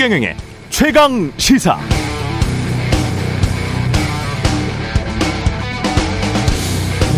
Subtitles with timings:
[0.00, 0.34] 최경영의
[0.70, 1.78] 최강 시사.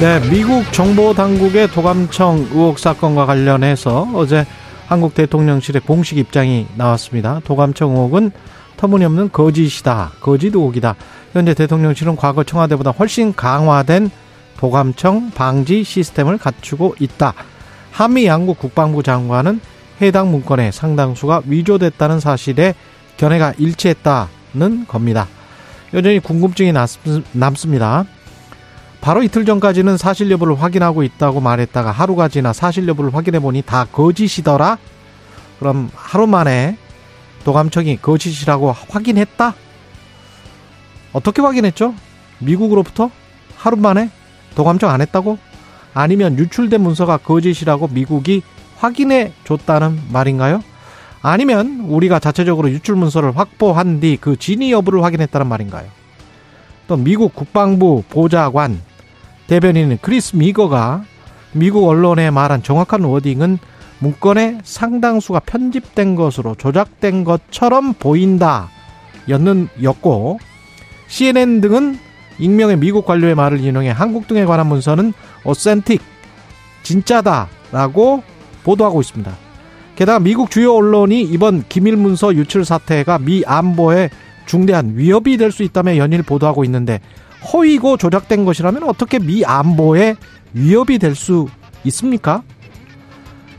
[0.00, 4.44] 네, 미국 정보 당국의 도감청 의혹 사건과 관련해서 어제
[4.88, 7.40] 한국 대통령실의 공식 입장이 나왔습니다.
[7.44, 8.32] 도감청 의혹은
[8.76, 10.14] 터무니없는 거짓이다.
[10.18, 10.96] 거짓 의혹이다.
[11.34, 14.10] 현재 대통령실은 과거 청와대보다 훨씬 강화된
[14.56, 17.32] 도감청 방지 시스템을 갖추고 있다.
[17.92, 19.60] 한미 양국 국방부 장관은
[20.02, 22.74] 해당 문건의 상당수가 위조됐다는 사실에
[23.16, 25.28] 견해가 일치했다는 겁니다.
[25.94, 26.72] 여전히 궁금증이
[27.32, 28.04] 남습니다.
[29.00, 33.86] 바로 이틀 전까지는 사실 여부를 확인하고 있다고 말했다가 하루가 지나 사실 여부를 확인해 보니 다
[33.90, 34.78] 거짓이더라?
[35.58, 36.76] 그럼 하루 만에
[37.44, 39.54] 도감청이 거짓이라고 확인했다?
[41.12, 41.94] 어떻게 확인했죠?
[42.38, 43.10] 미국으로부터?
[43.56, 44.10] 하루 만에?
[44.54, 45.38] 도감청 안 했다고?
[45.94, 48.42] 아니면 유출된 문서가 거짓이라고 미국이
[48.82, 50.60] 확인해 줬다는 말인가요?
[51.22, 55.86] 아니면 우리가 자체적으로 유출 문서를 확보한 뒤 그 진위 여부를 확인했다는 말인가요?
[56.88, 58.80] 또 미국 국방부 보좌관
[59.46, 61.04] 대변인 크리스 미거가
[61.52, 63.58] 미국 언론에 말한 정확한 워딩은
[64.00, 68.68] 문건의 상당수가 편집된 것으로 조작된 것처럼 보인다
[69.28, 70.40] 였는 였고
[71.06, 72.00] CNN 등은
[72.40, 75.12] 익명의 미국 관료의 말을 인용해 한국 등에 관한 문서는
[75.44, 76.02] 어센틱
[76.82, 78.24] 진짜다라고
[78.64, 79.32] 보도하고 있습니다.
[79.96, 84.10] 게다가 미국 주요 언론이 이번 기밀 문서 유출 사태가 미 안보에
[84.46, 87.00] 중대한 위협이 될 수 있다며 연일 보도하고 있는데
[87.52, 90.16] 허위고 조작된 것이라면 어떻게 미 안보에
[90.54, 91.48] 위협이 될 수
[91.84, 92.42] 있습니까?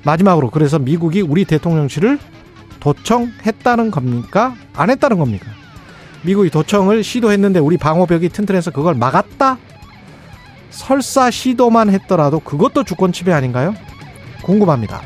[0.04, 2.18] 마지막으로 그래서 미국이 우리 대통령실을
[2.80, 4.56] 도청했다는 겁니까?
[4.74, 5.46] 안 했다는 겁니까?
[6.24, 9.58] 미국이 도청을 시도했는데 우리 방어벽이 튼튼해서 그걸 막았다?
[10.70, 13.76] 설사 시도만 했더라도 그것도 주권 침해 아닌가요?
[14.44, 15.02] 궁금합니다.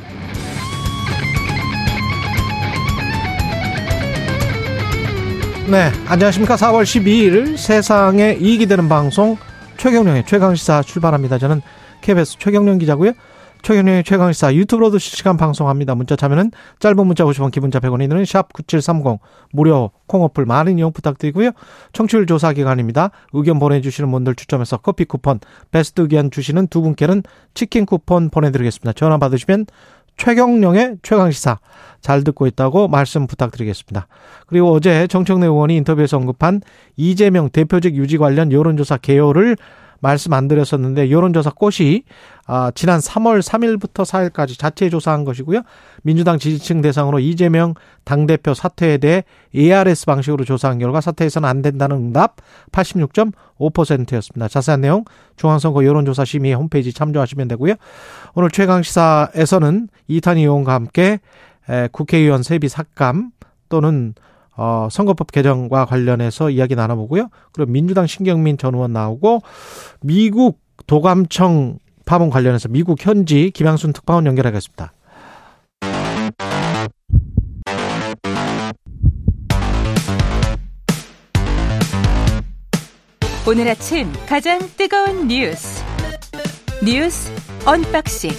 [5.69, 6.55] 네, 안녕하십니까.
[6.55, 9.37] 4월 12일 세상에 이익이 되는 방송
[9.77, 11.37] 최경령의 최강시사 출발합니다.
[11.37, 11.61] 저는
[12.01, 13.11] KBS 최경령 기자고요.
[13.67, 15.93] 최경령의 최강시사 유튜브로도 실시간 방송합니다.
[15.93, 19.19] 문자 참여는 짧은 문자 50원, 기본자 100원이 드는 샵9730
[19.51, 21.51] 무료 콩어플 많은 이용 부탁드리고요.
[21.91, 23.11] 청취율 조사 기간입니다.
[23.33, 27.23] 의견 보내주시는 분들 추첨해서 커피 쿠폰, 베스트 의견 주시는 두 분께는
[27.55, 28.93] 치킨 쿠폰 보내드리겠습니다.
[28.93, 29.65] 전화 받으시면
[30.15, 31.59] 최경령의 최강시사
[31.99, 34.07] 잘 듣고 있다고 말씀 부탁드리겠습니다.
[34.47, 36.61] 그리고 어제 정청래 의원이 인터뷰에서 언급한
[36.95, 39.57] 이재명 대표직 유지 관련 여론조사 개요를
[39.99, 42.03] 말씀 안 드렸었는데 여론조사 꽃이
[42.45, 45.61] 아, 지난 3월 3일부터 4일까지 자체 조사한 것이고요.
[46.03, 47.73] 민주당 지지층 대상으로 이재명
[48.05, 52.37] 당대표 사퇴에 대해 ARS 방식으로 조사한 결과 사퇴해서는 안 된다는 응답
[52.71, 54.47] 86.5%였습니다.
[54.47, 55.03] 자세한 내용
[55.35, 57.73] 중앙선거 여론조사 심의 홈페이지 참조하시면 되고요.
[58.35, 61.19] 오늘 최강시사에서는 이탄희 의원과 함께
[61.91, 63.31] 국회의원 세비 삭감
[63.69, 64.13] 또는
[64.57, 67.29] 어, 선거법 개정과 관련해서 이야기 나눠보고요.
[67.53, 69.41] 그리고 민주당 신경민 전 의원 나오고
[70.01, 74.91] 미국 도감청 파문 관련해서 미국 현지 김양순 특파원 연결하겠습니다.
[83.49, 85.81] 오늘 아침 가장 뜨거운 뉴스
[86.83, 87.31] 뉴스
[87.65, 88.31] 언박싱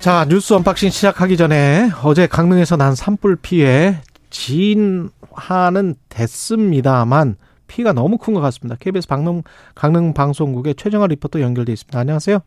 [0.00, 3.96] 자, 뉴스 unboxing 시작하기 전에 어제 강릉에서 난 산불 피해
[4.30, 8.76] 진화는 됐습니다만 피가 너무 큰 것 같습니다.
[8.80, 9.42] KBS 강릉,
[9.74, 11.98] 강릉 방송국의 최정아 리포터 연결돼 있습니다.
[11.98, 12.38] 안녕하세요.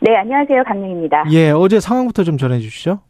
[0.00, 0.62] 네, 안녕하세요.
[0.64, 1.24] 강릉입니다.
[1.30, 3.00] 예, 어제 상황부터 좀 전해 주시죠.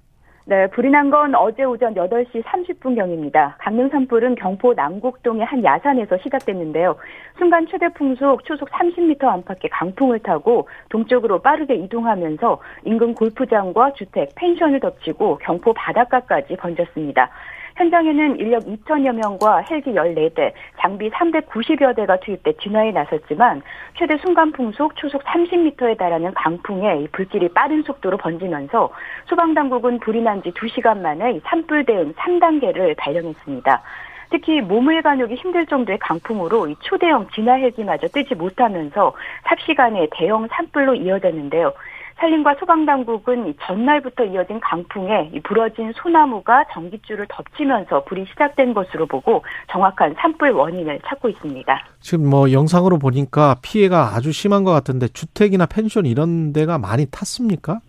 [0.46, 3.54] 네, 불이 난 건 어제 오전 8시 30분경입니다.
[3.58, 6.96] 강릉 산불은 경포 남곡동의 한 야산에서 시작됐는데요.
[7.38, 14.80] 순간 최대 풍속 초속 30m 안팎의 강풍을 타고 동쪽으로 빠르게 이동하면서 인근 골프장과 주택, 펜션을
[14.80, 17.30] 덮치고 경포 바닷가까지 번졌습니다.
[17.76, 23.62] 현장에는 인력 2천여 명과 헬기 14대, 장비 390여 대가 투입돼 진화에 나섰지만
[23.98, 28.90] 최대 순간 풍속 초속 30m에 달하는 강풍에 불길이 빠른 속도로 번지면서
[29.26, 33.82] 소방당국은 불이 난 지 2시간 만에 산불 대응 3단계를 발령했습니다.
[34.30, 40.96] 특히 몸을 가누기 힘들 정도의 강풍으로 이 초대형 진화 헬기마저 뜨지 못하면서 삽시간에 대형 산불로
[40.96, 41.72] 이어졌는데요.
[42.18, 50.50] 산림과 소방당국은 전날부터 이어진 강풍에 부러진 소나무가 전기줄을 덮치면서 불이 시작된 것으로 보고 정확한 산불
[50.50, 51.86] 원인을 찾고 있습니다.
[52.00, 57.80] 지금 뭐 영상으로 보니까 피해가 아주 심한 것 같은데 주택이나 펜션 이런 데가 많이 탔습니까?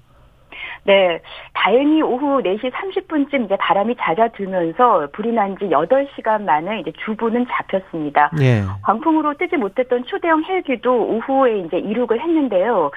[0.84, 1.20] 네.
[1.54, 8.30] 다행히 오후 4시 30분쯤 이제 바람이 잦아들면서 불이 난 지 8시간 만에 이제 주부는 잡혔습니다.
[8.42, 8.62] 예.
[8.84, 12.92] 광풍으로 뜨지 못했던 초대형 헬기도 오후에 이제 이륙을 했는데요.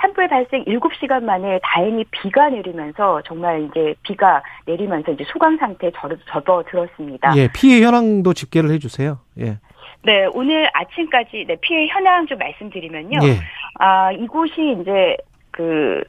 [0.00, 5.90] 산불 발생 7시간 만에 다행히 비가 내리면서 정말 이제 비가 내리면서 이제 소강 상태에
[6.30, 7.36] 접어들었습니다.
[7.36, 9.18] 예, 피해 현황도 집계를 해주세요.
[9.40, 9.58] 예.
[10.02, 13.18] 네, 오늘 아침까지 네, 피해 현황 좀 말씀드리면요.
[13.22, 13.36] 예.
[13.78, 15.16] 아, 이곳이 이제
[15.50, 16.02] 그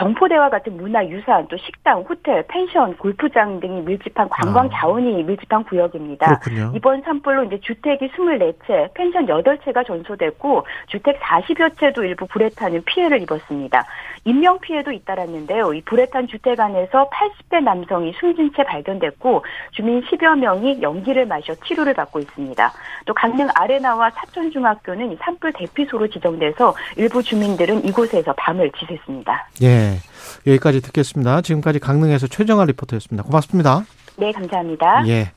[0.00, 4.70] 경포대와 같은 문화 유산, 또 식당, 호텔, 펜션, 골프장 등이 밀집한 관광 아.
[4.72, 6.38] 자원이 밀집한 구역입니다.
[6.38, 6.72] 그렇군요.
[6.74, 13.20] 이번 산불로 이제 주택이 24채, 펜션 8채가 전소됐고 주택 40여 채도 일부 불에 타는 피해를
[13.20, 13.84] 입었습니다.
[14.24, 15.72] 인명 피해도 잇따랐는데요.
[15.74, 21.54] 이 불에 탄 주택 안에서 80대 남성이 숨진 채 발견됐고 주민 10여 명이 연기를 마셔
[21.66, 22.72] 치료를 받고 있습니다.
[23.06, 29.44] 또 강릉 아레나와 사천중학교는 이 산불 대피소로 지정돼서 일부 주민들은 이곳에서 밤을 지샜습니다.
[29.62, 29.96] 예.
[30.46, 31.40] 여기까지 듣겠습니다.
[31.40, 33.24] 지금까지 강릉에서 최정아 리포터였습니다.
[33.24, 33.84] 고맙습니다.
[34.16, 35.06] 네, 감사합니다.
[35.08, 35.32] 예.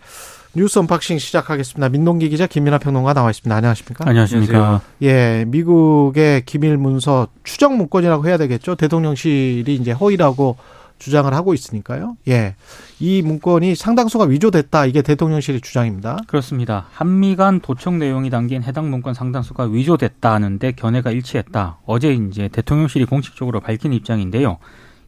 [0.55, 1.89] 뉴스 unboxing 시작하겠습니다.
[1.89, 3.55] 민동기 기자 김민아 평론가 나와 있습니다.
[3.55, 4.07] 안녕하십니까?
[4.07, 4.81] 안녕하십니까.
[5.01, 8.75] 예, 미국의 기밀 문서 추정 문건이라고 해야 되겠죠.
[8.75, 10.57] 대통령실이 이제 허위라고
[11.00, 12.17] 주장을 하고 있으니까요.
[12.27, 12.55] 예.
[13.00, 14.85] 이 문건이 상당수가 위조됐다.
[14.85, 16.19] 이게 대통령실의 주장입니다.
[16.27, 16.85] 그렇습니다.
[16.91, 21.79] 한미 간 도청 내용이 담긴 해당 문건 상당수가 위조됐다는데 견해가 일치했다.
[21.88, 24.59] 어제 이제 대통령실이 공식적으로 밝힌 입장인데요.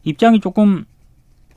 [0.02, 0.86] 입장이 조금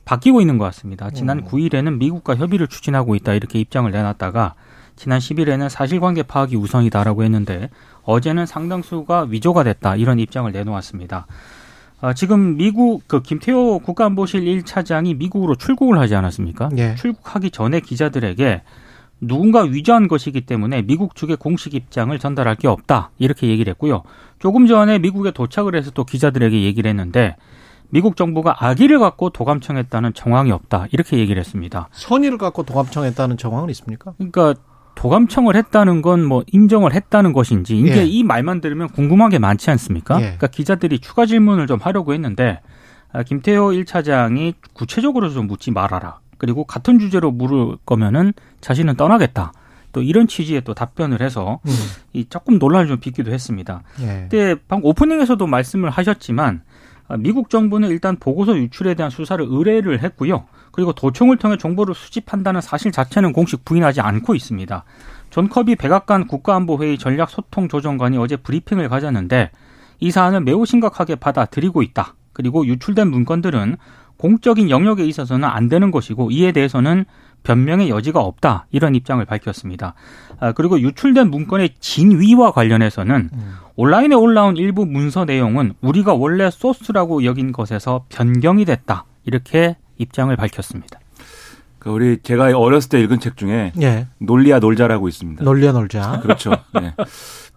[0.04, 1.10] 바뀌고 있는 것 같습니다.
[1.10, 4.54] 지난 9일에는 미국과 협의를 추진하고 있다 이렇게 입장을 내놨다가
[4.96, 7.70] 지난 10일에는 사실관계 파악이 우선이다라고 했는데
[8.02, 11.26] 어제는 상당수가 위조가 됐다 이런 입장을 내놓았습니다.
[12.02, 16.70] 아, 지금 미국 그 김태호 국가안보실 1차장이 미국으로 출국을 하지 않았습니까?
[16.78, 16.94] 예.
[16.94, 18.62] 출국하기 전에 기자들에게
[19.20, 24.02] 누군가 위조한 것이기 때문에 미국 측의 공식 입장을 전달할 게 없다 이렇게 얘기를 했고요.
[24.38, 27.36] 조금 전에 미국에 도착을 해서 또 기자들에게 얘기를 했는데
[27.90, 31.88] 미국 정부가 악의를 갖고 도감청했다는 정황이 없다 이렇게 얘기를 했습니다.
[31.92, 34.12] 선의를 갖고 도감청했다는 정황은 있습니까?
[34.16, 34.54] 그러니까
[34.94, 38.04] 도감청을 했다는 건 뭐 인정을 했다는 것인지 이게 예.
[38.04, 40.16] 이 말만 들으면 궁금한 게 많지 않습니까?
[40.16, 40.20] 예.
[40.22, 42.60] 그러니까 기자들이 추가 질문을 좀 하려고 했는데
[43.12, 46.18] 아, 김태호 1차장이 구체적으로 좀 묻지 말아라.
[46.38, 49.52] 그리고 같은 주제로 물을 거면은 자신은 떠나겠다.
[49.92, 51.72] 또 이런 취지의 또 답변을 해서 음.
[52.12, 53.82] 이 조금 논란을 좀 빚기도 했습니다.
[54.00, 54.28] 예.
[54.30, 56.62] 그때 방금 오프닝에서도 말씀을 하셨지만 아,
[57.18, 60.44] 미국 정부는 일단 보고서 유출에 대한 수사를 의뢰를 했고요.
[60.70, 64.84] 그리고 도청을 통해 정보를 수집한다는 사실 자체는 공식 부인하지 않고 있습니다.
[65.30, 69.50] 존 커비 백악관 국가안보회의 전략소통조정관이 어제 브리핑을 가졌는데
[70.00, 72.14] 이 사안을 매우 심각하게 받아들이고 있다.
[72.32, 73.76] 그리고 유출된 문건들은
[74.16, 77.06] 공적인 영역에 있어서는 안 되는 것이고 이에 대해서는
[77.42, 78.66] 변명의 여지가 없다.
[78.70, 79.94] 이런 입장을 밝혔습니다.
[80.40, 83.30] 아, 그리고 유출된 문건의 진위와 관련해서는
[83.76, 89.04] 온라인에 올라온 일부 문서 내용은 우리가 원래 소스라고 여긴 것에서 변경이 됐다.
[89.24, 90.98] 이렇게 입장을 밝혔습니다.
[91.78, 94.06] 그 우리 제가 어렸을 때 읽은 책 중에 예.
[94.18, 95.44] 논리야 놀자라고 있습니다.
[95.44, 96.20] 놀려 놀자.
[96.24, 96.52] 그렇죠.
[96.74, 96.92] 네.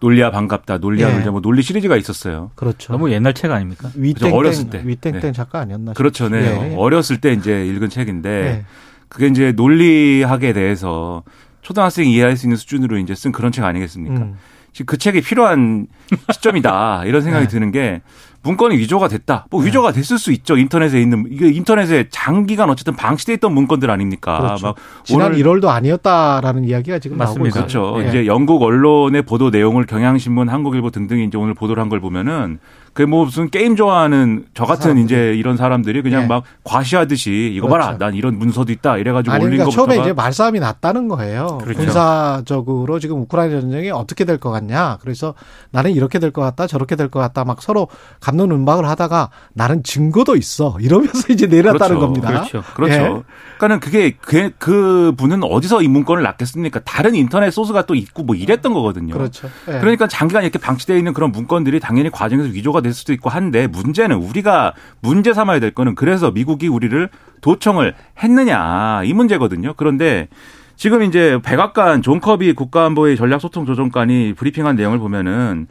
[0.00, 0.78] 논리야 반갑다.
[0.78, 1.14] 논리야 예.
[1.16, 1.30] 놀자.
[1.30, 2.50] 뭐 논리 시리즈가 있었어요.
[2.54, 2.92] 그렇죠.
[2.94, 3.90] 너무 옛날 책 아닙니까?
[3.94, 4.80] 위땡땡 어렸을 때.
[4.84, 5.32] 위땡땡 네.
[5.32, 5.92] 작가 아니었나?
[5.92, 6.30] 그렇죠.
[6.30, 6.42] 네.
[6.42, 6.74] 싶- 예.
[6.76, 8.64] 어렸을 때 이제 읽은 책인데 예.
[9.10, 11.22] 그게 이제 논리학에 대해서
[11.64, 14.14] 초등학생이 이해할 수 있는 수준으로 이제 쓴 그런 책 아니겠습니까?
[14.14, 14.36] 음.
[14.72, 15.86] 지금 그 책이 필요한
[16.30, 17.04] 시점이다.
[17.06, 17.50] 이런 생각이 네.
[17.50, 18.02] 드는 게
[18.44, 19.46] 문건이 위조가 됐다.
[19.50, 20.56] 뭐 위조가 됐을 수 있죠.
[20.56, 24.38] 인터넷에 있는 이게 인터넷에 장기간 어쨌든 방치돼 있던 문건들 아닙니까?
[24.38, 24.66] 그렇죠.
[24.66, 27.60] 막 지난 오늘 1월도 아니었다라는 이야기가 지금 맞습니다.
[27.60, 27.92] 나오고 있어요.
[27.92, 28.04] 그렇죠.
[28.04, 28.08] 예.
[28.10, 32.58] 이제 영국 언론의 보도 내용을 경향신문, 한국일보 등등이 이제 오늘 보도를 한 걸 보면은
[32.92, 35.04] 그게 뭐 무슨 게임 좋아하는 저 같은 사람들이.
[35.04, 36.26] 이제 이런 사람들이 그냥 예.
[36.26, 37.86] 막 과시하듯이 이거 그렇죠.
[37.86, 37.98] 봐라.
[37.98, 38.98] 난 이런 문서도 있다.
[38.98, 41.58] 이래가지고 아니 올린 그러니까 처음에 이제 말싸움이 났다는 거예요.
[41.62, 41.80] 그렇죠.
[41.80, 44.98] 군사적으로 지금 우크라이나 전쟁이 어떻게 될 것 같냐.
[45.00, 45.34] 그래서
[45.70, 47.88] 나는 이렇게 될 것 같다, 저렇게 될 것 같다, 막 서로
[48.20, 52.00] 감 론은박을 하다가 나는 증거도 있어 이러면서 이제 내렸다는 그렇죠.
[52.00, 52.28] 겁니다.
[52.28, 52.62] 그렇죠.
[52.74, 52.94] 그렇죠.
[52.94, 53.22] 예.
[53.58, 56.80] 그러니까는 그게 그, 그 분은 어디서 이 문건을 놨겠습니까?
[56.80, 59.14] 다른 인터넷 소스가 또 있고 뭐 이랬던 거거든요.
[59.14, 59.48] 그렇죠.
[59.68, 59.78] 예.
[59.78, 64.16] 그러니까 장기간 이렇게 방치되어 있는 그런 문건들이 당연히 과정에서 위조가 될 수도 있고 한데 문제는
[64.16, 67.08] 우리가 문제 삼아야 될 거는 그래서 미국이 우리를
[67.40, 69.74] 도청을 했느냐 이 문제거든요.
[69.76, 70.28] 그런데
[70.76, 75.68] 지금 이제 백악관 존 커비 국가안보회의 전략소통조정관이 브리핑한 내용을 보면은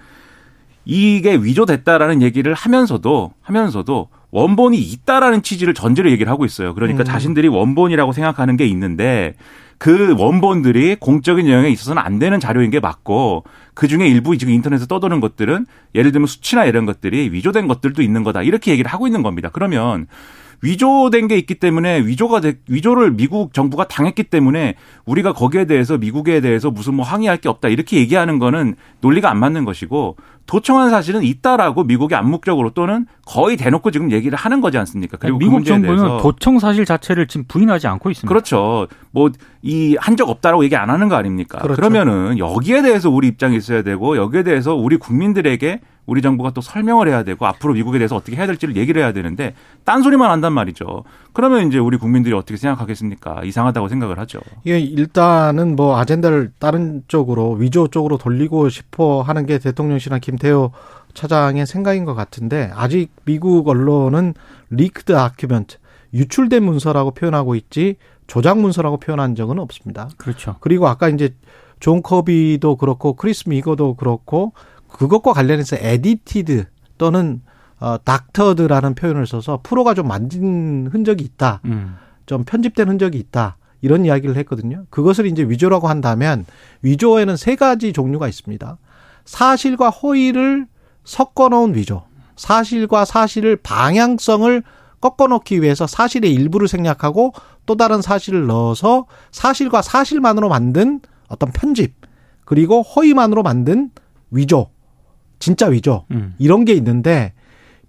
[0.85, 6.73] 이게 위조됐다라는 얘기를 하면서도 하면서도 원본이 있다라는 취지를 전제로 얘기를 하고 있어요.
[6.73, 7.05] 그러니까 음.
[7.05, 9.35] 자신들이 원본이라고 생각하는 게 있는데
[9.77, 14.87] 그 원본들이 공적인 영역에 있어서는 안 되는 자료인 게 맞고 그 중에 일부 지금 인터넷에
[14.87, 19.21] 떠도는 것들은 예를 들면 수치나 이런 것들이 위조된 것들도 있는 거다 이렇게 얘기를 하고 있는
[19.21, 19.49] 겁니다.
[19.53, 20.07] 그러면
[20.63, 24.75] 위조된 게 있기 때문에 위조가 되, 위조를 미국 정부가 당했기 때문에
[25.05, 29.37] 우리가 거기에 대해서 미국에 대해서 무슨 뭐 항의할 게 없다 이렇게 얘기하는 거는 논리가 안
[29.37, 35.17] 맞는 것이고 도청한 사실은 있다라고 미국이 암묵적으로 또는 거의 대놓고 지금 얘기를 하는 거지 않습니까?
[35.17, 38.27] 그리고 그 미국 그 정부는 도청 사실 자체를 지금 부인하지 않고 있습니다.
[38.27, 38.87] 그렇죠.
[39.11, 39.29] 뭐
[39.65, 41.59] 이 한 적 없다라고 얘기 안 하는 거 아닙니까?
[41.59, 41.79] 그렇죠.
[41.79, 47.07] 그러면은 여기에 대해서 우리 입장이 있어야 되고 여기에 대해서 우리 국민들에게 우리 정부가 또 설명을
[47.07, 49.53] 해야 되고 앞으로 미국에 대해서 어떻게 해야 될지를 얘기를 해야 되는데
[49.85, 51.05] 딴소리만 한단 말이죠.
[51.31, 53.43] 그러면 이제 우리 국민들이 어떻게 생각하겠습니까?
[53.45, 54.41] 이상하다고 생각을 하죠.
[54.67, 60.71] 예, 일단은 뭐 아젠다를 다른 쪽으로 위조 쪽으로 돌리고 싶어 하는 게 대통령실이나 김 태호
[61.13, 64.33] 차장의 생각인 것 같은데 아직 미국 언론은
[64.69, 65.77] leaked document
[66.13, 67.95] 유출된 문서라고 표현하고 있지
[68.27, 70.09] 조작 문서라고 표현한 적은 없습니다.
[70.17, 70.55] 그렇죠.
[70.59, 71.35] 그리고 아까 이제
[71.79, 74.53] 존 커비도 그렇고 크리스 미거도 그렇고
[74.87, 76.65] 그것과 관련해서 edited
[76.97, 77.41] 또는
[77.79, 81.59] 어, doctored라는 표현을 써서 프로가 좀 만진 흔적이 있다.
[81.65, 81.95] 음.
[82.25, 83.57] 좀 편집된 흔적이 있다.
[83.81, 84.85] 이런 이야기를 했거든요.
[84.89, 86.45] 그것을 이제 위조라고 한다면
[86.83, 88.77] 위조에는 세 가지 종류가 있습니다.
[89.25, 90.67] 사실과 허위를
[91.03, 92.03] 섞어 놓은 위조.
[92.35, 94.63] 사실과 사실을 방향성을
[95.01, 97.33] 꺾어 놓기 위해서 사실의 일부를 생략하고
[97.65, 101.93] 또 다른 사실을 넣어서 사실과 사실만으로 만든 어떤 편집
[102.45, 103.91] 그리고 허위만으로 만든
[104.31, 104.69] 위조
[105.39, 106.35] 진짜 위조 음.
[106.39, 107.33] 이런 게 있는데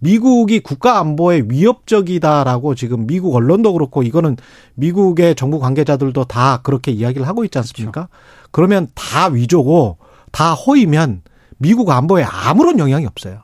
[0.01, 4.37] 미국이 국가 안보에 위협적이다라고 지금 미국 언론도 그렇고 이거는
[4.75, 8.09] 미국의 정부 관계자들도 다 그렇게 이야기를 하고 있지 않습니까?
[8.09, 8.49] 그렇죠.
[8.51, 9.99] 그러면 다 위조고
[10.35, 11.23] 다 허위면
[11.59, 13.43] 미국 안보에 아무런 영향이 없어요.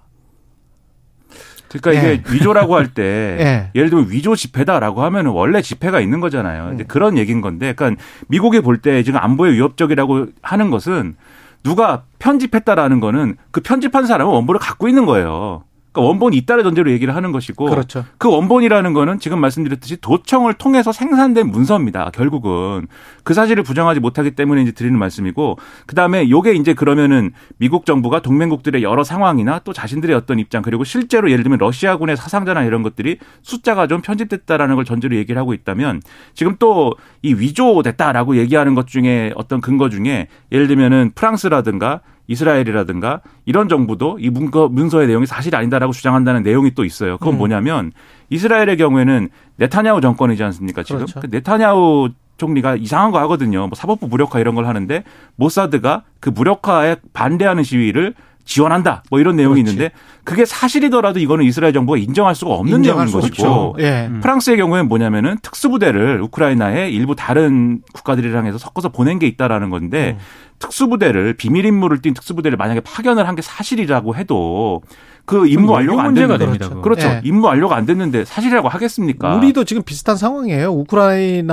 [1.68, 2.32] 그러니까 이게 예.
[2.34, 3.02] 위조라고 할때
[3.40, 3.70] 예.
[3.78, 6.72] 예를 들면 위조 집회다라고 하면은 원래 집회가 있는 거잖아요.
[6.74, 6.88] 이제 음.
[6.88, 11.14] 그런 얘기인 건데, 그러니까 미국이 볼 때 지금 안보에 위협적이라고 하는 것은
[11.62, 15.62] 누가 편집했다라는 거는 그 편집한 사람은 원본을 갖고 있는 거예요.
[15.92, 18.04] 그러니까 원본이 있다는 전제로 얘기를 하는 것이고 그렇죠.
[18.18, 22.10] 그 원본이라는 거는 지금 말씀드렸듯이 도청을 통해서 생산된 문서입니다.
[22.12, 22.86] 결국은
[23.24, 28.82] 그 사실을 부정하지 못하기 때문에 이제 드리는 말씀이고 그다음에 요게 이제 그러면은 미국 정부가 동맹국들의
[28.82, 33.86] 여러 상황이나 또 자신들의 어떤 입장 그리고 실제로 예를 들면 러시아군의 사상자나 이런 것들이 숫자가
[33.86, 36.02] 좀 편집됐다라는 걸 전제로 얘기를 하고 있다면
[36.34, 42.00] 지금 또 이 위조됐다라고 얘기하는 것 중에 어떤 근거 중에 예를 들면은 프랑스라든가
[42.30, 47.18] 이스라엘이라든가 이런 정부도 이 문서, 문서의 내용이 사실이 아니다라고 주장한다는 내용이 또 있어요.
[47.18, 47.38] 그건 음.
[47.38, 47.92] 뭐냐면
[48.30, 50.84] 이스라엘의 경우에는 네타냐후 정권이지 않습니까?
[50.84, 51.20] 지금 그렇죠.
[51.20, 53.66] 그 네타냐후 총리가 이상한 거 하거든요.
[53.66, 55.02] 뭐 사법부 무력화 이런 걸 하는데
[55.34, 59.02] 모사드가 그 무력화에 반대하는 시위를 지원한다.
[59.10, 59.72] 뭐 이런 내용이 그렇지.
[59.72, 59.94] 있는데
[60.24, 64.08] 그게 사실이더라도 이거는 이스라엘 정부가 인정할 수가 없는 내용인 것이고 예.
[64.10, 64.20] 음.
[64.20, 70.24] 프랑스의 경우에는 뭐냐면은 특수부대를 우크라이나의 일부 다른 국가들이랑 해서 섞어서 보낸 게 있다라는 건데 음.
[70.60, 74.82] 특수부대를 비밀 임무를 띈 특수부대를 만약에 파견을 한 게 사실이라고 해도
[75.24, 76.68] 그 임무 완료가 안 문제가 됩니다.
[76.68, 76.82] 그렇죠.
[76.82, 77.08] 그렇죠.
[77.08, 77.20] 네.
[77.24, 79.36] 임무 완료가 안 됐는데 사실이라고 하겠습니까?
[79.36, 80.70] 우리도 지금 비슷한 상황이에요.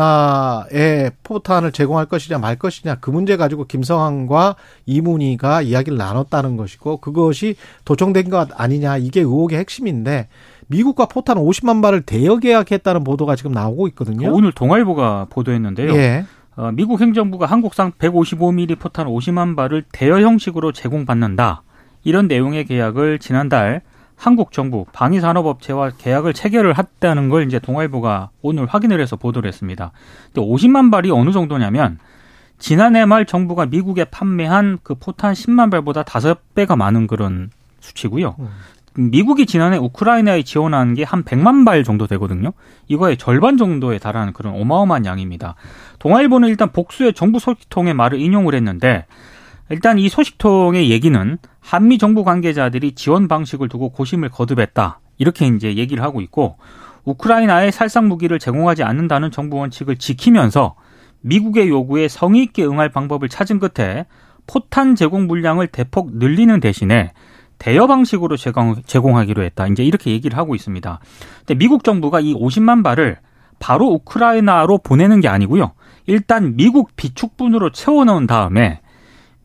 [0.02, 7.56] 우크라이나에 포탄을 제공할 것이냐 말 것이냐 그 문제 가지고 김성환과 이문희가 이야기를 나눴다는 것이고 그것이
[7.86, 10.28] 도청된 것 아니냐 이게 의혹의 핵심인데
[10.68, 14.34] 미국과 포탄 50만 발을 대여 계약했다는 보도가 지금 나오고 있거든요.
[14.34, 15.94] 오늘 동아일보가 보도했는데요.
[15.96, 16.26] 예.
[16.58, 21.62] 어, 미국 행정부가 한국상 155mm 포탄 50만 발을 대여 형식으로 제공받는다.
[22.04, 23.82] 이런 내용의 계약을 지난달
[24.16, 29.92] 한국 정부 방위산업업체와 계약을 체결을 했다는 걸 이제 동아일보가 오늘 확인을 해서 보도를 했습니다.
[30.34, 32.00] 근데 50만 발이 어느 정도냐면
[32.58, 38.36] 지난해 말 정부가 미국에 판매한 그 포탄 10만 발보다 5배가 많은 그런 수치고요.
[38.98, 39.12] 음.
[39.12, 42.52] 미국이 지난해 우크라이나에 지원한 게 한 100만 발 정도 되거든요.
[42.88, 45.56] 이거의 절반 정도에 달하는 그런 어마어마한 양입니다.
[46.00, 49.06] 동아일보는 일단 복수의 정부 소식통의 말을 인용을 했는데
[49.70, 55.00] 일단 이 소식통의 얘기는 한미 정부 관계자들이 지원 방식을 두고 고심을 거듭했다.
[55.18, 56.58] 이렇게 이제 얘기를 하고 있고
[57.06, 60.76] 우크라이나에 살상 무기를 제공하지 않는다는 정부 원칙을 지키면서
[61.22, 64.06] 미국의 요구에 성의 있게 응할 방법을 찾은 끝에
[64.46, 67.12] 포탄 제공 물량을 대폭 늘리는 대신에
[67.58, 69.68] 대여 방식으로 제공, 제공하기로 했다.
[69.68, 71.00] 이제 이렇게 얘기를 하고 있습니다.
[71.40, 73.18] 근데 미국 정부가 이 50만 발을
[73.60, 75.74] 바로 우크라이나로 보내는 게 아니고요.
[76.06, 78.82] 일단 미국 비축분으로 채워넣은 다음에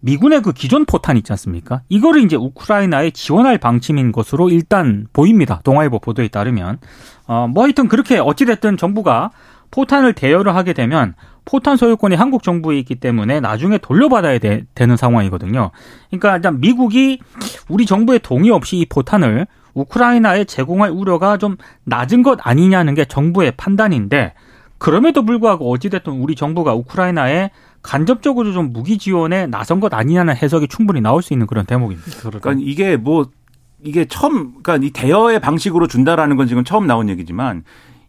[0.00, 1.82] 미군의 그 기존 포탄 있지 않습니까?
[1.88, 5.60] 이거를 이제 우크라이나에 지원할 방침인 것으로 일단 보입니다.
[5.62, 6.78] 동아일보 보도에 따르면.
[7.26, 9.30] 어, 뭐 하여튼 그렇게 어찌됐든 정부가
[9.72, 11.14] 포탄을 대여를 하게 되면
[11.44, 15.72] 포탄 소유권이 한국 정부에 있기 때문에 나중에 돌려받아야 되, 는 상황이거든요.
[16.10, 17.18] 그러니까 일단 미국이
[17.68, 23.54] 우리 정부의 동의 없이 이 포탄을 우크라이나에 제공할 우려가 좀 낮은 것 아니냐는 게 정부의
[23.56, 24.34] 판단인데
[24.78, 27.50] 그럼에도 불구하고 어찌됐든 우리 정부가 우크라이나에
[27.82, 32.28] 간접적으로 좀 무기 지원에 나선 것 아니냐는 해석이 충분히 나올 수 있는 그런 대목입니다.
[32.28, 33.26] 그러니까 이게 뭐
[33.82, 37.64] 이게 처음 그러니까 이 대여의 방식으로 준다라는 건 지금 처음 나온 얘기지만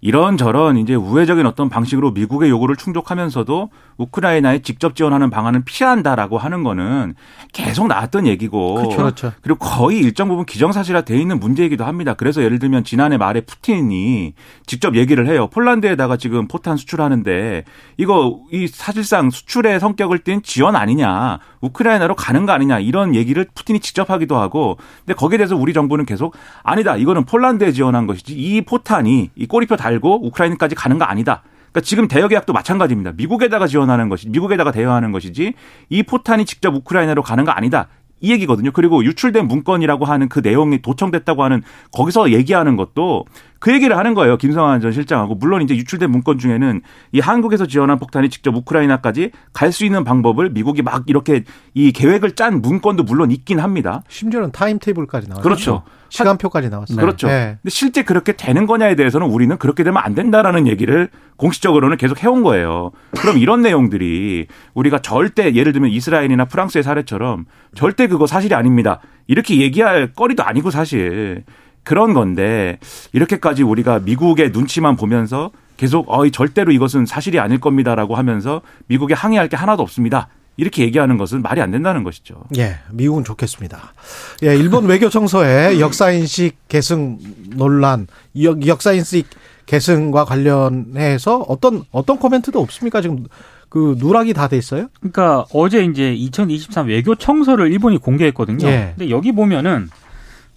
[0.06, 6.64] 이런 저런 이제 우회적인 어떤 방식으로 미국의 요구를 충족하면서도 우크라이나에 직접 지원하는 방안은 피한다라고 하는
[6.64, 7.16] 거는
[7.52, 8.98] 계속 나왔던 얘기고 그렇죠.
[8.98, 9.32] 그렇죠.
[9.42, 12.14] 그리고 거의 일정 부분 기정사실화 돼 있는 문제이기도 합니다.
[12.14, 14.34] 그래서 예를 들면 지난해 말에 푸틴이
[14.66, 15.48] 직접 얘기를 해요.
[15.48, 17.64] 폴란드에다가 지금 포탄 수출하는데
[17.98, 21.40] 이거 이 사실상 수출의 성격을 띈 지원 아니냐.
[21.62, 22.80] 우크라이나로 가는 거 아니냐.
[22.80, 26.96] 이런 얘기를 푸틴이 직접 하기도 하고 근데 거기에 대해서 우리 정부는 계속 아니다.
[26.96, 31.44] 이거는 폴란드에 지원한 것이지 이 포탄이 이 꼬리표 달고 우크라이나까지 가는 거 아니다.
[31.74, 33.14] 그러니까 지금 대여 계약도 마찬가지입니다.
[33.18, 35.54] 미국에다가 지원하는 것이 미국에다가 대여하는 것이지
[35.90, 37.88] 이 포탄이 직접 우크라이나로 가는 거 아니다.
[38.22, 38.72] 이 얘기거든요.
[38.72, 41.62] 그리고 유출된 문건이라고 하는 그 내용이 도청됐다고 하는
[41.92, 43.26] 거기서 얘기하는 것도
[43.64, 44.36] 그 얘기를 하는 거예요.
[44.36, 46.82] 김성환 전 실장하고 물론 이제 유출된 문건 중에는
[47.14, 52.34] 이 한국에서 지원한 폭탄이 직접 우크라이나까지 갈 수 있는 방법을 미국이 막 이렇게 이 계획을
[52.34, 54.04] 짠 문건도 물론 있긴 합니다.
[54.10, 55.44] 심지어는 타임 테이블까지 나왔죠.
[55.44, 55.84] 그렇죠.
[56.10, 56.98] 시간표까지 나왔어요.
[56.98, 57.28] 그렇죠.
[57.28, 57.58] 네.
[57.62, 62.44] 근데 실제 그렇게 되는 거냐에 대해서는 우리는 그렇게 되면 안 된다라는 얘기를 공식적으로는 계속 해온
[62.44, 62.92] 거예요.
[63.18, 69.00] 그럼 이런 내용들이 우리가 절대 예를 들면 이스라엘이나 프랑스의 사례처럼 절대 그거 사실이 아닙니다.
[69.26, 71.46] 이렇게 얘기할 거리도 아니고 사실
[71.84, 72.80] 그런 건데
[73.12, 79.50] 이렇게까지 우리가 미국의 눈치만 보면서 계속 어이 절대로 이것은 사실이 아닐 겁니다라고 하면서 미국에 항의할
[79.50, 80.30] 게 하나도 없습니다.
[80.56, 82.36] 이렇게 얘기하는 것은 말이 안 된다는 것이죠.
[82.58, 83.94] 예, 미국은 좋겠습니다.
[84.44, 87.18] 예, 일본 외교청서의 역사인식 계승
[87.56, 88.06] 논란,
[88.40, 89.28] 역, 역사인식
[89.66, 93.02] 계승과 관련해서 어떤 어떤 코멘트도 없습니까?
[93.02, 93.26] 지금
[93.70, 94.90] 그 누락이 다 돼 있어요?
[95.00, 98.68] 그러니까 어제 이제 2023 외교 청서를 일본이 공개했거든요.
[98.68, 98.94] 예.
[98.96, 99.90] 근데 여기 보면은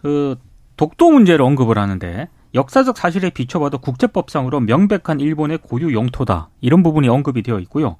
[0.02, 0.36] 그
[0.76, 7.42] 독도 문제를 언급을 하는데 역사적 사실에 비춰봐도 국제법상으로 명백한 일본의 고유 영토다 이런 부분이 언급이
[7.42, 7.96] 되어 있고요.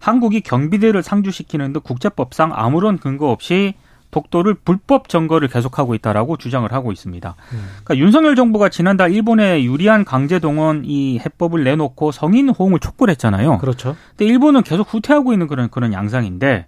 [0.00, 3.74] 한국이 경비대를 상주시키는 등 국제법상 아무런 근거 없이
[4.10, 7.36] 독도를 불법 점거를 계속하고 있다라고 주장을 하고 있습니다.
[7.84, 13.58] 그러니까 윤석열 정부가 지난달 일본에 유리한 강제 동원 이 해법을 내놓고 성인 호응을 촉구를 했잖아요.
[13.58, 13.96] 그렇죠.
[14.16, 16.66] 근데 일본은 계속 후퇴하고 있는 그런 그런 양상인데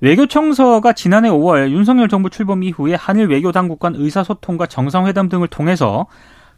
[0.00, 6.06] 외교청서가 지난해 5월 윤석열 정부 출범 이후에 한일 외교 당국 간 의사소통과 정상회담 등을 통해서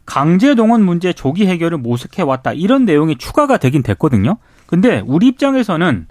[0.05, 4.37] 강제 동원 문제 조기 해결을 모색해 왔다 이런 내용이 추가가 되긴 됐거든요.
[4.67, 6.07] 근데 우리 입장에서는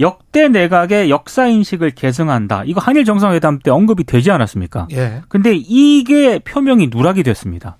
[0.00, 2.64] 역대 내각의 역사 인식을 계승한다.
[2.66, 4.88] 이거 한일 정상회담 때 언급이 되지 않았습니까?
[4.92, 5.22] 예.
[5.28, 7.76] 근데 이게 표명이 누락이 됐습니다.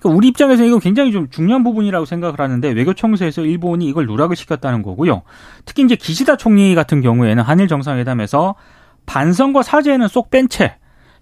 [0.00, 4.82] 그러니까 우리 입장에서 이거 굉장히 좀 중요한 부분이라고 생각을 하는데 외교청서에서 일본이 이걸 누락을 시켰다는
[4.82, 5.22] 거고요.
[5.64, 8.56] 특히 이제 기시다 총리 같은 경우에는 한일 정상회담에서
[9.06, 10.76] 반성과 사죄는 쏙 뺀 채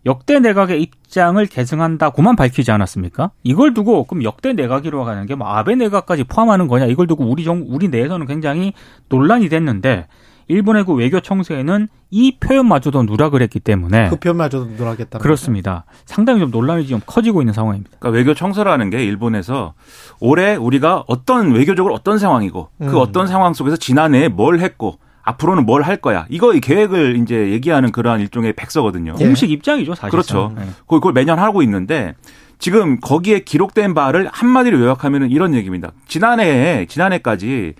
[0.05, 3.31] 역대 내각의 입장을 계승한다고만 밝히지 않았습니까?
[3.45, 6.87] 이걸 두고 그럼 역대 내각이라고 하는 게 뭐 아베 내각까지 포함하는 거냐?
[6.87, 8.73] 이걸 두고 우리 정 우리 내에서는 굉장히
[9.11, 10.09] 논란이 됐는데
[10.49, 15.19] 일본의 그 외교 청서에는 이 표현마저도 누락을 했기 때문에 그 표현마저도 누락했다.
[15.19, 15.85] 그렇습니다.
[16.05, 17.97] 상당히 좀 논란이 좀 커지고 있는 상황입니다.
[17.99, 19.75] 그러니까 외교 청소라는 게 일본에서
[20.21, 22.95] 올해 우리가 어떤 외교적으로 어떤 상황이고 그 음.
[22.97, 26.27] 어떤 상황 속에서 지난해에 뭘 했고 앞으로는 뭘 할 거야.
[26.29, 29.15] 이거 이 계획을 이제 얘기하는 그러한 일종의 백서거든요.
[29.21, 29.25] 예.
[29.25, 30.11] 공식 입장이죠, 사실.
[30.11, 30.53] 그렇죠.
[30.81, 32.15] 그걸 그걸 매년 하고 있는데
[32.59, 35.93] 지금 거기에 기록된 바를 한마디로 요약하면 이런 얘기입니다.
[36.09, 37.75] 지난해에 지난해까지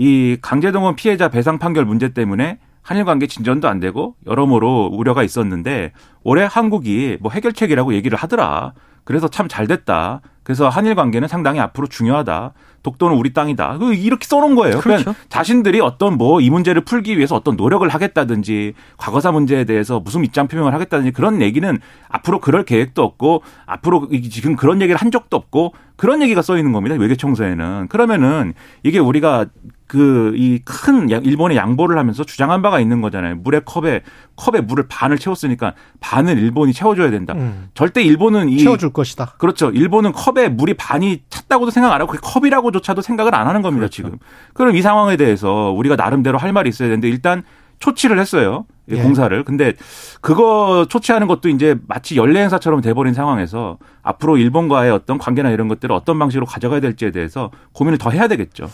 [0.00, 5.92] 이 강제동원 피해자 배상 판결 문제 때문에 한일 관계 진전도 안 되고 여러모로 우려가 있었는데
[6.22, 8.74] 올해 한국이 뭐 해결책이라고 얘기를 하더라.
[9.02, 10.20] 그래서 참 잘 됐다.
[10.44, 12.52] 그래서 한일 관계는 상당히 앞으로 중요하다.
[12.82, 13.78] 독도는 우리 땅이다.
[13.78, 14.78] 그 이렇게 써놓은 거예요.
[14.78, 15.04] 그렇죠.
[15.04, 20.24] 그러니까 자신들이 어떤 뭐 이 문제를 풀기 위해서 어떤 노력을 하겠다든지 과거사 문제에 대해서 무슨
[20.24, 25.36] 입장 표명을 하겠다든지 그런 얘기는 앞으로 그럴 계획도 없고 앞으로 지금 그런 얘기를 한 적도
[25.36, 26.94] 없고 그런 얘기가 써 있는 겁니다.
[26.96, 27.88] 외교 청서에는.
[27.88, 29.46] 그러면은 이게 우리가
[29.88, 33.36] 그 이 큰 일본의 양보를 하면서 주장한 바가 있는 거잖아요.
[33.36, 34.02] 물의 컵에
[34.36, 37.32] 컵에 물을 반을 채웠으니까 반을 일본이 채워줘야 된다.
[37.34, 37.70] 음.
[37.74, 39.34] 절대 일본은 이 채워줄 것이다.
[39.38, 39.70] 그렇죠.
[39.70, 43.80] 일본은 컵에 물이 반이 찼다고도 생각 안 하고 그 컵이라고조차도 생각을 안 하는 겁니다.
[43.80, 43.94] 그렇죠.
[43.96, 44.18] 지금.
[44.52, 47.42] 그럼 이 상황에 대해서 우리가 나름대로 할 말이 있어야 되는데 일단
[47.78, 48.66] 초치를 했어요.
[48.90, 49.02] 이 예.
[49.02, 49.44] 공사를.
[49.44, 49.74] 근데
[50.20, 55.94] 그거 초치하는 것도 이제 마치 연례 행사처럼 돼버린 상황에서 앞으로 일본과의 어떤 관계나 이런 것들을
[55.94, 58.68] 어떤 방식으로 가져가야 될지에 대해서 고민을 더 해야 되겠죠.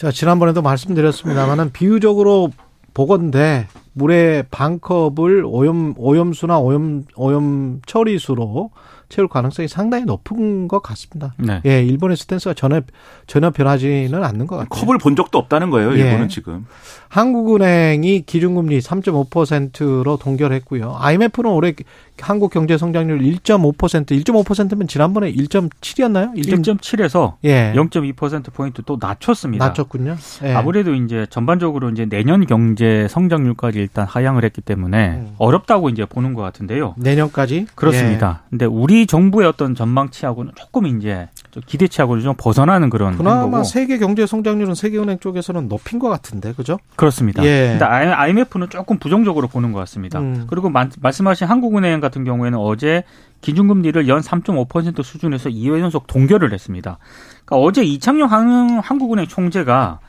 [0.00, 2.48] 자, 지난번에도 말씀드렸습니다만은 비유적으로
[2.94, 8.70] 보건대 물의 반컵을 오염 오염수나 오염 오염 처리수로
[9.10, 11.34] 채울 가능성이 상당히 높은 것 같습니다.
[11.36, 11.60] 네.
[11.66, 12.80] 예, 일본의 스탠스가 전혀
[13.26, 14.68] 전혀 변하지는 않는 것 같아요.
[14.70, 15.92] 컵을 본 적도 없다는 거예요.
[15.94, 15.98] 예.
[15.98, 16.64] 일본은 지금.
[17.08, 20.96] 한국은행이 기준금리 3.5%로 동결했고요.
[21.00, 21.74] IMF는 올해
[22.20, 23.74] 한국 경제 성장률 1.5%,
[24.06, 26.36] 1.5%면 지난번에 1.7이었나요?
[26.36, 27.72] 1.7에서 예.
[27.74, 29.66] 0.2% 포인트 또 낮췄습니다.
[29.66, 30.16] 낮췄군요.
[30.44, 30.54] 예.
[30.54, 35.34] 아무래도 이제 전반적으로 이제 내년 경제 성장률까지 일단 하향을 했기 때문에 음.
[35.38, 36.94] 어렵다고 이제 보는 것 같은데요.
[36.96, 38.42] 내년까지 그렇습니다.
[38.50, 43.16] 근데 우리 정부의 어떤 전망치하고는 조금 이제 좀 기대치하고는 좀 벗어나는 그런 예.
[43.16, 46.78] 그나마 거고 세계 경제 성장률은 세계은행 쪽에서는 높인 것 같은데 그죠?
[46.96, 47.44] 그렇습니다.
[47.44, 47.76] 예.
[47.78, 50.20] 근데 IMF는 조금 부정적으로 보는 것 같습니다.
[50.20, 50.46] 음.
[50.48, 53.04] 그리고 마- 말씀하신 한국은행 같은 경우에는 어제
[53.40, 56.98] 기준금리를 연 3.5% 수준에서 2회 연속 동결을 했습니다.
[57.44, 60.00] 그러니까 어제 이창용 한- 한국은행 총재가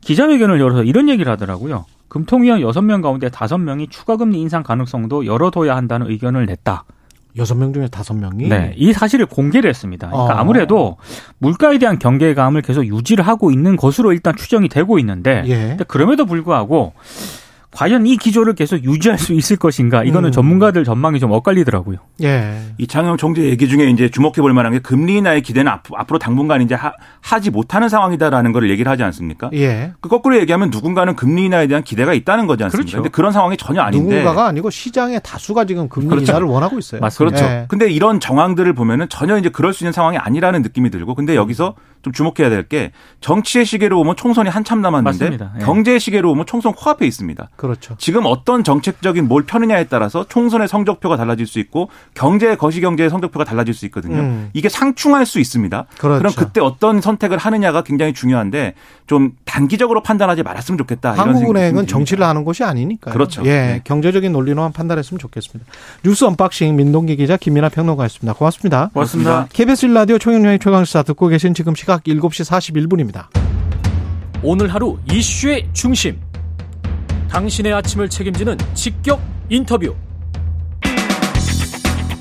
[0.00, 1.86] 기자회견을 열어서 이런 얘기를 하더라고요.
[2.08, 6.84] 금통위원 6명 가운데 5명이 추가 금리 인상 가능성도 열어둬야 한다는 의견을 냈다.
[7.36, 10.08] 여섯 명 중에 다섯 명이 네, 이 사실을 공개를 했습니다.
[10.08, 10.38] 그러니까 어.
[10.38, 10.96] 아무래도
[11.38, 15.76] 물가에 대한 경계감을 계속 유지를 하고 있는 것으로 일단 추정이 되고 있는데 예.
[15.88, 16.92] 그럼에도 불구하고
[17.74, 20.04] 과연 이 기조를 계속 유지할 수 있을 것인가?
[20.04, 20.32] 이거는 음.
[20.32, 21.98] 전문가들 전망이 좀 엇갈리더라고요.
[22.22, 22.60] 예.
[22.78, 26.62] 이창용 총재 얘기 중에 이제 주목해 볼 만한 게 금리 인하의 기대는 앞- 앞으로 당분간
[26.62, 29.50] 이제 하, 하지 못하는 상황이다라는 걸 얘기를 하지 않습니까?
[29.54, 29.92] 예.
[30.00, 32.84] 그 거꾸로 얘기하면 누군가는 금리 인하에 대한 기대가 있다는 거지 않습니까?
[32.84, 32.96] 그렇죠.
[32.98, 36.30] 근데 그런 상황이 전혀 아닌데 누군가가 아니고 시장의 다수가 지금 금리 그렇죠.
[36.32, 37.00] 인하를 원하고 있어요.
[37.00, 37.36] 맞습니다.
[37.36, 37.52] 그렇죠.
[37.52, 37.64] 예.
[37.68, 41.74] 근데 이런 정황들을 보면은 전혀 이제 그럴 수 있는 상황이 아니라는 느낌이 들고 근데 여기서
[42.02, 45.52] 좀 주목해야 될 게 정치의 시계로 보면 총선이 한참 남았는데 맞습니다.
[45.60, 45.64] 예.
[45.64, 47.50] 경제의 시계로 보면 총선 코앞에 있습니다.
[47.64, 47.94] 그렇죠.
[47.98, 53.44] 지금 어떤 정책적인 뭘 펴느냐에 따라서 총선의 성적표가 달라질 수 있고 경제 거시 경제의 성적표가
[53.44, 54.16] 달라질 수 있거든요.
[54.16, 54.50] 음.
[54.52, 55.86] 이게 상충할 수 있습니다.
[55.98, 56.22] 그렇죠.
[56.22, 58.74] 럼 그때 어떤 선택을 하느냐가 굉장히 중요한데
[59.06, 61.12] 좀 단기적으로 판단하지 말았으면 좋겠다.
[61.12, 63.12] 한국은행은 생각이 정치를 하는 곳이 아니니까요.
[63.12, 63.42] 그렇죠.
[63.46, 63.80] 예, 네.
[63.84, 65.70] 경제적인 논리로만 판단했으면 좋겠습니다.
[66.04, 68.34] 뉴스 unboxing 민동기 기자 김민아 평론가였습니다.
[68.34, 68.90] 고맙습니다.
[68.92, 69.48] 고맙습니다.
[69.52, 73.26] KBS 1라디오 총영영의 최강시사 듣고 계신 지금 시각 7시 41분입니다.
[74.42, 76.20] 오늘 하루 이슈의 중심.
[77.34, 79.92] 당신의 아침을 책임지는 직격 인터뷰.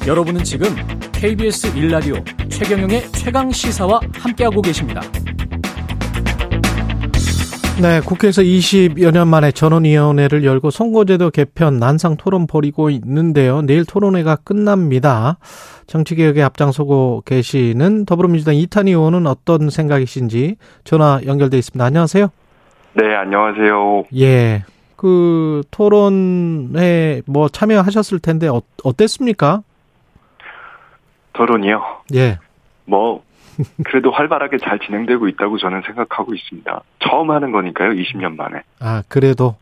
[0.07, 0.69] 여러분은 지금
[1.11, 5.01] KBS 1라디오 최경영의 최강 시사와 함께하고 계십니다.
[7.79, 13.61] 네, 국회에서 20여 년 만에 전원위원회를 열고 선거제도 개편 난상 토론 벌이고 있는데요.
[13.61, 15.37] 내일 토론회가 끝납니다.
[15.85, 21.85] 정치개혁에 앞장서고 계시는 더불어민주당 이탄희 의원은 어떤 생각이신지 전화 연결돼 있습니다.
[21.85, 22.29] 안녕하세요.
[22.95, 24.05] 네, 안녕하세요.
[24.17, 24.63] 예.
[24.95, 29.63] 그 토론회 뭐 참여하셨을 텐데 어, 어땠습니까?
[31.33, 31.81] 토론이요.
[32.15, 32.39] 예.
[32.85, 33.23] 뭐
[33.85, 36.81] 그래도 활발하게 잘 진행되고 있다고 저는 생각하고 있습니다.
[36.99, 38.61] 처음 하는 거니까요, 20년 만에.
[38.79, 39.55] 아, 그래도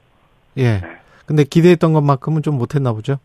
[0.58, 0.80] 예.
[0.80, 0.98] 네.
[1.26, 3.18] 근데 기대했던 것만큼은 좀 못했나 보죠.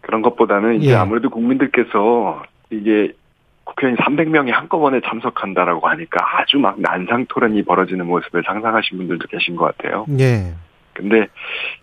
[0.00, 0.94] 그런 것보다는 이제 예.
[0.94, 3.12] 아무래도 국민들께서 이게
[3.64, 9.76] 국회의원 300명이 한꺼번에 참석한다라고 하니까 아주 막 난상 토론이 벌어지는 모습을 상상하신 분들도 계신 것
[9.76, 10.06] 같아요.
[10.18, 10.54] 예.
[10.94, 11.28] 근데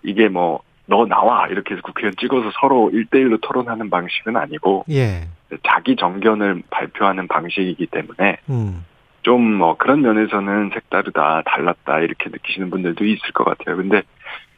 [0.03, 5.27] 이게 뭐 너 나와 이렇게 해서 국회의원 찍어서 서로 1대1로 토론하는 방식은 아니고 예.
[5.63, 8.85] 자기 정견을 발표하는 방식이기 때문에 음.
[9.21, 13.77] 좀뭐 그런 면에서는 색다르다, 달랐다 이렇게 느끼시는 분들도 있을 것 같아요.
[13.77, 14.01] 근데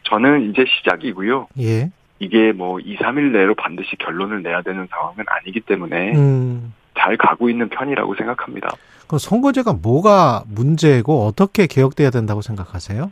[0.04, 1.48] 저는 이제 시작이고요.
[1.60, 1.92] 예.
[2.20, 6.74] 이게 뭐 2, 3일 내로 반드시 결론을 내야 되는 상황은 아니기 때문에 음.
[6.98, 8.70] 잘 가고 있는 편이라고 생각합니다.
[9.08, 13.12] 그 선거제가 뭐가 문제고 어떻게 개혁돼야 된다고 생각하세요?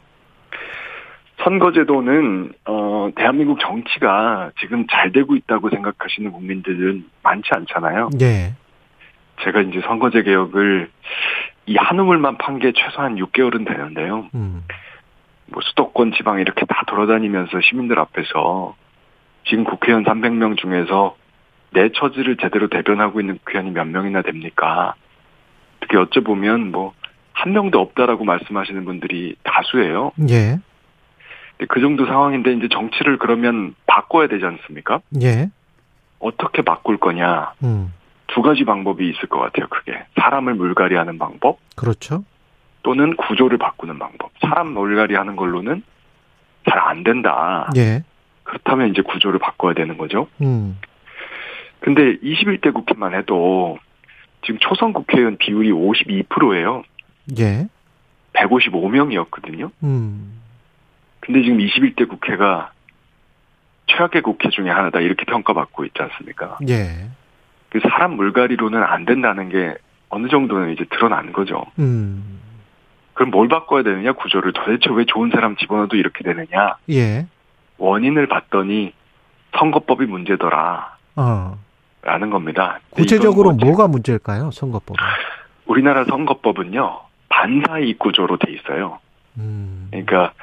[1.43, 8.09] 선거제도는 어 대한민국 정치가 지금 잘 되고 있다고 생각하시는 국민들은 많지 않잖아요.
[8.21, 8.53] 예.
[9.43, 10.89] 제가 이제 선거제 개혁을
[11.65, 14.27] 이 한 우물만 판 게 최소한 6개월은 되는데요.
[14.33, 14.63] 음.
[15.45, 18.75] 뭐 수도권 지방 이렇게 다 돌아다니면서 시민들 앞에서
[19.45, 21.15] 지금 국회의원 300명 중에서
[21.71, 24.95] 내 처지를 제대로 대변하고 있는 국회의원이 몇 명이나 됩니까?
[25.79, 26.93] 특히 여쭤보면 뭐
[27.33, 30.11] 한 명도 없다라고 말씀하시는 분들이 다수예요.
[30.29, 30.57] 예.
[31.67, 35.01] 그 정도 상황인데 이제 정치를 그러면 바꿔야 되지 않습니까?
[35.21, 35.49] 예.
[36.19, 37.53] 어떻게 바꿀 거냐?
[37.63, 37.93] 음.
[38.27, 39.67] 두 가지 방법이 있을 것 같아요.
[39.69, 42.23] 그게 사람을 물갈이하는 방법 그렇죠.
[42.83, 44.31] 또는 구조를 바꾸는 방법.
[44.41, 45.83] 사람 물갈이하는 걸로는
[46.69, 47.69] 잘 안 된다.
[47.77, 48.03] 예.
[48.43, 50.27] 그렇다면 이제 구조를 바꿔야 되는 거죠.
[50.41, 50.77] 음.
[51.79, 53.77] 근데 21대 국회만 해도
[54.43, 56.83] 지금 초선 국회의원 비율이 52%예요.
[57.39, 57.67] 예.
[58.33, 59.71] 155명이었거든요.
[59.83, 60.39] 음.
[61.29, 62.71] 근데 지금 21대 국회가
[63.85, 66.57] 최악의 국회 중에 하나다 이렇게 평가받고 있지 않습니까?
[66.67, 67.07] 예.
[67.69, 69.75] 그 사람 물갈이로는 안 된다는 게
[70.09, 71.65] 어느 정도는 이제 드러난 거죠.
[71.77, 72.39] 음.
[73.13, 77.27] 그럼 뭘 바꿔야 되느냐 구조를 도대체 왜 좋은 사람 집어넣어도 이렇게 되느냐 예.
[77.77, 78.91] 원인을 봤더니
[79.55, 81.59] 선거법이 문제더라 어.
[82.01, 82.79] 라는 겁니다.
[82.89, 83.51] 구체적으로?
[83.51, 84.49] 뭐가 문제일까요?
[84.49, 84.97] 선거법은.
[85.67, 88.97] 우리나라 선거법은요 반사이익 구조로 돼 있어요.
[89.37, 89.89] 음.
[89.91, 90.33] 그러니까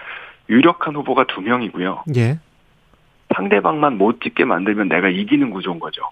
[0.48, 2.04] 유력한 후보가 두 명이고요.
[2.16, 2.38] 예.
[3.34, 6.02] 상대방만 못 찍게 만들면 내가 이기는 구조인 거죠.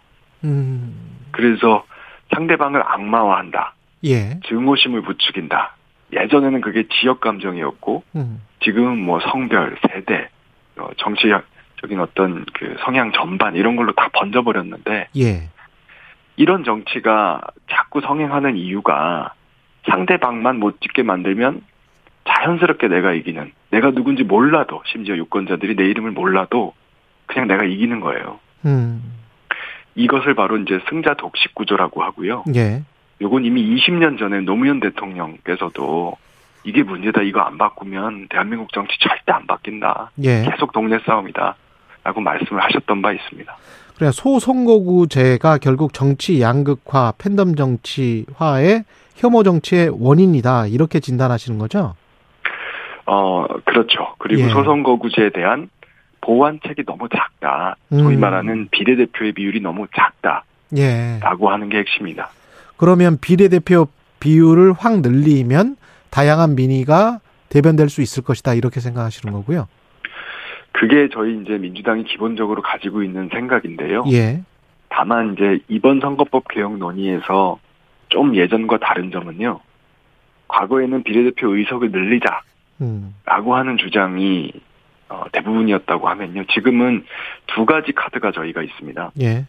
[0.44, 0.94] 음.
[1.31, 1.85] 그래서
[2.35, 3.75] 상대방을 악마화한다.
[4.05, 4.40] 예.
[4.47, 5.77] 증오심을 부추긴다.
[6.12, 8.42] 예전에는 그게 지역 감정이었고 음.
[8.62, 10.29] 지금은 뭐 성별, 세대,
[10.77, 15.49] 어, 정치적인 어떤 그 성향 전반 이런 걸로 다 번져버렸는데 예.
[16.37, 19.35] 이런 정치가 자꾸 성행하는 이유가
[19.88, 21.62] 상대방만 못 찍게 만들면
[22.26, 26.74] 자연스럽게 내가 이기는 내가 누군지 몰라도 심지어 유권자들이 내 이름을 몰라도
[27.26, 28.38] 그냥 내가 이기는 거예요.
[28.64, 29.02] 음.
[29.94, 32.44] 이것을 바로 이제 승자 독식 구조라고 하고요.
[32.54, 32.82] 예.
[33.20, 36.16] 요건 이미 20년 전에 노무현 대통령께서도
[36.64, 37.22] 이게 문제다.
[37.22, 40.10] 이거 안 바꾸면 대한민국 정치 절대 안 바뀐다.
[40.22, 40.42] 예.
[40.42, 41.56] 계속 동네 싸움이다.
[42.02, 43.56] 라고 말씀을 하셨던 바 있습니다.
[43.96, 48.84] 그래 소선거구제가 결국 정치 양극화, 팬덤 정치화의
[49.14, 50.66] 혐오 정치의 원인이다.
[50.66, 51.94] 이렇게 진단하시는 거죠?
[53.06, 54.14] 어, 그렇죠.
[54.18, 54.48] 그리고 예.
[54.48, 55.68] 소선거구제에 대한
[56.20, 57.76] 보완책이 너무 작다.
[57.90, 58.20] 소위 음.
[58.20, 60.44] 말하는 비례대표의 비율이 너무 작다.
[60.76, 61.18] 예.
[61.20, 62.30] 라고 하는 게 핵심이다.
[62.76, 63.88] 그러면 비례대표
[64.20, 65.76] 비율을 확 늘리면
[66.10, 68.54] 다양한 민의가 대변될 수 있을 것이다.
[68.54, 69.68] 이렇게 생각하시는 거고요.
[70.72, 74.04] 그게 저희 이제 민주당이 기본적으로 가지고 있는 생각인데요.
[74.10, 74.42] 예.
[74.88, 77.58] 다만 이제 이번 선거법 개혁 논의에서
[78.08, 79.60] 좀 예전과 다른 점은요.
[80.48, 82.42] 과거에는 비례대표 의석을 늘리자
[83.24, 83.56] 라고 음.
[83.56, 84.52] 하는 주장이
[85.08, 86.44] 어, 대부분이었다고 하면요.
[86.52, 87.04] 지금은
[87.46, 89.12] 두 가지 카드가 저희가 있습니다.
[89.20, 89.46] 예.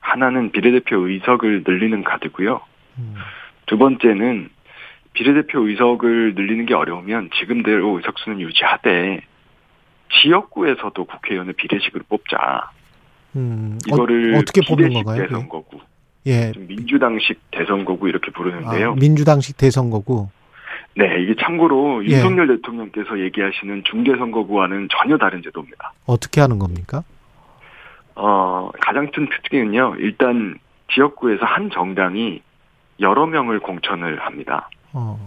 [0.00, 2.60] 하나는 비례대표 의석을 늘리는 카드고요.
[2.98, 3.14] 음.
[3.66, 4.48] 두 번째는
[5.12, 9.20] 비례대표 의석을 늘리는 게 어려우면 지금대로 의석수는 유지하되
[10.20, 12.70] 지역구에서도 국회의원을 비례식으로 뽑자.
[13.36, 13.78] 음.
[13.86, 15.22] 이거를 어, 뽑는 비례식 건가요?
[15.22, 15.28] 그게?
[15.28, 15.80] 대선거구,
[16.26, 16.52] 예.
[16.52, 18.92] 좀 민주당식 대선거구 이렇게 부르는데요.
[18.92, 20.28] 아, 민주당식 대선거구.
[20.94, 22.12] 네, 이게 참고로 예.
[22.12, 25.92] 윤석열 대통령께서 얘기하시는 중대선거구와는 전혀 다른 제도입니다.
[26.06, 27.02] 어떻게 하는 겁니까?
[28.14, 30.58] 어, 가장 큰 특징은요, 일단
[30.92, 32.42] 지역구에서 한 정당이
[33.00, 34.68] 여러 명을 공천을 합니다.
[34.92, 35.18] 어.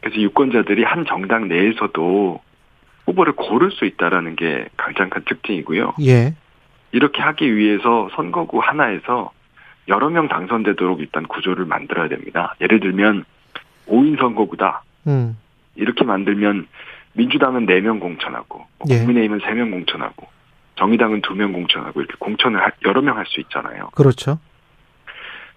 [0.00, 2.40] 그래서 유권자들이 한 정당 내에서도
[3.06, 5.94] 후보를 고를 수 있다라는 게 가장 큰 특징이고요.
[6.02, 6.34] 예.
[6.92, 9.30] 이렇게 하기 위해서 선거구 하나에서
[9.88, 12.54] 여러 명 당선되도록 일단 구조를 만들어야 됩니다.
[12.60, 13.24] 예를 들면
[13.88, 14.82] 5인 선거구다.
[15.06, 15.36] 음.
[15.76, 16.66] 이렇게 만들면
[17.14, 18.98] 민주당은 4명 공천하고 뭐 예.
[18.98, 20.28] 국민의힘은 3명 공천하고
[20.76, 23.90] 정의당은 2명 공천하고 이렇게 공천을 할- 여러 명 할 수 있잖아요.
[23.94, 24.38] 그렇죠.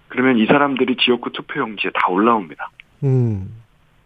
[0.08, 2.70] 그러면 이 사람들이 지역구 투표용지에 다 올라옵니다.
[3.04, 3.50] 음.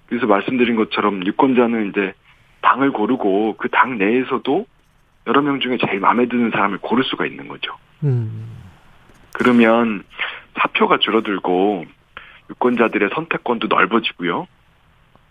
[0.08, 2.14] 그래서 말씀드린 것처럼 유권자는 이제
[2.62, 4.66] 당을 고르고 그 당 내에서도
[5.28, 7.74] 여러 명 중에 제일 마음에 드는 사람을 고를 수가 있는 거죠.
[8.04, 8.48] 음.
[9.34, 10.04] 그러면
[10.60, 11.86] 사표가 줄어들고
[12.52, 14.48] 유권자들의 선택권도 넓어지고요.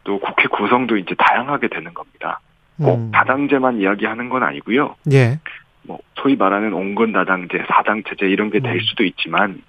[0.06, 2.40] 또 국회 구성도 이제 다양하게 되는 겁니다.
[2.78, 3.10] 꼭 음.
[3.10, 4.94] 다당제만 이야기하는 건 아니고요.
[5.12, 5.40] 예.
[5.82, 8.80] 뭐 소위 말하는 온건 다당제, 사당체제 이런 게될 음.
[8.80, 9.60] 수도 있지만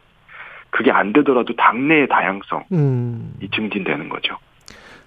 [0.70, 3.34] 그게 안 되더라도 당내의 다양성이 음.
[3.54, 4.38] 증진되는 거죠.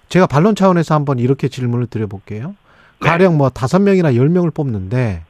[0.09, 2.55] 제가 반론 차원에서 한번 이렇게 질문을 드려볼게요.
[2.99, 3.07] 네.
[3.07, 5.23] 가령 뭐 다섯 명이나 열 명을 뽑는데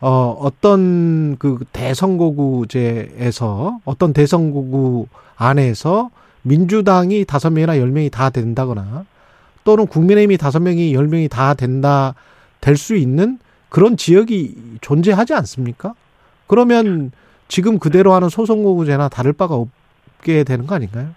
[0.00, 2.60] 어 어떤 그 대선거구제에서
[3.84, 6.08] 어떤 대선거구 안에서
[6.42, 9.04] 민주당이 다섯 명이나 열 명이 다 된다거나
[9.66, 12.14] 또는 국민의힘이 다섯 명이 열 명이 다 된다
[12.60, 15.92] 될 수 있는 그런 지역이 존재하지 않습니까?
[16.46, 17.10] 그러면
[17.48, 21.08] 지금 그대로 하는 소선거구제나 다를 바가 없게 되는 거 아닌가요?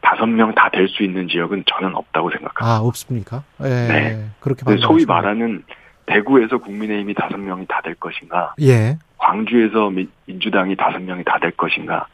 [0.00, 2.64] 다섯 명 다 될 수 있는 지역은 저는 없다고 생각합니다.
[2.64, 3.42] 아 없습니까?
[3.64, 4.24] 예, 네.
[4.40, 5.04] 그렇게 근데 소위.
[5.04, 5.64] 말하는
[6.06, 11.50] 대구에서 국민의힘이 다섯 명이 다 될 것인가, 예, 광주에서 민, 민주당이 다섯 명이 다 될
[11.50, 12.06] 것인가,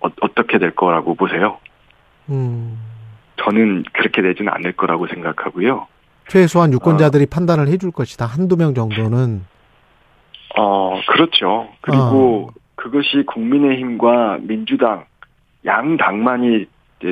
[0.00, 1.58] 어, 어떻게 될 거라고 보세요?
[2.28, 2.76] 음,
[3.44, 5.86] 저는 그렇게 되지는 않을 거라고 생각하고요.
[6.28, 8.26] 최소한 유권자들이 판단을 해줄 것이다.
[8.26, 9.44] 한두 명 정도는
[10.56, 11.68] 어, 그렇죠.
[11.80, 15.04] 그리고 그것이 국민의힘과 민주당
[15.66, 16.66] 양 당만이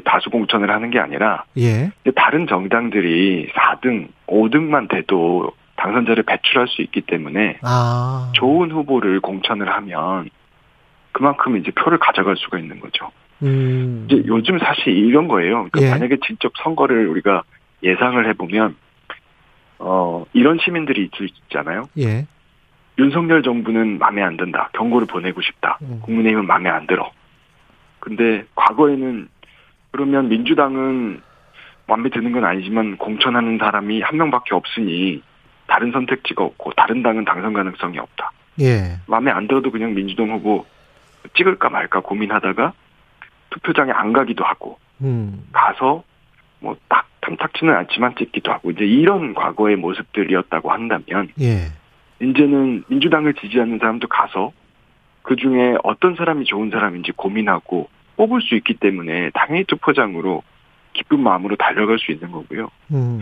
[0.04, 7.02] 다수 공천을 하는 게 아니라 예, 다른 정당들이 4등, 5등만 돼도 당선자를 배출할 수 있기
[7.02, 10.28] 때문에 아, 좋은 후보를 공천을 하면
[11.12, 13.10] 그만큼 이제 표를 가져갈 수가 있는 거죠.
[13.42, 15.68] 음, 이제 요즘 사실 이런 거예요.
[15.70, 15.90] 그러니까 예.
[15.90, 17.42] 만약에 직접 선거를 우리가
[17.83, 18.77] 예상을 해보면
[19.79, 21.88] 어 이런 시민들이 있- 있잖아요.
[21.98, 22.27] 예,
[22.98, 24.70] 윤석열 정부는 마음에 안 든다.
[24.74, 25.79] 경고를 보내고 싶다.
[25.83, 26.01] 음.
[26.03, 27.11] 국민의힘은 마음에 안 들어.
[28.01, 29.29] 근데 과거에는
[29.92, 31.20] 그러면 민주당은
[31.87, 35.22] 마음에 드는 건 아니지만 공천하는 사람이 한 명밖에 없으니
[35.66, 38.33] 다른 선택지가 없고 다른 당은 당선 가능성이 없다.
[38.61, 40.66] 예, 마음에 안 들어도 그냥 민주당 후보
[41.35, 42.72] 찍을까 말까 고민하다가
[43.50, 46.02] 투표장에 안 가기도 하고 음, 가서
[46.61, 51.66] 뭐 딱 탐탁치는 않지만 찍기도 하고 이제 이런 과거의 모습들이었다고 한다면 예,
[52.20, 54.52] 이제는 민주당을 지지하는 사람도 가서
[55.22, 60.42] 그 중에 어떤 사람이 좋은 사람인지 고민하고 뽑을 수 있기 때문에 당연히 투표장으로
[60.94, 62.70] 기쁜 마음으로 달려갈 수 있는 거고요.
[62.92, 63.20] 음,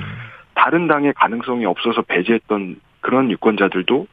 [0.55, 4.07] 다른 당의 가능성이 없어서 배제했던 그런 유권자들도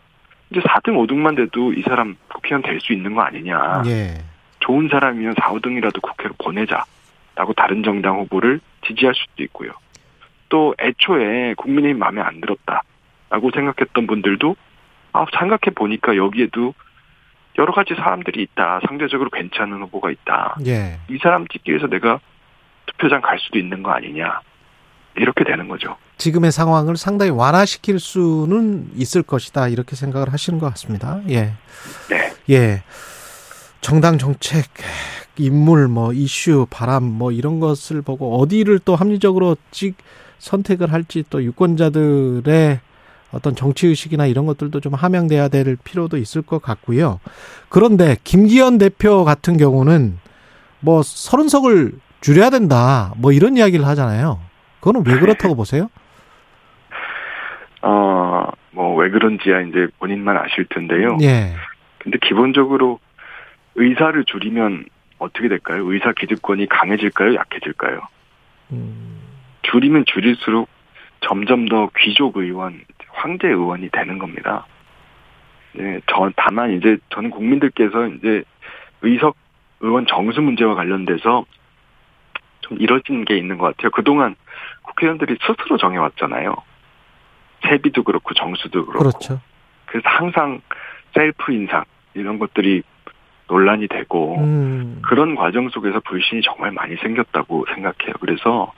[0.50, 3.84] 이제 4등, 5등만 돼도 이 사람 국회의원 될 수 있는 거 아니냐.
[3.86, 4.16] 예.
[4.64, 9.72] 좋은 사람이면 4, 5등이라도 국회로 보내자라고 다른 정당 후보를 지지할 수도 있고요.
[10.50, 14.56] 또 애초에 국민의힘 마음에 안 들었다라고 생각했던 분들도
[15.12, 16.74] 아 생각해 보니까 여기에도
[17.58, 18.80] 여러 가지 사람들이 있다.
[18.88, 20.58] 상대적으로 괜찮은 후보가 있다.
[20.66, 21.00] 예.
[21.10, 22.20] 이 사람 찍기 위해서 내가
[22.88, 24.40] 투표장 갈 수도 있는 거 아니냐.
[25.16, 25.96] 이렇게 되는 거죠.
[26.18, 29.68] 지금의 상황을 상당히 완화시킬 수는 있을 것이다.
[29.68, 31.22] 이렇게 생각을 하시는 것 같습니다.
[31.30, 31.54] 예.
[32.10, 32.34] 네.
[32.50, 32.84] 예.
[33.84, 34.66] 정당 정책,
[35.38, 39.96] 인물, 뭐, 이슈, 바람, 뭐, 이런 것을 보고 어디를 또 합리적으로 찍,
[40.40, 42.80] 선택을 할지 또 유권자들의
[43.32, 47.20] 어떤 정치 의식이나 이런 것들도 좀 함양돼야 될 필요도 있을 것 같고요.
[47.70, 50.20] 그런데 김기현 대표 같은 경우는
[50.82, 53.14] 뭐 서른 석을 줄여야 된다.
[53.18, 54.40] 뭐 이런 이야기를 하잖아요.
[54.82, 55.90] 그거는 왜 그렇다고 보세요?
[57.82, 61.18] 어, 뭐, 왜 그런지야 이제 본인만 아실 텐데요.
[61.22, 61.54] 예.
[62.00, 63.00] 근데 기본적으로
[63.76, 64.86] 의사를 줄이면
[65.20, 65.92] 어떻게 될까요?
[65.92, 67.36] 의사 기득권이 강해질까요?
[67.36, 68.02] 약해질까요?
[68.72, 69.20] 음,
[69.64, 70.70] 줄이면 줄일수록
[71.22, 74.66] 점점 더 귀족 의원, 황제 의원이 되는 겁니다.
[75.74, 78.44] 네, 저, 다만 이제 저는 국민들께서 이제
[79.02, 79.36] 의석
[79.80, 81.46] 의원 정수 문제와 관련돼서
[82.62, 83.92] 좀 이뤄진 게 있는 것 같아요.
[83.92, 84.36] 그동안
[84.84, 86.56] 국회의원들이 스스로 정해왔잖아요.
[87.68, 89.10] 세비도 그렇고 정수도 그렇고.
[89.10, 89.42] 그렇죠.
[89.86, 90.62] 그래서 항상
[91.14, 91.84] 셀프 인상
[92.14, 92.84] 이런 것들이
[93.48, 98.14] 논란이 되고 음, 그런 과정 속에서 불신이 정말 많이 생겼다고 생각해요.
[98.20, 98.72] 그래서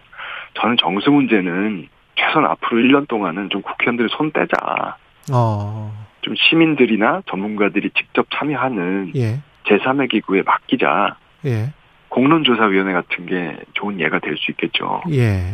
[0.60, 4.98] 저는 정수 문제는 최소한 앞으로 1년 동안은 좀 국회의원들이 손 떼자.
[5.34, 11.18] 어, 좀 시민들이나 전문가들이 직접 참여하는 예, 제3의 기구에 맡기자.
[11.46, 11.74] 예,
[12.10, 15.02] 공론조사위원회 같은 게 좋은 예가 될 수 있겠죠.
[15.12, 15.54] 예.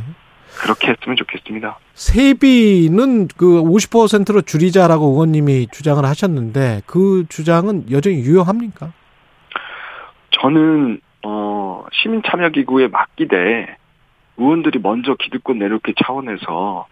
[0.62, 1.80] 그렇게 했으면 좋겠습니다.
[1.94, 8.92] 세비는 그 50%로 줄이자라고 의원님이 주장을 하셨는데 그 주장은 여전히 유효합니까?
[10.42, 13.78] 저는 어 시민 참여 기구에 맡기되
[14.38, 16.88] 의원들이 먼저 기득권 내놓기 차원에서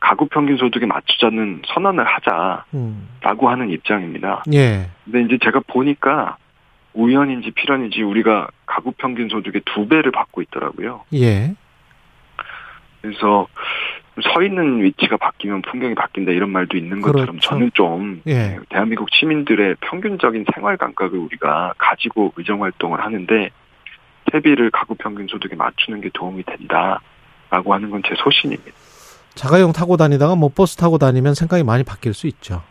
[0.00, 4.42] 가구 평균 소득에 맞추자는 선언을 하자라고 음, 하는 입장입니다.
[4.52, 6.36] 예, 근데 이제 제가 보니까
[6.94, 11.02] 우연인지 필연인지 우리가 가구 평균 소득의 두 배를 받고 있더라고요.
[11.14, 11.54] 예,
[13.04, 13.46] 그래서
[14.22, 17.40] 서 있는 위치가 바뀌면 풍경이 바뀐다 이런 말도 있는 것처럼 그렇죠.
[17.50, 18.58] 저는 좀 예.
[18.70, 23.50] 대한민국 시민들의 평균적인 생활 감각을 우리가 가지고 의정 활동을 하는데
[24.32, 28.72] 세비를 가구 평균 소득에 맞추는 게 도움이 된다라고 하는 건 제 소신입니다.
[29.34, 32.62] 자가용 타고 다니다가 뭐 버스 타고 다니면 생각이 많이 바뀔 수 있죠.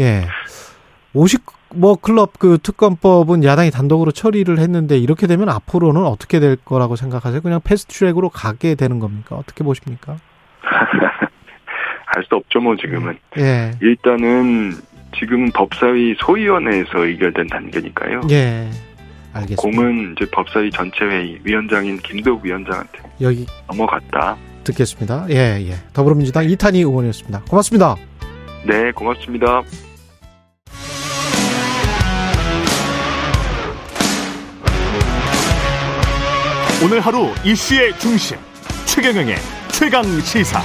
[0.00, 0.24] 예.
[1.12, 1.42] 50,
[1.76, 7.40] 뭐, 클럽 그 특검법은 야당이 단독으로 처리를 했는데 이렇게 되면 앞으로는 어떻게 될 거라고 생각하세요?
[7.40, 9.36] 그냥 패스트 트랙으로 가게 되는 겁니까?
[9.36, 10.16] 어떻게 보십니까?
[12.16, 13.72] 알 수 없죠 뭐 지금은 예.
[13.82, 14.72] 일단은
[15.18, 18.22] 지금 법사위 소위원회에서 의결된 단계니까요.
[18.30, 18.70] 예.
[19.34, 19.62] 알겠습니다.
[19.62, 24.36] 공은 이제 법사위 전체 회의 위원장인 김도읍 위원장한테 여기 넘어갔다.
[24.64, 25.26] 듣겠습니다.
[25.30, 25.74] 예, 예.
[25.92, 27.42] 더불어민주당 이탄희 의원이었습니다.
[27.42, 27.96] 고맙습니다.
[28.66, 29.62] 네, 고맙습니다.
[36.84, 38.36] 오늘 하루 이슈의 중심
[38.84, 39.36] 최경영의
[39.68, 40.60] 최강 시사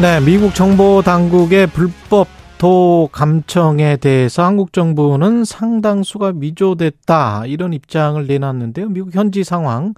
[0.00, 2.26] 네, 미국 정보 당국의 불법
[2.56, 8.88] 도 감청에 대해서 한국 정부는 상당수가 위조됐다 이런 입장을 내놨는데요.
[8.88, 9.92] 미국 현지 상황,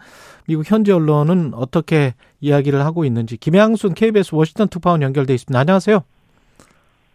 [0.49, 5.57] 미국 현지 언론은 어떻게 이야기를 하고 있는지 김양순 KBS 워싱턴 특파원 연결돼 있습니다.
[5.57, 6.01] 안녕하세요.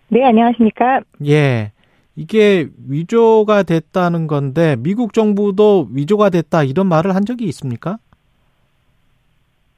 [0.10, 1.02] 네, 안녕하십니까?
[1.26, 1.72] 예.
[2.16, 7.98] 이게 위조가 됐다는 건데 미국 정부도 위조가 됐다 이런 말을 한 적이 있습니까?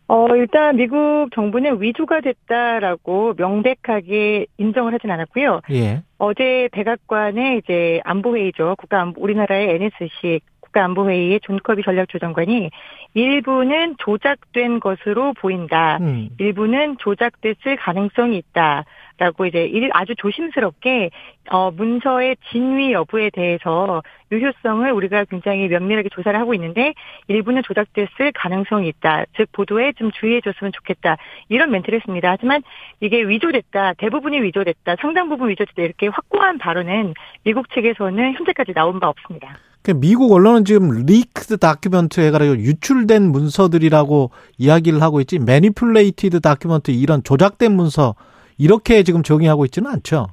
[0.08, 5.62] 어, 일단 미국 정부는 위조가 됐다라고 명백하게 인정을 하진 않았고요.
[5.72, 6.04] 예.
[6.17, 8.76] 어제 백악관의 이제 안보회의죠.
[8.78, 12.69] 국가안보, 우리나라의 NSC 국가안보회의의 존 커비 전략조정관이
[13.13, 15.97] 일부는 조작된 것으로 보인다.
[16.02, 16.30] 음.
[16.39, 18.86] 일부는 조작됐을 가능성이 있다.
[19.17, 21.12] 라고 이제 일 아주 조심스럽게
[21.52, 26.95] 어 문서의 진위 여부에 대해서 유효성을 우리가 굉장히 면밀하게 조사를 하고 있는데
[27.28, 29.26] 일부는 조작됐을 가능성이 있다.
[29.38, 31.17] 즉 보도에 좀 주의해 줬으면 좋겠다.
[31.47, 32.32] 이런 멘트를 했습니다.
[32.32, 32.63] 하지만
[33.02, 33.93] 이게 위조됐다.
[33.93, 34.95] 대부분이 위조됐다.
[34.99, 35.84] 상당 부분 위조됐다.
[35.84, 39.60] 이렇게 확고한 발언은 미국 측에서는 현재까지 나온 바 없습니다.
[39.84, 47.22] 그 미국 언론은 지금 leaked document 해가지고 유출된 문서들이라고 이야기를 하고 있지 manipulated document 이런
[47.22, 48.16] 조작된 문서
[48.58, 50.28] 이렇게 지금 정의하고 있지는 않죠.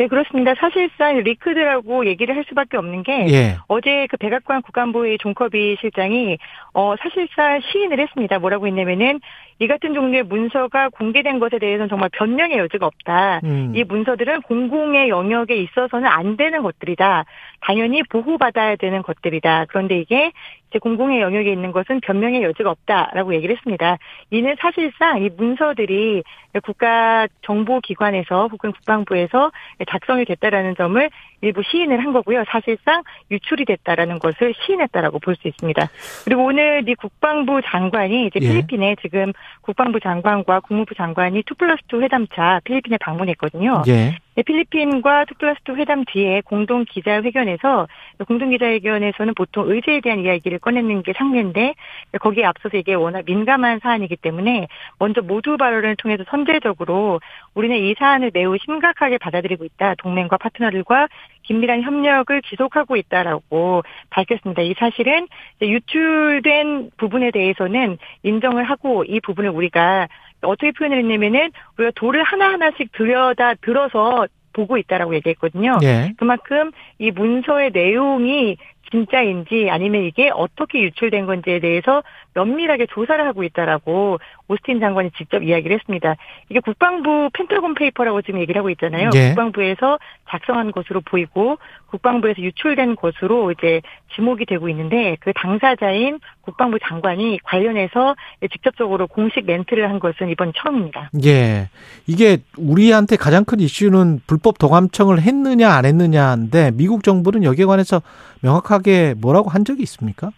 [0.00, 0.54] 네, 그렇습니다.
[0.54, 3.58] 사실상 leaked라고 얘기를 할 수밖에 없는 게 예.
[3.68, 6.38] 어제 그 백악관 국가안보회의 존 커비 실장이
[6.72, 8.38] 어 사실상 시인을 했습니다.
[8.38, 9.20] 뭐라고 했냐면은
[9.58, 13.40] 이 같은 종류의 문서가 공개된 것에 대해서는 정말 변명의 여지가 없다.
[13.44, 13.74] 음.
[13.76, 17.26] 이 문서들은 공공의 영역에 있어서는 안 되는 것들이다.
[17.60, 19.66] 당연히 보호받아야 되는 것들이다.
[19.68, 23.98] 그런데 이게 이 제 공공의 영역에 있는 것은 변명의 여지가 없다라고 얘기를 했습니다.
[24.30, 26.22] 이는 사실상 이 문서들이
[26.64, 29.50] 국가 정보기관에서 혹은 국방부에서
[29.88, 31.10] 작성이 됐다라는 점을
[31.40, 32.44] 일부 시인을 한 거고요.
[32.48, 35.88] 사실상 유출이 됐다라는 것을 시인했다라고 볼 수 있습니다.
[36.24, 38.48] 그리고 오늘 이 국방부 장관이 이제 예.
[38.48, 39.32] 필리핀에 지금
[39.62, 43.82] 국방부 장관과 국무부 장관이 2 플러스 2 회담차 필리핀에 방문했거든요.
[43.88, 44.16] 예.
[44.34, 47.88] 네, 필리핀과 2 플러스 2 회담 뒤에 공동 기자회견에서
[48.26, 51.74] 공동 기자회견에서는 보통 의제에 대한 이야기를 꺼내는 게 상례인데
[52.20, 54.68] 거기에 앞서서 이게 워낙 민감한 사안이기 때문에
[54.98, 57.20] 먼저 모두 발언을 통해서 선제적으로
[57.54, 59.94] 우리는 이 사안을 매우 심각하게 받아들이고 있다.
[59.96, 61.08] 동맹과 파트너들과
[61.42, 64.62] 긴밀한 협력을 지속하고 있다라고 밝혔습니다.
[64.62, 65.26] 이 사실은
[65.62, 70.08] 유출된 부분에 대해서는 인정을 하고 이 부분을 우리가
[70.42, 75.78] 어떻게 표현을 했냐면은 우리가 돌을 하나하나씩 들여다 들어서 보고 있다라고 얘기했거든요.
[75.82, 76.12] 예.
[76.16, 78.56] 그만큼 이 문서의 내용이
[78.90, 82.02] 진짜인지 아니면 이게 어떻게 유출된 건지에 대해서
[82.34, 84.18] 면밀하게 조사를 하고 있다라고
[84.48, 86.16] 오스틴 장관이 직접 이야기를 했습니다.
[86.48, 89.10] 이게 국방부 펜타곤 페이퍼라고 지금 얘기를 하고 있잖아요.
[89.14, 89.28] 예.
[89.28, 93.80] 국방부에서 작성한 것으로 보이고 국방부에서 유출된 것으로 이제
[94.14, 98.14] 지목이 되고 있는데 그 당사자인 국방부 장관이 관련해서
[98.52, 101.10] 직접적으로 공식 멘트를 한 것은 이번 처음입니다.
[101.24, 101.68] 예.
[102.06, 108.02] 이게 우리한테 가장 큰 이슈는 불법 도감청을 했느냐 안 했느냐인데 미국 정부는 여기에 관해서
[108.42, 108.79] 명확하게
[109.16, 110.30] 뭐라고 한 적이 있습니까?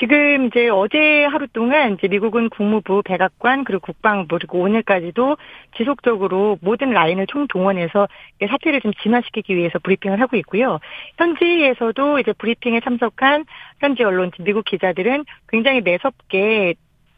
[0.00, 5.36] 지금 이제 어제 하루 동안 이제 미국은 국무부, 백악관 그리고 국방부 그리고 오늘까지도
[5.76, 8.08] 지속적으로 모든 라인을 총동원해서
[8.40, 10.78] 이 사태를 좀 진화시키기 위해서 브리핑을 하고 있고요.
[11.18, 13.44] 현지에서도 이제 브리핑에 참석한
[13.80, 16.76] 현지 언론, 미국 기자들은 굉장히 매섭게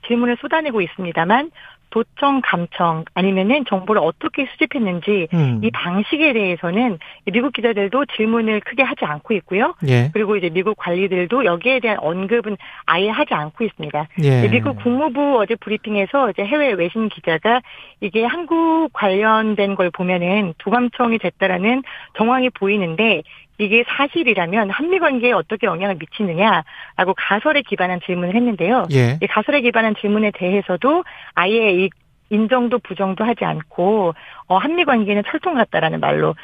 [0.09, 1.53] 질문을 쏟아내고 있습니다만
[1.93, 5.61] 도청, 감청 아니면은 정보를 어떻게 수집했는지 음.
[5.63, 6.99] 이 방식에 대해서는
[7.31, 9.75] 미국 기자들도 질문을 크게 하지 않고 있고요.
[9.87, 10.11] 예.
[10.13, 14.09] 그리고 이제 미국 관리들도 여기에 대한 언급은 아예 하지 않고 있습니다.
[14.23, 14.49] 예.
[14.49, 17.61] 미국 국무부 어제 브리핑에서 이제 해외 외신 기자가
[18.01, 21.83] 이게 한국 관련된 걸 보면은 도감청이 됐다라는
[22.17, 23.23] 정황이 보이는데
[23.63, 28.87] 이게 사실이라면 한미 관계에 어떻게 영향을 미치느냐라고 가설에 기반한 질문을 했는데요.
[28.93, 29.19] 예.
[29.23, 31.05] 이 가설에 기반한 질문에 대해서도
[31.35, 31.91] 아예 이
[32.31, 34.15] 인정도 부정도 하지 않고
[34.47, 36.35] 어, 한미 관계는 철통 같다라는 말로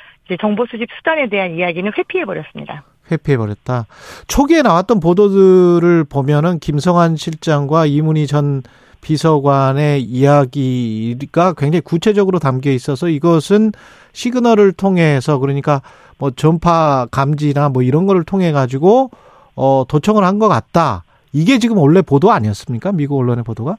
[0.40, 2.84] 정보 수집 수단에 대한 이야기는 회피해 버렸습니다.
[3.10, 3.86] 회피해 버렸다.
[4.26, 8.62] 초기에 나왔던 보도들을 보면은 김성한 실장과 이문희 전
[9.00, 13.72] 비서관의 이야기가 굉장히 구체적으로 담겨 있어서 이것은
[14.12, 15.80] 시그널을 통해서 그러니까
[16.18, 19.10] 뭐 전파 감지나 뭐 이런 거를 통해 가지고
[19.54, 21.04] 어 도청을 한 것 같다.
[21.32, 22.92] 이게 지금 원래 보도 아니었습니까?
[22.92, 23.76] 미국 언론의 보도가?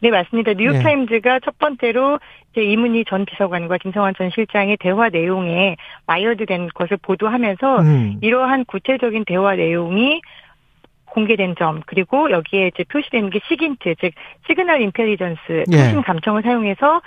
[0.00, 0.52] 네, 맞습니다.
[0.52, 0.54] 예.
[0.54, 2.18] 뉴욕타임즈가 첫 번째로
[2.52, 5.76] 이제 이문희 전 비서관과 김성환 전 실장의 대화 내용에
[6.06, 8.18] wired된 것을 보도하면서 음.
[8.20, 10.20] 이러한 구체적인 대화 내용이
[11.06, 14.12] 공개된 점 그리고 여기에 이제 표시되는 게 SIGINT 즉
[14.46, 15.76] signal intelligence 예.
[15.76, 17.00] 통신 감청을 사용해서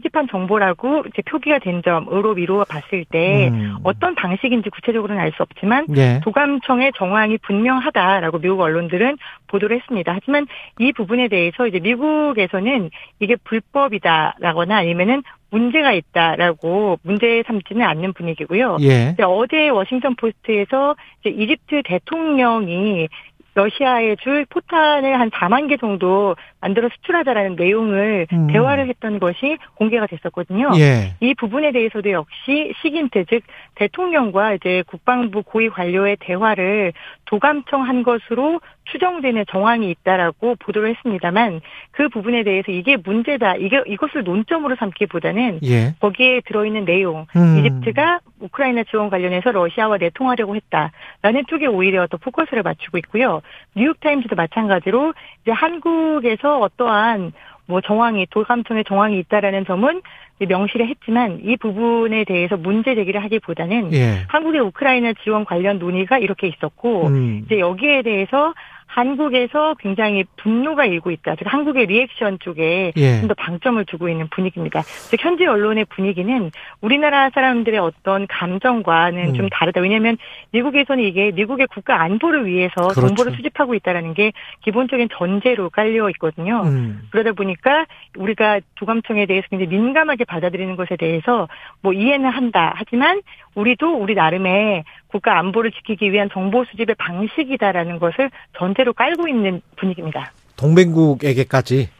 [0.00, 3.76] 수집한 정보라고 이제 표기가 된 점으로 미루어 봤을 때 음.
[3.84, 6.18] 어떤 방식인지 구체적으로는 알 수 없지만 예.
[6.24, 10.12] 도감청의 정황이 분명하다라고 미국 언론들은 보도를 했습니다.
[10.12, 10.48] 하지만
[10.80, 12.90] 이 부분에 대해서 이제 미국에서는
[13.20, 18.78] 이게 불법이다라거나 아니면은 문제가 있다라고 문제 삼지는 않는 분위기고요.
[18.80, 19.14] 예.
[19.22, 23.08] 어제 워싱턴 포스트에서 이제 이집트 대통령이
[23.54, 28.46] 러시아에 줄 포탄을 한 4만 개 정도 만들어 수출하자라는 내용을 음.
[28.48, 30.70] 대화를 했던 것이 공개가 됐었거든요.
[30.76, 31.14] 예.
[31.20, 33.42] 이 부분에 대해서도 역시 시긴트 즉
[33.74, 36.92] 대통령과 이제 국방부 고위 관료의 대화를
[37.26, 38.60] 도감청한 것으로
[38.90, 41.60] 추정되는 정황이 있다라고 보도를 했습니다만
[41.92, 45.94] 그 부분에 대해서 이게 문제다 이게 이것을 논점으로 삼기보다는 예.
[46.00, 47.58] 거기에 들어있는 내용 음.
[47.58, 53.42] 이집트가 우크라이나 지원 관련해서 러시아와 내통하려고 했다라는 쪽에 오히려 더 포커스를 맞추고 있고요.
[53.76, 57.32] 뉴욕타임즈도 마찬가지로 이제 한국에서 어떠한
[57.66, 60.02] 뭐 정황이 도감청의 정황이 있다라는 점은
[60.46, 64.24] 명시를 했지만 이 부분에 대해서 문제 제기를 하기보다는 예.
[64.28, 67.42] 한국의 우크라이나 지원 관련 논의가 이렇게 있었고 음.
[67.44, 68.54] 이제 여기에 대해서
[68.90, 71.36] 한국에서 굉장히 분노가 일고 있다.
[71.36, 73.20] 즉 한국의 리액션 쪽에 예.
[73.20, 74.82] 좀더 방점을 두고 있는 분위기입니다.
[74.82, 79.34] 즉 현지 언론의 분위기는 우리나라 사람들의 어떤 감정과는 음.
[79.34, 79.80] 좀 다르다.
[79.80, 80.18] 왜냐하면
[80.50, 83.06] 미국에서는 이게 미국의 국가 안보를 위해서 그렇죠.
[83.06, 84.32] 정보를 수집하고 있다라는 게
[84.62, 86.62] 기본적인 전제로 깔려 있거든요.
[86.64, 87.02] 음.
[87.10, 87.86] 그러다 보니까
[88.16, 91.46] 우리가 도감청에 대해서 굉장히 민감하게 받아들이는 것에 대해서
[91.80, 92.74] 뭐 이해는 한다.
[92.76, 93.22] 하지만
[93.54, 99.60] 우리도 우리 나름의 국가 안보를 지키기 위한 정보 수집의 방식이다라는 것을 전제 로 깔고 있는
[99.76, 100.32] 분위기입니다.
[100.56, 101.90] 동맹국에게까지.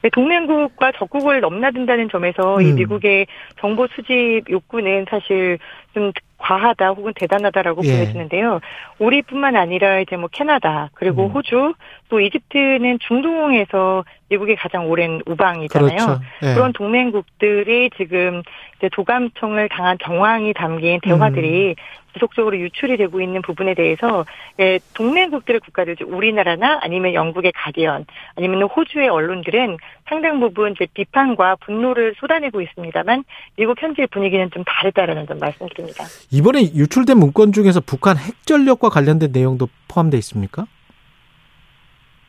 [0.00, 2.74] 네, 동맹국과 적국을 넘나든다는 점에서 이 음.
[2.76, 3.26] 미국의
[3.60, 5.58] 정보 수집 욕구는 사실
[5.92, 7.96] 좀 과하다 혹은 대단하다라고 예.
[7.96, 8.60] 보여지는데요.
[9.00, 11.30] 우리뿐만 아니라 이제 뭐 캐나다 그리고 음.
[11.30, 11.74] 호주
[12.08, 15.88] 또 이집트는 중동에서 미국의 가장 오랜 우방이잖아요.
[15.88, 16.20] 그렇죠.
[16.42, 16.54] 예.
[16.54, 18.42] 그런 동맹국들이 지금
[18.78, 21.74] 이제 도감청을 당한 정황이 담긴 대화들이
[22.14, 24.24] 지속적으로 유출이 되고 있는 부분에 대해서
[24.58, 28.06] 예, 동맹국들의 국가들, 즉 우리나라나 아니면 영국의 가디언,
[28.36, 29.76] 아니면 호주의 언론들은
[30.08, 33.24] 상당 부분 이제 비판과 분노를 쏟아내고 있습니다만
[33.56, 36.04] 미국 현지의 분위기는 좀 다르다라는 점 말씀드립니다.
[36.32, 40.66] 이번에 유출된 문건 중에서 북한 핵 전력과 관련된 내용도 포함되어 있습니까?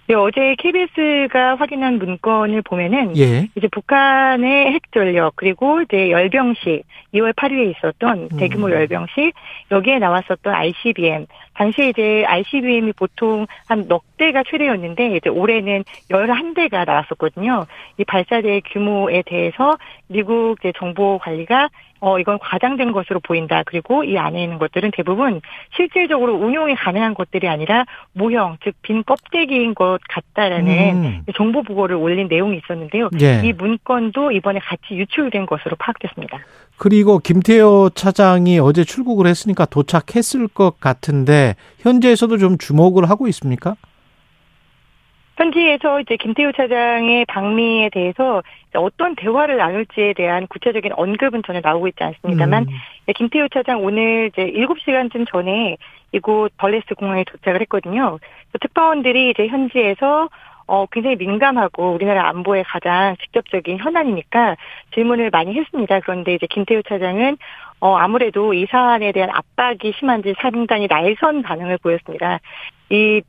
[0.10, 3.48] 네, 어제 KBS가 확인한 문건을 보면은 예.
[3.56, 6.84] 이제 북한의 핵 전력 그리고 이제 열병식
[7.14, 8.72] 2월 8일에 있었던 대규모 음.
[8.72, 9.36] 열병식
[9.70, 17.66] 여기에 나왔었던 ICBM 당시에 이제 ICBM이 보통 한 넉 대가 최대였는데 이제 올해는 11대가 나왔었거든요.
[17.98, 21.70] 이 발사대 규모에 대해서 미국 정보 관리가
[22.00, 23.64] 어, 이건 과장된 것으로 보인다.
[23.66, 25.42] 그리고 이 안에 있는 것들은 대부분
[25.76, 31.24] 실질적으로 운용이 가능한 것들이 아니라 모형, 즉 빈 껍데기인 것 같다라는 음.
[31.36, 33.10] 정보 보고를 올린 내용이 있었는데요.
[33.22, 33.42] 예.
[33.44, 36.40] 이 문건도 이번에 같이 유출된 것으로 파악됐습니다.
[36.78, 43.76] 그리고 김태호 차장이 어제 출국을 했으니까 도착했을 것 같은데 현지에서도 좀 주목을 하고 있습니까?
[45.40, 48.44] 현지에서 이제 김태우 차장의 방미에 대해서
[48.76, 52.70] 어떤 대화를 나눌지에 대한 구체적인 언급은 전혀 나오고 있지 않습니다만 음.
[53.06, 55.78] 네, 김태우 차장 오늘 이제 7시간쯤 전에
[56.12, 58.20] 이곳 벌레스 공항에 도착을 했거든요.
[58.60, 60.28] 특파원들이 이제 현지에서
[60.68, 64.58] 어, 굉장히 민감하고 우리나라 안보에 가장 직접적인 현안이니까
[64.94, 66.02] 질문을 많이 했습니다.
[66.02, 67.38] 그런데 이제 김태우 차장은
[67.80, 72.40] 어, 아무래도 이 사안에 대한 압박이 심한지 상당히 날선 반응을 보였습니다.
[72.90, 73.22] 이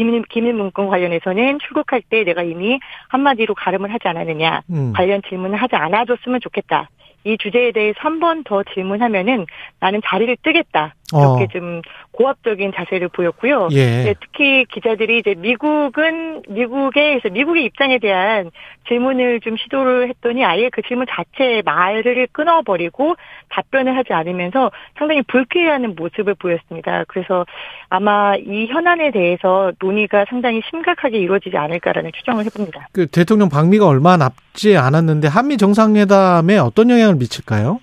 [0.00, 4.62] 기밀, 기밀 문건 관련해서는 출국할 때 내가 이미 한마디로 가름을 하지 않았느냐.
[4.70, 4.92] 음.
[4.96, 6.88] 관련 질문을 하지 않아줬으면 좋겠다.
[7.24, 9.44] 이 주제에 대해서 한 번 더 질문하면은
[9.78, 10.94] 나는 자리를 뜨겠다.
[11.12, 11.46] 이렇게 어.
[11.52, 11.82] 좀
[12.12, 13.68] 고압적인 자세를 보였고요.
[13.72, 14.04] 예.
[14.04, 18.50] 네, 특히 기자들이 이제 미국은 미국의 미국의 입장에 대한
[18.88, 23.14] 질문을 좀 시도를 했더니 아예 그 질문 자체에 말을 끊어버리고
[23.50, 27.04] 답변을 하지 않으면서 상당히 불쾌해하는 모습을 보였습니다.
[27.08, 27.44] 그래서
[27.88, 32.88] 아마 이 현안에 대해서 논의가 상당히 심각하게 이루어지지 않을까라는 추정을 해봅니다.
[32.92, 37.80] 그 대통령 방미가 얼마 남지 않았는데 한미 정상회담에 어떤 영향을 미칠까요?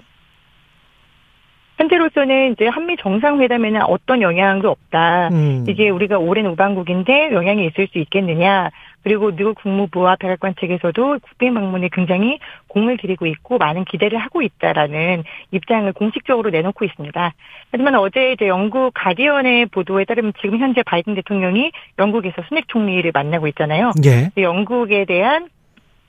[1.78, 5.30] 현재로서는 이제 한미 정상회담에는 어떤 영향도 없다.
[5.32, 5.66] 음.
[5.68, 8.72] 이게 우리가 오랜 우방국인데 영향이 있을 수 있겠느냐.
[9.04, 15.24] 그리고 미국 국무부와 백악관 측에서도 국빈 방문에 굉장히 공을 들이고 있고 많은 기대를 하고 있다라는
[15.52, 17.34] 입장을 공식적으로 내놓고 있습니다.
[17.72, 23.48] 하지만 어제 이제 영국 가디언의 보도에 따르면 지금 현재 바이든 대통령이 영국에서 순핵 총리를 만나고
[23.48, 23.92] 있잖아요.
[24.04, 24.30] 예.
[24.42, 25.48] 영국에 대한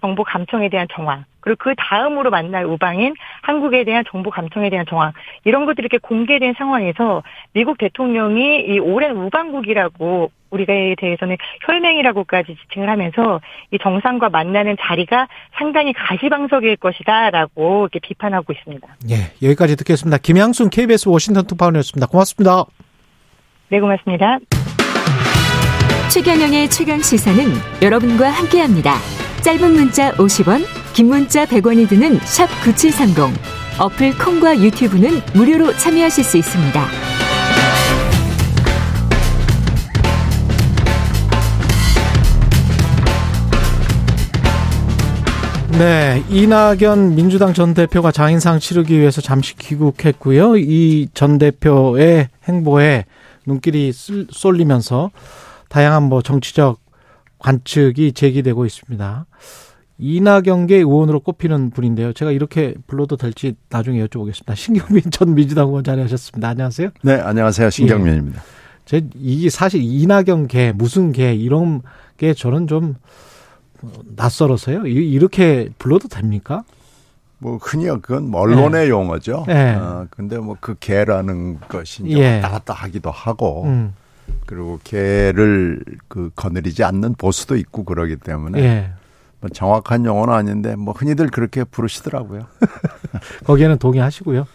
[0.00, 5.12] 정보 감청에 대한 정황, 그리고 그 다음으로 만날 우방인 한국에 대한 정보 감청에 대한 정황,
[5.44, 7.22] 이런 것들이 이렇게 공개된 상황에서
[7.52, 11.36] 미국 대통령이 이 오랜 우방국이라고 우리가에 대해서는
[11.66, 13.40] 혈맹이라고까지 지칭을 하면서
[13.70, 15.28] 이 정상과 만나는 자리가
[15.58, 18.88] 상당히 가시방석일 것이다라고 이렇게 비판하고 있습니다.
[19.10, 19.46] 예.
[19.46, 20.18] 여기까지 듣겠습니다.
[20.18, 22.06] 김양순 KBS 워싱턴 특파원이었습니다.
[22.06, 22.64] 고맙습니다.
[23.68, 24.38] 네, 고맙습니다.
[26.10, 27.44] 최경영의 최강 시사는
[27.82, 28.92] 여러분과 함께합니다.
[29.42, 33.38] 짧은 문자 50원, 긴 문자 100원이 드는 샵 9730.
[33.78, 36.88] 어플 콩과 유튜브는 무료로 참여하실 수 있습니다.
[45.78, 50.56] 네, 이낙연 민주당 전 대표가 장인상 치르기 위해서 잠시 귀국했고요.
[50.56, 53.04] 이 전 대표의 행보에
[53.46, 55.10] 눈길이 쓸- 쏠리면서
[55.68, 56.78] 다양한 뭐 정치적
[57.38, 59.26] 관측이 제기되고 있습니다.
[60.00, 62.12] 이낙연계 의원으로 꼽히는 분인데요.
[62.12, 64.54] 제가 이렇게 불러도 될지 나중에 여쭤보겠습니다.
[64.54, 66.48] 신경민 전 민주당 의원 자리하셨습니다.
[66.48, 66.90] 안녕하세요.
[67.02, 67.70] 네, 안녕하세요.
[67.70, 68.42] 신경면입니다.
[68.84, 71.82] 제 이게 사실 이낙연계 무슨 계 이런
[72.16, 72.94] 게 저는 좀
[74.16, 74.86] 낯설어서요.
[74.86, 76.62] 이- 이렇게 불러도 됩니까?
[77.38, 79.44] 뭐 흔히 그건 뭐 언론의 용어죠.
[79.46, 79.74] 네.
[79.74, 82.34] 어, 근데 뭐 그 개라는 것이 이제 예.
[82.36, 83.94] 왔다 갔다 하기도 하고 음.
[84.48, 88.90] 그리고 개를 그 거느리지 않는 보수도 있고 그러기 때문에 예.
[89.40, 92.46] 뭐 정확한 용어는 아닌데 뭐 흔히들 그렇게 부르시더라고요.
[93.44, 94.46] 거기에는 동의하시고요.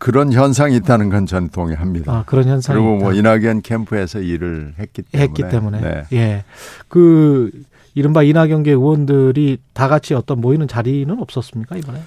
[0.00, 2.10] 그런 현상이 있다는 건전 동의합니다.
[2.10, 3.12] 아, 그런 현상이 그리고 뭐.
[3.12, 5.80] 이낙연 캠프에서 일을 했기 때문에 했기 때문에.
[5.80, 6.04] 네.
[6.14, 6.44] 예.
[6.88, 7.50] 그
[7.94, 12.00] 이른바 이낙연계 의원들이 다 같이 어떤 모이는 자리는 없었습니까, 이번에?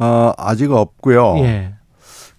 [0.00, 1.38] 어, 아직 없고요.
[1.38, 1.75] 예.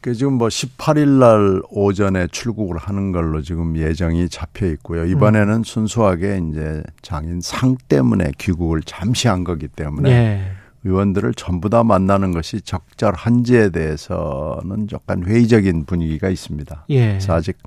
[0.07, 5.03] 그 지금 뭐 18일 날 오전에 출국을 하는 걸로 지금 예정이 잡혀 있고요.
[5.03, 5.63] 이번에는 음.
[5.65, 10.41] 순수하게 이제 장인 상 때문에 귀국을 잠시 한 거기 때문에 예.
[10.85, 16.85] 의원들을 전부 다 만나는 것이 적절한지에 대해서는 약간 회의적인 분위기가 있습니다.
[16.87, 17.07] 예.
[17.07, 17.57] 그래서 아직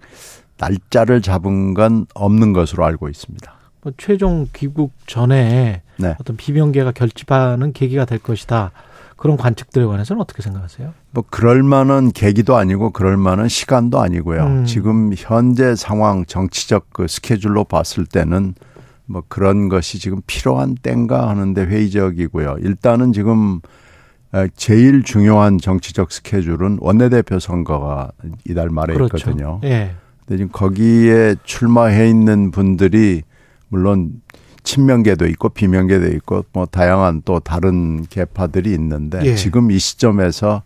[0.57, 3.53] 날짜를 잡은 건 없는 것으로 알고 있습니다.
[3.83, 6.17] 뭐 최종 귀국 전에 네.
[6.19, 8.73] 어떤 비명계가 결집하는 계기가 될 것이다.
[9.21, 10.95] 그런 관측들에 관해서는 어떻게 생각하세요?
[11.11, 14.47] 뭐 그럴 만한 계기도 아니고 그럴 만한 시간도 아니고요.
[14.47, 14.65] 음.
[14.65, 18.55] 지금 현재 상황 정치적 그 스케줄로 봤을 때는
[19.05, 22.61] 뭐 그런 것이 지금 필요한 때인가 하는데 회의적이고요.
[22.61, 23.61] 일단은 지금
[24.33, 28.13] 에, 제일 중요한 정치적 스케줄은 원내대표 선거가
[28.49, 29.19] 이달 말에 그렇죠.
[29.19, 29.61] 있거든요.
[29.65, 29.97] 예.
[30.25, 33.21] 근데 지금 거기에 출마해 있는 분들이
[33.69, 34.13] 물론
[34.63, 39.35] 친명계도 있고 비명계도 있고 뭐 다양한 또 다른 계파들이 있는데 예.
[39.35, 40.63] 지금 이 시점에서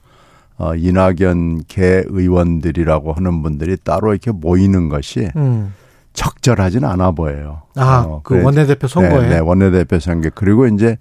[0.57, 5.74] 어 이낙연 계 의원들이라고 하는 분들이 따로 이렇게 모이는 것이 음.
[6.12, 7.62] 적절하진 않아 보여요.
[7.74, 9.22] 아, 어, 그 그래- 원내대표 선거에.
[9.22, 10.30] 네, 네, 원내대표 선거.
[10.32, 10.97] 그리고 이제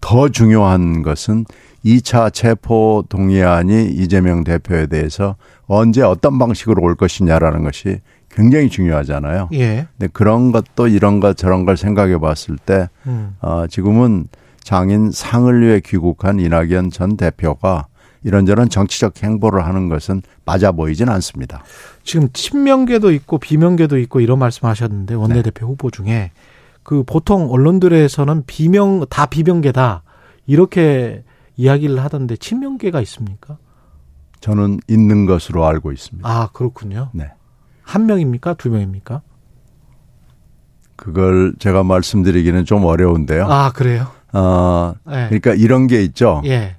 [0.00, 1.44] 더 중요한 것은
[1.84, 5.36] 2차 체포 동의안이 이재명 대표에 대해서
[5.66, 8.00] 언제 어떤 방식으로 올 것이냐라는 것이
[8.32, 9.50] 굉장히 중요하잖아요.
[9.52, 9.86] 예.
[9.98, 13.36] 근데 그런 것도 이런 것 저런 걸 생각해 봤을 때 음.
[13.40, 14.28] 어, 지금은
[14.62, 17.86] 장인 상을 위해 귀국한 이낙연 전 대표가
[18.24, 21.62] 이런저런 정치적 행보를 하는 것은 맞아 보이진 않습니다.
[22.04, 25.20] 지금 친명계도 있고 비명계도 있고 이런 말씀하셨는데 네.
[25.20, 26.30] 원내대표 후보 중에
[26.84, 30.02] 그 보통 언론들에서는 비명 다 비명계다
[30.46, 31.24] 이렇게
[31.56, 33.58] 이야기를 하던데 친명계가 있습니까?
[34.40, 36.28] 저는 있는 것으로 알고 있습니다.
[36.28, 37.10] 아 그렇군요.
[37.12, 37.30] 네.
[37.92, 38.54] 한 명입니까?
[38.54, 39.20] 두 명입니까?
[40.96, 43.44] 그걸 제가 말씀드리기는 좀 어려운데요.
[43.44, 44.06] 아 그래요?
[44.32, 45.26] 어, 예.
[45.28, 46.40] 그러니까 이런 게 있죠.
[46.46, 46.76] 예.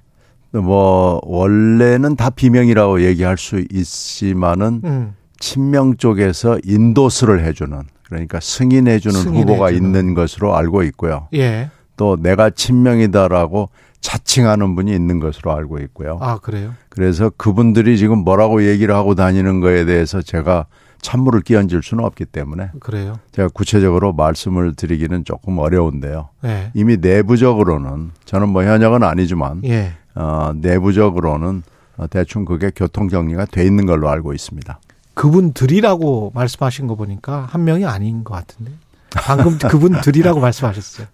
[0.49, 5.13] 뭐 원래는 다 비명이라고 얘기할 수 있지만은 음.
[5.37, 9.75] 친명 쪽에서 인도스를 해주는 그러니까 승인해주는 후보가 승인해주는.
[9.99, 11.27] 있는 것으로 알고 있고요.
[11.35, 11.69] 예.
[11.95, 13.69] 또 내가 친명이다라고
[14.01, 16.17] 자칭하는 분이 있는 것으로 알고 있고요.
[16.21, 16.73] 아 그래요?
[16.89, 20.65] 그래서 그분들이 지금 뭐라고 얘기를 하고 다니는 거에 대해서 제가
[21.03, 23.19] 찬물을 끼얹을 수는 없기 때문에 그래요?
[23.33, 26.29] 제가 구체적으로 말씀을 드리기는 조금 어려운데요.
[26.45, 26.71] 예.
[26.73, 29.93] 이미 내부적으로는 저는 뭐 현역은 아니지만 예.
[30.15, 31.61] 어, 내부적으로는
[31.97, 34.79] 어, 대충 그게 교통 정리가 돼 있는 걸로 알고 있습니다.
[35.13, 38.71] 그분들이라고 말씀하신 거 보니까 한 명이 아닌 것 같은데.
[39.11, 41.05] 방금 그분들이라고 말씀하셨어요.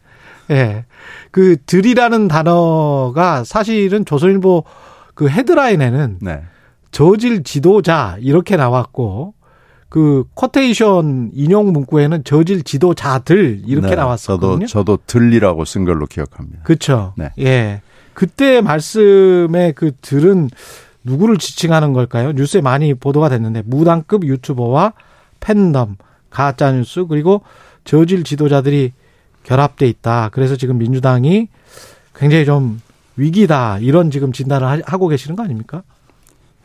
[0.52, 0.86] 예.
[1.32, 4.64] 그 들이라는 단어가 사실은 조선일보
[5.16, 6.44] 그 헤드라인에는 네.
[6.92, 9.34] 저질 지도자 이렇게 나왔고
[9.90, 14.68] 그 쿼테이션 인용 문구에는 저질 지도자들 이렇게 네, 나왔었거든요.
[14.68, 16.60] 저도 저도 들리라고 쓴 걸로 기억합니다.
[16.64, 17.14] 그렇죠.
[17.18, 17.32] 네.
[17.40, 17.82] 예.
[18.14, 20.50] 그때 말씀의 그 들은
[21.04, 22.34] 누구를 지칭하는 걸까요?
[22.34, 24.94] 뉴스에 많이 보도가 됐는데 무당급 유튜버와
[25.40, 25.96] 팬덤,
[26.30, 27.42] 가짜 뉴스 그리고
[27.86, 28.92] 저질 지도자들이
[29.44, 30.30] 결합돼 있다.
[30.34, 31.48] 그래서 지금 민주당이
[32.14, 32.82] 굉장히 좀
[33.16, 35.82] 위기다 이런 지금 진단을 하- 하고 계시는 거 아닙니까?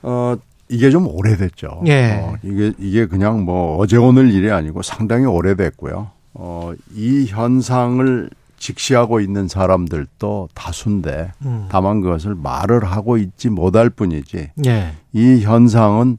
[0.02, 0.36] 어
[0.68, 1.82] 이게 좀 오래됐죠.
[1.86, 2.20] 예.
[2.22, 6.10] 어, 이게 이게 그냥 뭐 어제 오늘 일이 아니고 상당히 오래됐고요.
[6.34, 11.66] 어 이 현상을 직시하고 있는 사람들도 다수인데 음.
[11.70, 14.92] 다만 그것을 말을 하고 있지 못할 뿐이지 예.
[15.12, 16.16] 이 현상은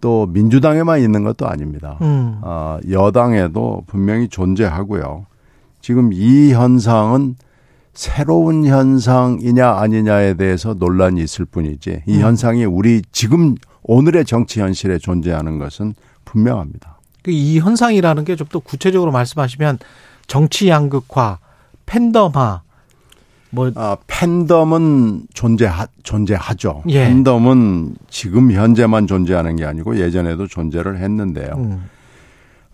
[0.00, 1.96] 또 민주당에만 있는 것도 아닙니다.
[2.02, 2.38] 음.
[2.42, 5.26] 어, 여당에도 분명히 존재하고요.
[5.80, 7.36] 지금 이 현상은
[7.94, 12.20] 새로운 현상이냐 아니냐에 대해서 논란이 있을 뿐이지 이 음.
[12.20, 13.54] 현상이 우리 지금
[13.88, 16.98] 오늘의 정치 현실에 존재하는 것은 분명합니다.
[17.22, 19.78] 그이 현상이라는 게 좀 더 구체적으로 말씀하시면
[20.26, 21.38] 정치 양극화,
[21.86, 22.62] 팬덤화,
[23.50, 26.82] 뭐 아, 팬덤은 존재하, 존재하죠.
[26.88, 27.04] 예.
[27.06, 31.54] 팬덤은 지금 현재만 존재하는 게 아니고 예전에도 존재를 했는데요.
[31.56, 31.84] 음,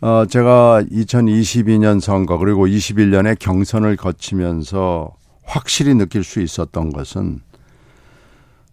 [0.01, 5.13] 어, 제가 2022년 선거 그리고 21년에 경선을 거치면서
[5.45, 7.41] 확실히 느낄 수 있었던 것은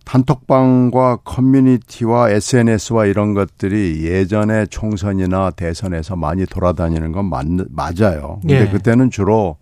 [0.06, 8.40] 단톡방과 커뮤니티와 SNS와 이런 것들이 예전에 총선이나 대선에서 많이 돌아다니는 건 맞, 맞아요.
[8.42, 8.68] 근데 예.
[8.70, 9.58] 그때는 주로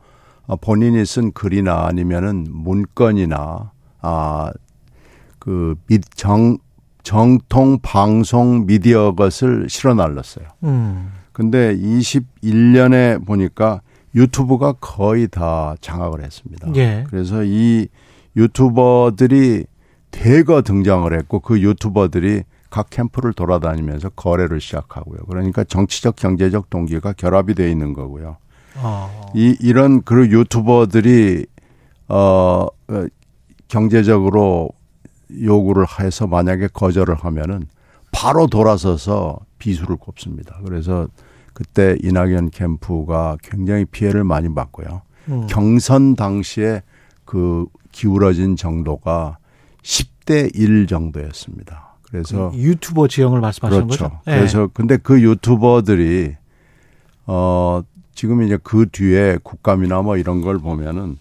[0.46, 3.72] 어, 본인이 쓴 글이나 아니면은 문건이나
[4.02, 4.52] 아,
[5.40, 6.58] 그, 미- 정,
[7.04, 10.46] 정통 방송 미디어 것을 실어 날랐어요.
[10.64, 11.12] 음.
[11.34, 13.82] 근데 21년에 보니까
[14.16, 16.70] 유튜브가 거의 다 장악을 했습니다.
[16.76, 17.04] 예.
[17.10, 17.88] 그래서 이
[18.36, 19.66] 유튜버들이
[20.12, 25.20] 대거 등장을 했고 그 유튜버들이 각 캠프를 돌아다니면서 거래를 시작하고요.
[25.28, 28.38] 그러니까 정치적 경제적 동기가 결합이 돼 있는 거고요.
[28.76, 29.32] 어.
[29.34, 31.46] 이 이런 그 유튜버들이
[32.10, 33.06] 어 어,
[33.68, 34.70] 경제적으로
[35.42, 37.68] 요구를 해서 만약에 거절을 하면은
[38.12, 40.60] 바로 돌아서서 비수를 꼽습니다.
[40.64, 41.08] 그래서
[41.54, 45.02] 그때 이낙연 캠프가 굉장히 피해를 많이 봤고요.
[45.30, 45.48] 음.
[45.48, 46.82] 경선 당시에
[47.26, 49.38] 그 기울어진 정도가
[49.88, 51.96] 10대 1 정도였습니다.
[52.04, 54.04] 그래서 유튜버 지형을 말씀하시는 그렇죠.
[54.06, 54.20] 거죠?
[54.28, 54.36] 예.
[54.36, 56.36] 그래서 근데 그 유튜버들이
[57.28, 57.82] 어
[58.14, 61.18] 지금 이제 그 뒤에 국감이나 뭐 이런 걸 보면은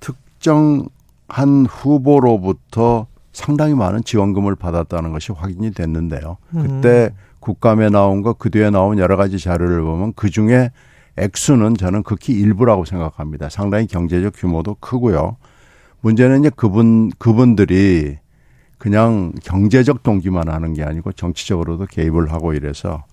[0.00, 6.36] 특정한 후보로부터 상당히 많은 지원금을 받았다는 것이 확인이 됐는데요.
[6.54, 6.62] 음.
[6.62, 10.70] 그때 국감에 나온 거 그 뒤에 나온 여러 가지 자료를 보면 그 중에
[11.16, 13.48] 액수는 저는 극히 일부라고 생각합니다.
[13.48, 15.36] 상당히 경제적 규모도 크고요.
[16.00, 18.18] 문제는 이제 그분 그분들이
[18.78, 23.04] 그냥 경제적 동기만 하는 게 아니고 정치적으로도 개입을 하고 이래서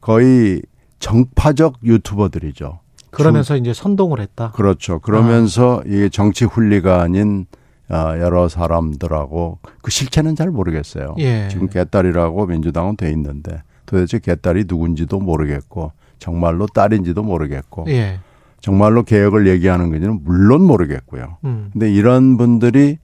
[0.00, 0.62] 거의
[1.00, 2.80] 정파적 유튜버들이죠.
[3.10, 4.52] 그러면서 이제 선동을 했다.
[4.52, 4.98] 그렇죠.
[5.00, 5.82] 그러면서 아.
[5.86, 7.46] 이게 정치 훈리가 아닌
[7.88, 11.16] 아, 여러 사람들하고 그 실체는 잘 모르겠어요.
[11.18, 11.48] 예.
[11.50, 18.20] 지금 개딸이라고 민주당은 돼 있는데 도대체 개딸이 누군지도 모르겠고 정말로 딸인지도 모르겠고 예.
[18.64, 21.36] 정말로 개혁을 얘기하는 건지는 물론 모르겠고요.
[21.44, 21.68] 음.
[21.74, 22.96] 근데 이런 분들이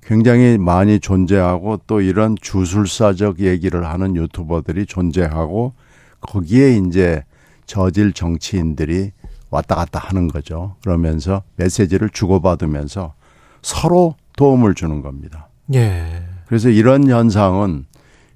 [0.00, 5.72] 굉장히 많이 존재하고 또 이런 주술사적 얘기를 하는 유튜버들이 존재하고
[6.20, 7.24] 거기에 이제
[7.66, 9.10] 저질 정치인들이
[9.50, 10.76] 왔다 갔다 하는 거죠.
[10.84, 13.14] 그러면서 메시지를 주고받으면서
[13.62, 15.48] 서로 도움을 주는 겁니다.
[15.74, 16.22] 예.
[16.46, 17.86] 그래서 이런 현상은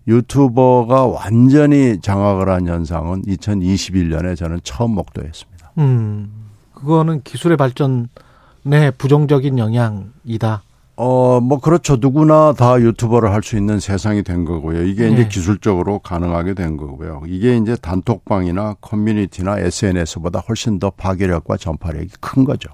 [0.09, 5.73] 유튜버가 완전히 장악을 한 현상은 2021년에 저는 처음 목도했습니다.
[5.79, 6.48] 음.
[6.81, 10.63] 그거는 기술의 발전에 부정적인 영향이다.
[11.01, 11.97] 어, 뭐, 그렇죠.
[12.01, 14.83] 누구나 다 유튜버를 할 수 있는 세상이 된 거고요.
[14.83, 15.29] 이게 이제 네.
[15.29, 17.23] 기술적으로 가능하게 된 거고요.
[17.27, 22.71] 이게 이제 단톡방이나 커뮤니티나 SNS보다 훨씬 더 파괴력과 전파력이 큰 거죠.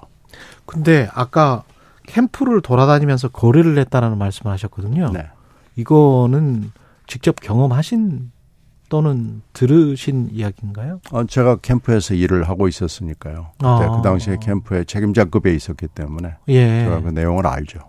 [0.65, 1.63] 근데 아까
[2.07, 5.11] 캠프를 돌아다니면서 거래를 했다라는 말씀을 하셨거든요.
[5.13, 5.27] 네.
[5.75, 6.71] 이거는
[7.07, 8.31] 직접 경험하신
[8.89, 11.01] 또는 들으신 이야기인가요?
[11.11, 13.47] 어, 제가 캠프에서 일을 하고 있었으니까요.
[13.59, 13.95] 아.
[13.95, 16.83] 그 당시에 캠프에 책임자급에 있었기 때문에 예.
[16.83, 17.79] 제가 그 내용을 알죠.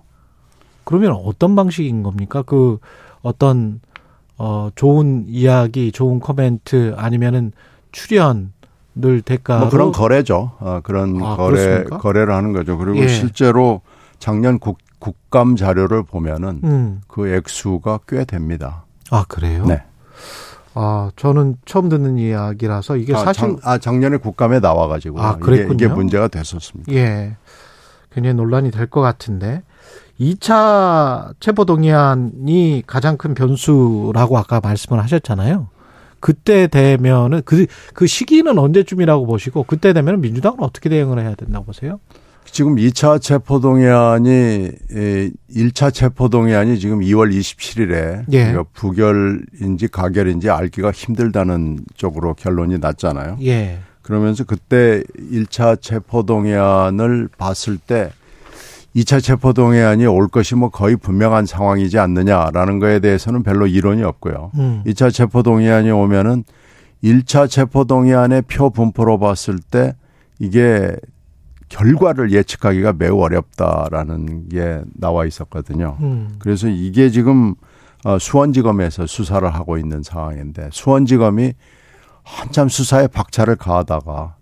[0.85, 2.43] 그러면 어떤 방식인 겁니까?
[2.43, 2.79] 그
[3.23, 3.81] 어떤
[4.39, 7.53] 어 좋은 이야기, 좋은 코멘트 아니면은
[7.93, 10.53] 출연을 대가로 뭐 그런 거래죠.
[10.61, 11.99] 어, 그런 아, 거래 그렇습니까?
[11.99, 12.79] 거래를 하는 거죠.
[12.79, 13.09] 그리고 예.
[13.09, 13.81] 실제로
[14.19, 17.01] 작년 국, 국감 자료를 보면은 음.
[17.09, 18.85] 그 액수가 꽤 됩니다.
[19.11, 19.65] 아 그래요?
[19.67, 19.83] 네.
[20.79, 25.41] 아 저는 처음 듣는 이야기라서 이게 아, 사실 작, 아 작년에 국감에 나와가지고 아, 이게,
[25.41, 25.74] 그랬군요.
[25.74, 26.93] 이게 문제가 됐었습니다.
[26.93, 27.37] 예
[28.12, 29.62] 굉장히 논란이 될 것 같은데
[30.20, 35.68] 2차 체포동의안이 가장 큰 변수라고 아까 말씀을 하셨잖아요.
[36.20, 42.01] 그때 되면은 그, 그 시기는 언제쯤이라고 보시고 그때 되면 민주당은 어떻게 대응을 해야 된다고 보세요?
[42.57, 48.57] 지금 2차 체포동의안이 에, 1차 체포동의안이 지금 2월 27일에 예.
[48.73, 53.37] 부결인지 가결인지 알기가 힘들다는 쪽으로 결론이 났잖아요.
[53.43, 53.81] 예.
[54.01, 58.09] 그러면서 그때 1차 체포동의안을 봤을 때
[58.95, 64.53] 2차 체포동의안이 올 것이 뭐 거의 분명한 상황이지 않느냐라는 거에 대해서는 별로 이론이 없고요.
[64.55, 64.83] 음.
[64.87, 66.45] 2차 체포동의안이 오면은
[67.05, 69.95] 1차 체포동의안의 표 분포로 봤을 때
[70.39, 70.97] 이게
[71.69, 75.97] 결과를 예측하기가 매우 어렵다라는 게 나와 있었거든요.
[76.01, 76.37] 음.
[76.39, 77.55] 그래서 이게 지금
[78.05, 81.55] 어, 수원지검에서 수사를 하고 있는 상황인데 수원지검이
[82.23, 84.37] 한참 수사에 박차를 가하다가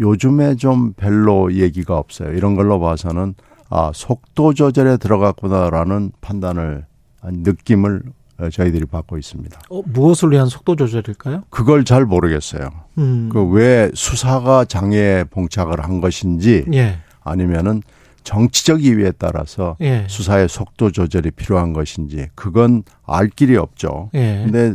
[0.00, 2.32] 요즘에 좀 별로 얘기가 없어요.
[2.32, 3.34] 이런 걸로 봐서는
[3.70, 6.86] 아 속도 조절에 들어갔구나라는 판단을
[7.20, 8.15] 한 느낌을 어,
[8.52, 9.60] 저희들이 받고 있습니다.
[9.70, 11.44] 어, 무엇을 위한 속도 조절일까요?
[11.50, 12.68] 그걸 잘 모르겠어요.
[12.98, 13.28] 음.
[13.32, 16.98] 그왜 수사가 장애에 봉착을 한 것인지 예.
[17.22, 17.82] 아니면은
[18.24, 20.04] 정치적 이유에 따라서 예.
[20.08, 24.10] 수사의 속도 조절이 필요한 것인지 그건 알 길이 없죠.
[24.14, 24.42] 예.
[24.44, 24.74] 근데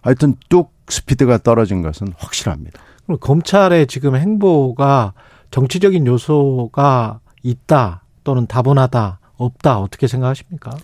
[0.00, 2.80] 하여튼 뚝 스피드가 떨어진 것은 확실합니다.
[3.04, 5.12] 그럼 검찰의 지금 행보가
[5.50, 10.76] 정치적인 요소가 있다 또는 다분하다 없다 어떻게 생각하십니까?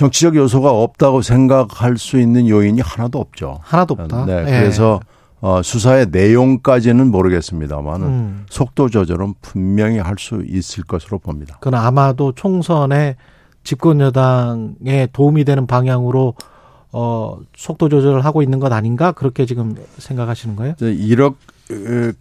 [0.00, 3.58] 정치적 요소가 없다고 생각할 수 있는 요인이 하나도 없죠.
[3.62, 4.24] 하나도 없다.
[4.24, 4.44] 네, 예.
[4.44, 4.98] 그래서
[5.42, 8.46] 어, 수사의 내용까지는 모르겠습니다만은 음.
[8.48, 11.58] 속도 조절은 분명히 할 수 있을 것으로 봅니다.
[11.60, 13.16] 그건 아마도 총선에
[13.62, 16.34] 집권 여당에 도움이 되는 방향으로
[16.92, 20.74] 어, 속도 조절을 하고 있는 것 아닌가 그렇게 지금 생각하시는 거예요?
[20.78, 21.34] 이제 1억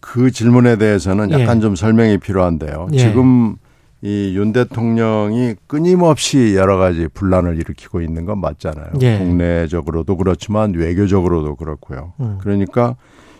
[0.02, 1.62] 그 질문에 대해서는 약간 예.
[1.62, 2.90] 좀 설명이 필요한데요.
[2.92, 2.98] 예.
[2.98, 3.56] 지금
[4.02, 8.92] 이 윤 대통령이 끊임없이 여러 가지 분란을 일으키고 있는 건 맞잖아요.
[9.02, 9.18] 예.
[9.18, 12.14] 국내적으로도 그렇지만 외교적으로도 그렇고요.
[12.22, 12.38] 음.
[12.40, 12.96] 그러니까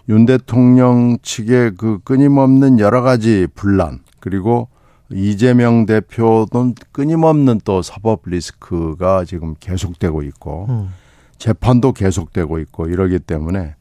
[0.10, 4.68] 윤 대통령 측의 그 끊임없는 여러 가지 분란 그리고
[5.12, 10.90] 이재명 대표는 끊임없는 또 사법 리스크가 지금 계속되고 있고 음.
[11.38, 13.76] 재판도 계속되고 있고 이러기 때문에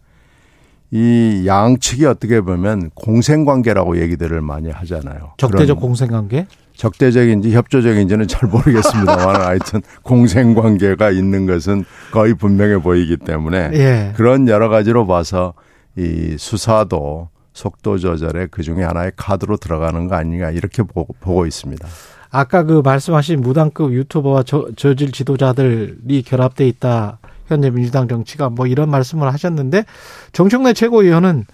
[0.91, 5.33] 이 양측이 어떻게 보면 공생관계라고 얘기들을 많이 하잖아요.
[5.37, 6.47] 적대적 공생관계?
[6.79, 14.13] 적대적인지 협조적인지는 잘 모르겠습니다만 하여튼 공생 관계가 있는 것은 거의 분명해 보이기 때문에 예.
[14.17, 15.55] 그런 여러 가지로 봐서
[15.97, 21.87] 이 수사도 속도 조절의 그 중에 하나의 카드로 들어가는 거 아닌가 이렇게 보고, 보고 있습니다.
[22.31, 27.19] 아까 그 말씀하신 무당급 유튜버와 저, 저질 지도자들이 결합돼 있다.
[27.49, 29.85] 현재 민주당 정치가 뭐 이런 말씀을 하셨는데
[30.33, 31.47] 정청래 최고위원은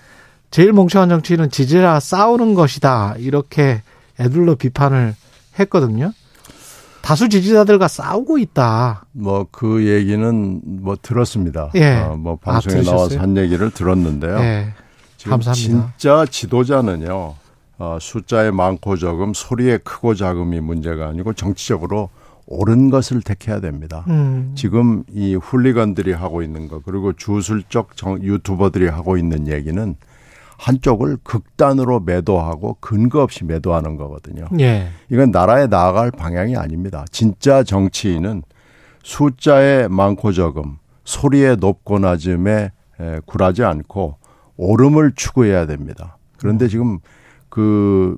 [0.51, 3.15] 제일 멍청한 정치는 지지라 싸우는 것이다.
[3.19, 3.81] 이렇게
[4.21, 5.15] 애들로 비판을
[5.59, 6.13] 했거든요.
[7.03, 9.05] 다수 지지자들과 싸우고 있다.
[9.13, 11.71] 뭐 그 얘기는 뭐 들었습니다.
[11.75, 11.97] 예.
[11.97, 12.97] 어, 뭐 아, 방송에 들으셨어요?
[12.97, 14.39] 나와서 한 얘기를 들었는데요.
[14.39, 14.75] 예.
[15.23, 15.93] 감사합니다.
[15.99, 17.35] 진짜 지도자는요.
[17.79, 22.09] 어, 숫자에 많고 적음, 소리에 크고 작음이 문제가 아니고 정치적으로
[22.47, 24.05] 옳은 것을 택해야 됩니다.
[24.09, 24.53] 음.
[24.55, 29.97] 지금 이 훌리건들이 하고 있는 거 그리고 주술적 정, 유튜버들이 하고 있는 얘기는
[30.59, 34.47] 한쪽을 극단으로 매도하고 근거 없이 매도하는 거거든요.
[34.61, 34.89] 예.
[35.11, 37.05] 이건 나라에 나아갈 방향이 아닙니다.
[37.11, 38.43] 진짜 정치인은
[39.03, 44.17] 숫자에 많고 적음, 소리에 높고 낮음에 에, 굴하지 않고
[44.57, 46.17] 옳음을 추구해야 됩니다.
[46.39, 47.01] 그런데 지금
[47.49, 48.17] 그,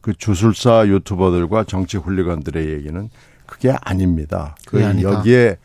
[0.00, 3.08] 그 주술사 유튜버들과 정치 훌리건들의 얘기는
[3.46, 4.56] 그게 아닙니다.
[4.66, 4.80] 그.
[5.02, 5.56] 여기에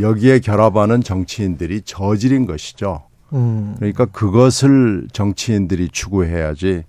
[0.00, 3.05] 여기에 결합하는 정치인들이 저질인 것이죠.
[3.32, 3.74] 음.
[3.78, 6.84] 그러니까 그것을 정치인들이 추구해야지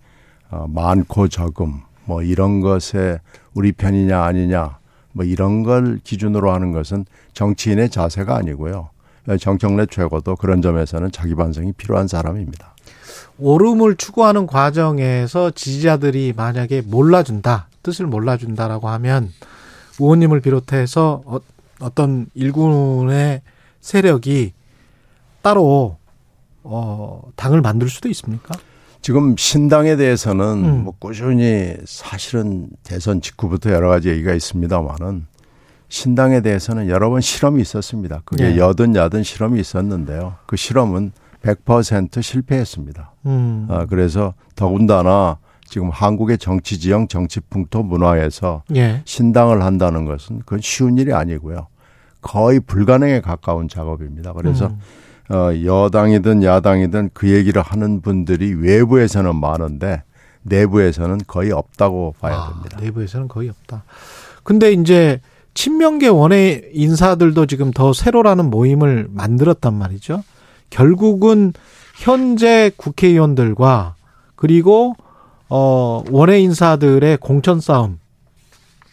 [0.49, 3.19] 어, 많고 적음 뭐 이런 것에
[3.53, 4.77] 우리 편이냐 아니냐
[5.11, 8.89] 뭐 이런 걸 기준으로 하는 것은 정치인의 자세가 아니고요.
[9.39, 12.75] 정청래 최고도 그런 점에서는 자기 반성이 필요한 사람입니다.
[13.39, 19.31] 옳음을 추구하는 과정에서 지지자들이 만약에 몰라준다, 뜻을 몰라준다라고 하면
[19.99, 21.39] 의원님을 비롯해서 어,
[21.79, 23.41] 어떤 일군의
[23.81, 24.53] 세력이
[25.41, 25.96] 따로
[26.69, 28.55] 어, 당을 만들 수도 있습니까?
[29.01, 30.83] 지금 신당에 대해서는 음.
[30.83, 35.27] 뭐 꾸준히 사실은 대선 직후부터 여러 가지 얘기가 있습니다만은
[35.89, 38.21] 신당에 대해서는 여러 번 실험이 있었습니다.
[38.25, 38.57] 그게 네.
[38.57, 40.35] 여든 야든 실험이 있었는데요.
[40.45, 43.13] 그 실험은 100% 실패했습니다.
[43.27, 43.67] 음.
[43.69, 49.01] 아, 그래서 더군다나 지금 한국의 정치 지형, 정치 풍토 문화에서 예.
[49.05, 51.67] 신당을 한다는 것은 그건 쉬운 일이 아니고요.
[52.21, 54.33] 거의 불가능에 가까운 작업입니다.
[54.33, 54.79] 그래서 음.
[55.29, 60.03] 어, 여당이든 야당이든 그 얘기를 하는 분들이 외부에서는 많은데
[60.43, 62.77] 내부에서는 거의 없다고 봐야 아, 됩니다.
[62.81, 63.83] 내부에서는 거의 없다.
[64.43, 65.19] 근데 이제
[65.53, 70.23] 친명계 원외 인사들도 지금 더 세로라는 모임을 만들었단 말이죠.
[70.69, 71.53] 결국은
[71.97, 73.95] 현재 국회의원들과
[74.35, 74.95] 그리고
[75.49, 77.99] 어 원외 인사들의 공천 싸움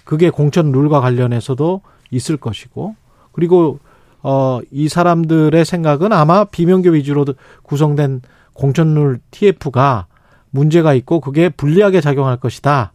[0.05, 2.97] 그게 공천 룰과 관련해서도 있을 것이고
[3.33, 3.79] 그리고
[4.25, 7.27] 어 이 사람들의 생각은 아마 비명계 위주로
[7.63, 8.23] 구성된
[8.55, 10.07] 공천룰 TF가
[10.51, 12.93] 문제가 있고 그게 불리하게 작용할 것이다.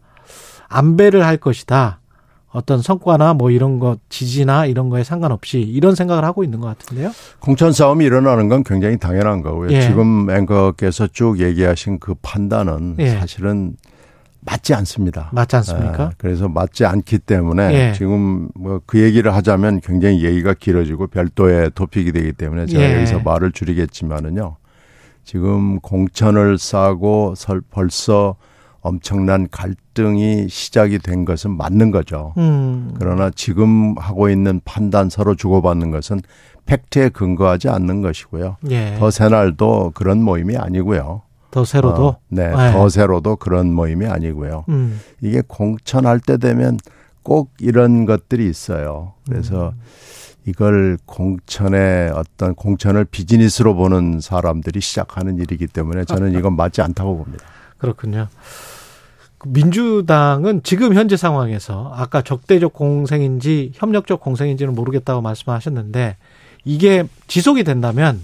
[0.68, 2.00] 안배를 할 것이다.
[2.52, 7.12] 어떤 성과나 뭐 이런 것 지지나 이런 거에 상관없이 이런 생각을 하고 있는 것 같은데요.
[7.40, 9.72] 공천 싸움이 일어나는 건 굉장히 당연한 거고요.
[9.72, 9.82] 예.
[9.82, 13.10] 지금 앵커께서 쭉 얘기하신 그 판단은 예.
[13.10, 13.74] 사실은
[14.42, 15.30] 맞지 않습니다.
[15.34, 16.04] 맞지 않습니까?
[16.04, 17.94] 아, 그래서 맞지 않기 때문에 예.
[17.94, 22.96] 지금 뭐 그 얘기를 하자면 굉장히 얘기가 길어지고 별도의 토픽이 되기 때문에 제가 예.
[22.98, 24.56] 여기서 말을 줄이겠지만은요.
[25.26, 28.36] 지금 공천을 싸고 설- 벌써
[28.82, 32.34] 엄청난 갈등이 시작이 된 것은 맞는 거죠.
[32.38, 32.96] 음.
[32.98, 36.22] 그러나 지금 하고 있는 판단 서로 주고받는 것은
[36.66, 38.56] 팩트에 근거하지 않는 것이고요.
[38.72, 38.96] 예.
[38.98, 41.24] 더 새날도 그런 모임이 아니고요.
[41.52, 42.08] 더 세로도.
[42.08, 42.72] 어, 네, 네.
[42.72, 44.66] 더 새로도 그런 모임이 아니고요.
[44.70, 45.00] 음.
[45.22, 46.78] 이게 공천할 때 되면
[47.24, 49.14] 꼭 이런 것들이 있어요.
[49.28, 49.82] 그래서 음.
[50.45, 57.45] 이걸 공천의 어떤 공천을 비즈니스로 보는 사람들이 시작하는 일이기 때문에 저는 이건 맞지 않다고 봅니다.
[57.78, 58.28] 그렇군요.
[59.38, 66.18] 그 민주당은 지금 현재 상황에서 아까 적대적 공생인지 협력적 공생인지는 모르겠다고 말씀하셨는데
[66.66, 68.20] 이게 지속이 된다면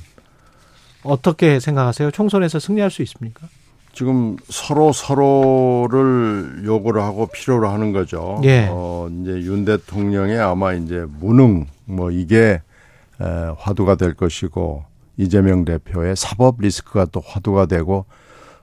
[1.05, 2.11] 어떻게 생각하세요?
[2.11, 3.47] 총선에서 승리할 수 있습니까?
[3.93, 8.41] 지금 서로 서로를 요구를 하고 필요로 하는 거죠.
[8.43, 8.67] 예.
[8.69, 12.61] 어, 이제 윤 대통령의 아마 이제 무능 뭐 이게
[13.21, 13.25] 에,
[13.57, 14.83] 화두가 될 것이고
[15.15, 18.05] 이재명 대표의 사법 리스크가 또 화두가 되고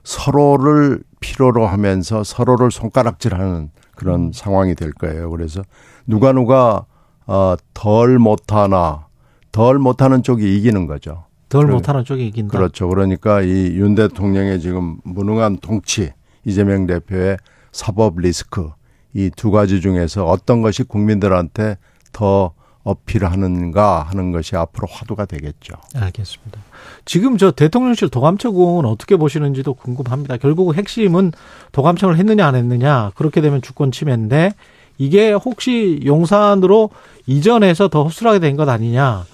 [0.03, 4.33] 서로를 필요로 하면서 서로를 손가락질하는 그런 음.
[4.33, 5.31] 상황이 될 거예요.
[5.31, 5.63] 그래서
[6.05, 6.85] 누가 누가
[7.25, 9.07] 어, 덜 못하나
[9.51, 11.25] 덜 못하는 쪽이 이기는 거죠.
[11.53, 12.57] 덜 못하는 쪽이 이긴다.
[12.57, 12.87] 그렇죠.
[12.89, 16.11] 그러니까 이 윤 대통령의 지금 무능한 통치,
[16.45, 17.37] 이재명 대표의
[17.71, 18.69] 사법 리스크
[19.13, 21.77] 이 두 가지 중에서 어떤 것이 국민들한테
[22.11, 22.51] 더
[22.83, 25.75] 어필하는가 하는 것이 앞으로 화두가 되겠죠.
[25.95, 26.59] 알겠습니다.
[27.05, 30.37] 지금 저 대통령실 도감청은 어떻게 보시는지도 궁금합니다.
[30.37, 31.31] 결국 핵심은
[31.71, 34.51] 도감청을 했느냐 안 했느냐 그렇게 되면 주권 침해인데
[34.97, 36.89] 이게 혹시 용산으로
[37.25, 39.25] 이전해서 더 흡수하게 된 것 아니냐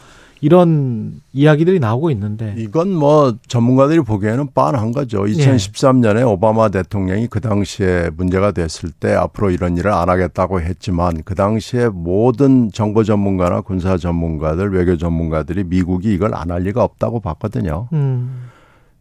[0.41, 5.23] 이런 이야기들이 나오고 있는데 이건 뭐 전문가들이 보기에는 빤한 거죠.
[5.23, 6.23] 2013년에 예.
[6.23, 11.89] 오바마 대통령이 그 당시에 문제가 됐을 때 앞으로 이런 일을 안 하겠다고 했지만 그 당시에
[11.89, 17.89] 모든 정보 전문가나 군사 전문가들, 외교 전문가들이 미국이 이걸 안 할 리가 없다고 봤거든요.
[17.93, 18.45] 음.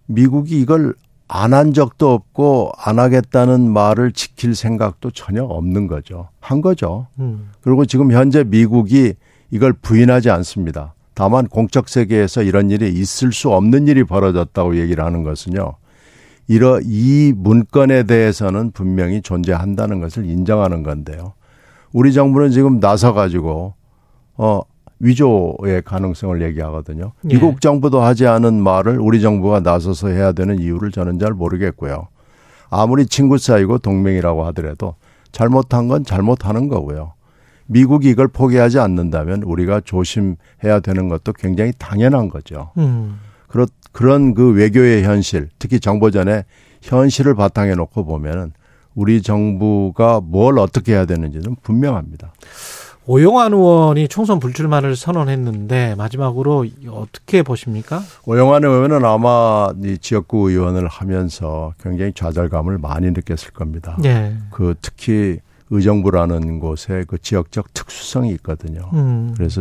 [0.07, 0.95] 미국이 이걸
[1.28, 6.28] 안 한 적도 없고 안 하겠다는 말을 지킬 생각도 전혀 없는 거죠.
[6.41, 7.07] 한 거죠.
[7.20, 7.51] 음.
[7.61, 9.12] 그리고 지금 현재 미국이
[9.51, 10.95] 이걸 부인하지 않습니다.
[11.19, 15.75] 다만 공적 세계에서 이런 일이 있을 수 없는 일이 벌어졌다고 얘기를 하는 것은요.
[16.47, 21.33] 이러 이 문건에 대해서는 분명히 존재한다는 것을 인정하는 건데요.
[21.93, 23.75] 우리 정부는 지금 나서 가지고
[24.37, 24.61] 어
[25.01, 27.11] 위조의 가능성을 얘기하거든요.
[27.25, 27.29] 예.
[27.35, 32.07] 미국 정부도 하지 않은 말을 우리 정부가 나서서 해야 되는 이유를 저는 잘 모르겠고요.
[32.71, 34.95] 아무리 친구 사이고 동맹이라고 하더라도
[35.33, 37.14] 잘못한 건 잘못하는 거고요.
[37.69, 42.73] 미국이 이걸 포기하지 않는다면 우리가 조심해야 되는 것도 굉장히 당연한 거죠.
[42.79, 43.21] 음.
[43.47, 46.45] 그렇, 그런 그 외교의 현실, 특히 정보전의
[46.83, 48.53] 현실을 바탕에 놓고 보면은
[48.95, 52.33] 우리 정부가 뭘 어떻게 해야 되는지는 분명합니다.
[53.07, 58.03] 오영환 의원이 총선 불출마를 선언했는데 마지막으로 어떻게 보십니까?
[58.27, 63.97] 오영환 의원은 아마 이 지역구 의원을 하면서 굉장히 좌절감을 많이 느꼈을 겁니다.
[63.99, 64.37] 네.
[64.51, 65.39] 그 특히
[65.71, 68.91] 의정부라는 곳에 그 지역적 특수성이 있거든요.
[68.95, 69.35] 음.
[69.37, 69.61] 그래서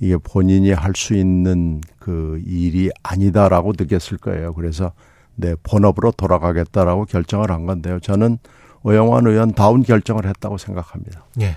[0.00, 4.54] 이게 본인이 할 수 있는 그 일이 아니다라고 느꼈을 거예요.
[4.54, 4.92] 그래서
[5.36, 7.98] 내 본업으로 돌아가겠다라고 결정을 한 건데요.
[8.00, 8.38] 저는
[8.84, 11.24] 오영환 의원 다운 결정을 했다고 생각합니다.
[11.40, 11.56] 예.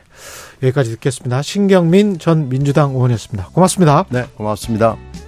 [0.64, 1.42] 여기까지 듣겠습니다.
[1.42, 3.50] 신경민 전 민주당 의원이었습니다.
[3.50, 4.06] 고맙습니다.
[4.10, 5.27] 네, 고맙습니다.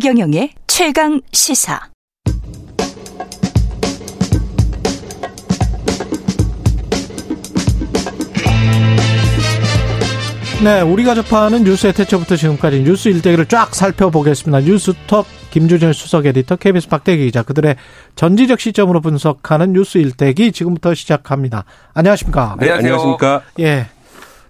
[0.00, 1.78] 최경영의 최강 시사.
[10.64, 14.60] 네, 우리가 접하는 뉴스의 태초부터 지금까지 뉴스 일대기를 쫙 살펴보겠습니다.
[14.60, 17.76] 뉴스톱 김주진 수석 에디터, KBS 박대기 기자, 그들의
[18.16, 21.66] 전지적 시점으로 분석하는 뉴스 일대기 지금부터 시작합니다.
[21.92, 22.56] 안녕하십니까?
[22.58, 23.42] 네, 안녕하십니까?
[23.58, 23.86] 예,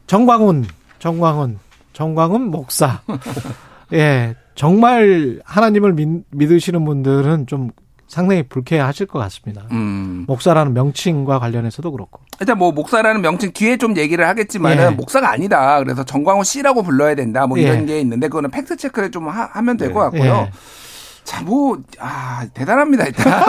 [0.07, 0.67] 정광훈,
[1.01, 1.59] 정광훈,
[1.93, 3.01] 정광훈 목사.
[3.93, 7.71] 예, 정말 하나님을 믿, 으시는 분들은 좀
[8.09, 9.63] 상당히 불쾌하실 것 같습니다.
[9.73, 10.27] 음.
[10.29, 12.21] 목사라는 명칭과 관련해서도 그렇고.
[12.41, 14.91] 일단 뭐 목사라는 명칭 뒤에 좀 얘기를 하겠지만은 예.
[14.91, 15.79] 목사가 아니다.
[15.79, 17.47] 그래서 정광훈 씨라고 불러야 된다.
[17.47, 17.85] 뭐 이런 예.
[17.87, 20.19] 게 있는데 그거는 팩트 체크를 좀 하, 면 될것 예.
[20.19, 20.49] 같고요.
[20.49, 20.51] 예.
[21.25, 23.43] 자, 뭐, 아, 대단합니다, 일단.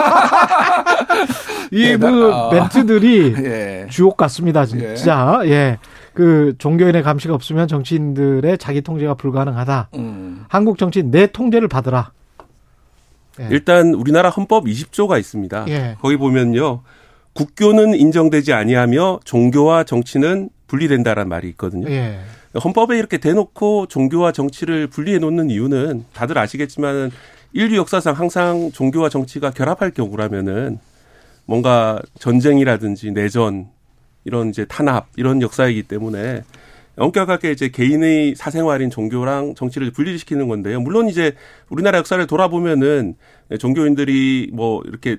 [1.72, 2.52] 이, 뭐, 어.
[2.52, 3.86] 멘트들이 예.
[3.90, 5.40] 주옥 같습니다, 진짜.
[5.44, 5.78] 예.
[6.12, 6.14] 예.
[6.14, 9.88] 그 종교인의 감시가 없으면 정치인들의 자기 통제가 불가능하다.
[9.94, 10.44] 음.
[10.48, 12.12] 한국 정치인 내 통제를 받으라.
[13.40, 13.48] 예.
[13.50, 15.66] 일단 우리나라 헌법 20조가 있습니다.
[15.68, 15.96] 예.
[16.00, 16.82] 거기 보면요.
[17.34, 21.88] 국교는 인정되지 아니하며 종교와 정치는 분리된다라는 말이 있거든요.
[21.90, 22.18] 예.
[22.62, 27.10] 헌법에 이렇게 대놓고 종교와 정치를 분리해 놓는 이유는 다들 아시겠지만
[27.54, 30.78] 인류 역사상 항상 종교와 정치가 결합할 경우라면은
[31.46, 33.68] 뭔가 전쟁이라든지 내전
[34.24, 36.42] 이런 이제 탄압 이런 역사이기 때문에
[36.96, 40.80] 엄격하게 이제 개인의 사생활인 종교랑 정치를 분리시키는 건데요.
[40.80, 41.34] 물론 이제
[41.70, 43.16] 우리나라 역사를 돌아보면은
[43.58, 45.18] 종교인들이 뭐 이렇게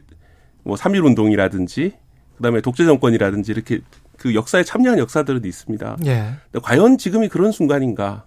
[0.64, 1.94] 뭐 삼일 운동이라든지
[2.38, 3.82] 그다음에 독재 정권이라든지 이렇게
[4.18, 5.98] 그 역사에 참여한 역사들은 있습니다.
[6.06, 6.36] 예.
[6.62, 8.26] 과연 지금이 그런 순간인가?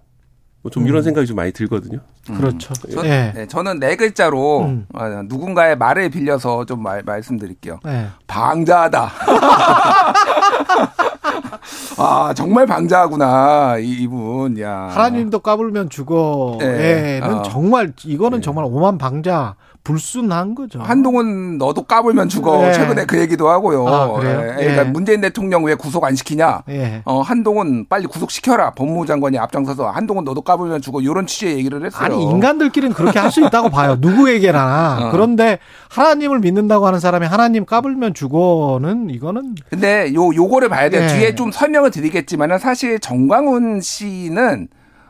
[0.63, 0.89] 뭐좀 음.
[0.89, 2.01] 이런 생각이 좀 많이 들거든요.
[2.31, 2.37] 음.
[2.37, 2.75] 그렇죠.
[2.93, 3.33] 저, 네.
[3.35, 3.47] 네.
[3.47, 4.87] 저는 네 글자로 음.
[4.95, 7.81] 어, 누군가의 말을 빌려서 좀 말, 말씀드릴게요.
[7.85, 8.09] 네.
[8.27, 9.13] 방자하다.
[11.99, 14.61] 아 정말 방자하구나 이, 이분.
[14.61, 17.21] 야 하나님도 까불면 죽어에는 네.
[17.23, 17.43] 어.
[17.43, 18.43] 정말 이거는 네.
[18.43, 19.57] 정말 오만 방자
[19.87, 20.81] 불순한 거죠.
[20.81, 22.59] 한동훈 너도 까불면 죽어.
[22.59, 22.73] 네.
[22.73, 23.87] 최근에 그 얘기도 하고요.
[23.87, 24.41] 아, 그래요?
[24.41, 24.55] 네.
[24.57, 24.91] 그러니까 네.
[24.91, 26.65] 문재인 대통령 왜 구속 안 시키냐?
[26.71, 27.03] 예.
[27.05, 28.73] 어, 한동훈 빨리 구속 시켜라.
[28.73, 31.01] 법무부 장관이 앞장서서 한동훈 너도 까불면 죽어.
[31.01, 32.05] 이런 취지의 얘기를 했어요.
[32.05, 33.97] 아니 인간들끼리는 그렇게 할 수 있다고 봐요.
[34.01, 34.99] 누구에게나.
[35.03, 35.11] 어.
[35.13, 35.59] 그런데
[35.91, 39.55] 하나님을 믿는다고 하는 사람이 하나님 까불면 죽어는 이거는.
[39.69, 41.03] 근데 요 요거를 봐야 돼요.
[41.03, 41.07] 예.
[41.09, 44.69] 뒤에 좀 설명을 드리겠지만은 사실 정광훈 씨는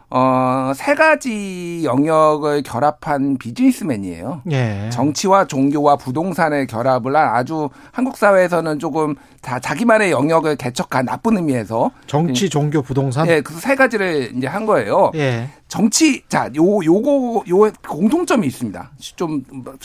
[0.08, 4.42] 어, 세 가지 영역을 결합한 비즈니스맨이에요.
[4.52, 4.88] 예.
[4.92, 11.90] 정치와 종교와 부동산의 결합을 한 아주 한국 사회에서는 조금 다 자기만의 영역을 개척한 나쁜 의미에서
[12.06, 13.26] 정치, 종교, 부동산.
[13.26, 15.10] 예, 그세 가지를 이제 한 거예요.
[15.16, 15.48] 예.
[15.66, 18.90] 정치, 자, 요, 요거, 요 공통점이 있습니다.
[19.16, 19.42] 좀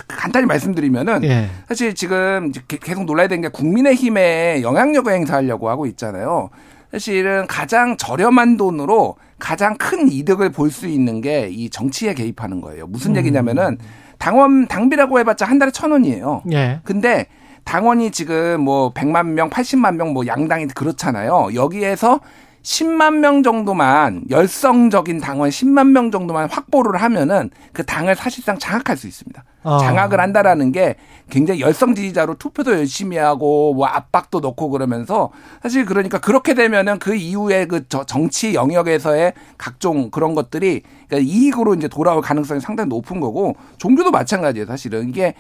[0.08, 1.50] 간단히 말씀드리면은 예.
[1.68, 6.52] 사실 지금 계속 놀라야 되는 게 국민의 힘에 영향력을 행사하려고 하고 있잖아요.
[6.92, 12.88] 사실은 가장 저렴한 돈으로 가장 큰 이득을 볼 수 있는 게 이 정치에 개입하는 거예요.
[12.88, 13.16] 무슨 음.
[13.18, 13.78] 얘기냐면은
[14.18, 16.44] 당원 당비라고 해봤자 한 달에 천 원이에요.
[16.54, 16.80] 예.
[16.84, 17.26] 근데
[17.66, 21.50] 당원이 지금 뭐 100만 명, 80만 명 뭐 양당이 그렇잖아요.
[21.56, 22.20] 여기에서
[22.64, 29.08] 10만 명 정도만 열성적인 당원 10만 명 정도만 확보를 하면은 그 당을 사실상 장악할 수
[29.08, 29.44] 있습니다.
[29.64, 29.78] 어.
[29.78, 30.96] 장악을 한다라는 게
[31.30, 35.32] 굉장히 열성 지지자로 투표도 열심히 하고 뭐 압박도 넣고 그러면서
[35.62, 40.82] 사실 그러니까 그렇게 되면은 그 이후에 그 정치 영역에서의 각종 그런 것들이
[41.12, 45.36] 그러니까 이익으로 이제 돌아올 가능성이 상당히 높은 거고 종교도 마찬가지예요 사실은 이게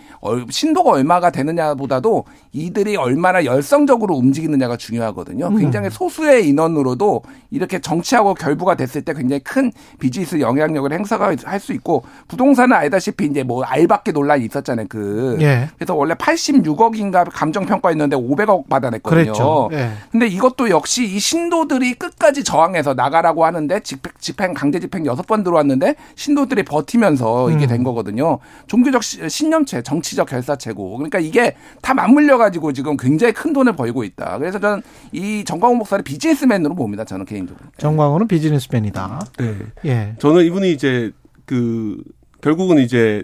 [0.49, 5.47] 신도가 얼마가 되느냐보다도 이들이 얼마나 열성적으로 움직이느냐가 중요하거든요.
[5.47, 5.57] 음.
[5.57, 11.73] 굉장히 소수의 인원으로도 이렇게 정치하고 결부가 됐을 때 굉장히 큰 비즈니스 영향력을 행사가 할 수
[11.73, 14.87] 있고 부동산은 알다시피 이제 뭐 알박기 논란이 있었잖아요.
[14.89, 15.69] 그 예.
[15.77, 19.23] 그래서 원래 86억인가 감정 평가했는데 500억 받아냈거든요.
[19.23, 19.69] 그렇죠.
[19.73, 19.91] 예.
[20.11, 23.79] 근데 이것도 역시 이 신도들이 끝까지 저항해서 나가라고 하는데
[24.19, 27.67] 집행 강제 집행 여섯 번 들어 왔는데 신도들이 버티면서 이게 음.
[27.67, 28.39] 된 거거든요.
[28.67, 30.97] 종교적 신념체, 정치적 결사체고.
[30.97, 34.37] 그러니까 이게 다 맞물려 가지고 지금 굉장히 큰 돈을 벌고 있다.
[34.37, 34.81] 그래서 저는
[35.11, 37.05] 이 정광훈 목사를 비즈니스맨으로 봅니다.
[37.05, 37.65] 저는 개인적으로.
[37.77, 39.25] 정광훈은 비즈니스맨이다.
[39.39, 39.55] 네.
[39.85, 40.15] 예.
[40.19, 41.11] 저는 이분이 이제
[41.45, 41.97] 그
[42.41, 43.23] 결국은 이제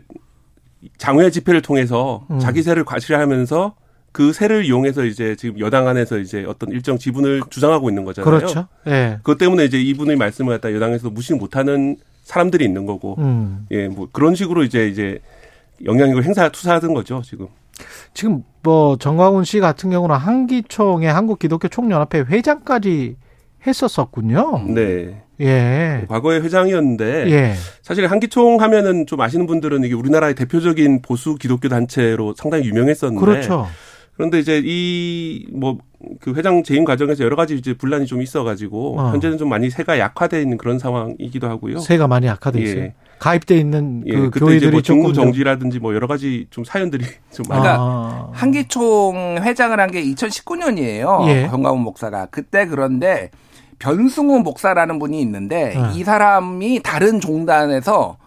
[0.98, 2.40] 장외 집회를 통해서 음.
[2.40, 3.76] 자기 세를 과시하면서
[4.12, 8.26] 그 세를 이용해서 이제 지금 여당 안에서 이제 어떤 일정 지분을 주장하고 있는 거잖아요.
[8.26, 8.68] 그렇죠.
[8.88, 9.18] 예.
[9.18, 11.98] 그것 때문에 이제 이분의 말씀을 갖다 여당에서 무시 못하는
[12.28, 13.66] 사람들이 있는 거고, 음.
[13.72, 15.20] 예, 뭐 그런 식으로 이제 이제
[15.86, 17.48] 영향력을 행사 투사하던 거죠 지금.
[18.14, 23.16] 지금 뭐 정광훈 씨 같은 경우는 한기총의 한국 기독교 총연합회 회장까지
[23.66, 24.66] 했었었군요.
[24.74, 25.24] 네.
[25.40, 26.06] 예.
[26.10, 27.54] 과거에 회장이었는데 예.
[27.82, 33.68] 사실 한기총 하면은 좀 아시는 분들은 이게 우리나라의 대표적인 보수 기독교 단체로 상당히 유명했었는데 그렇죠.
[34.18, 35.78] 그런데 이제 이 뭐
[36.22, 39.10] 그 회장 재임 과정에서 여러 가지 이제 분란이 좀 있어가지고 어.
[39.14, 41.80] 현재는 좀 많이 세가 약화돼 있는 그런 상황이기도 하고요.
[41.80, 42.82] 세가 많이 약화돼 있어요.
[42.82, 42.94] 예.
[43.18, 47.04] 가입돼 있는 그 예, 교회들이 뭐 직무 정지라든지 뭐 여러 가지 좀 사연들이
[47.34, 48.30] 좀 그러니까 아.
[48.32, 51.28] 한기총 회장을 한 게 2019년이에요.
[51.30, 51.48] 예.
[51.50, 53.32] 정가훈 목사가 그때 그런데
[53.80, 56.00] 변승우 목사라는 분이 있는데 네.
[56.00, 58.18] 이 사람이 다른 종단에서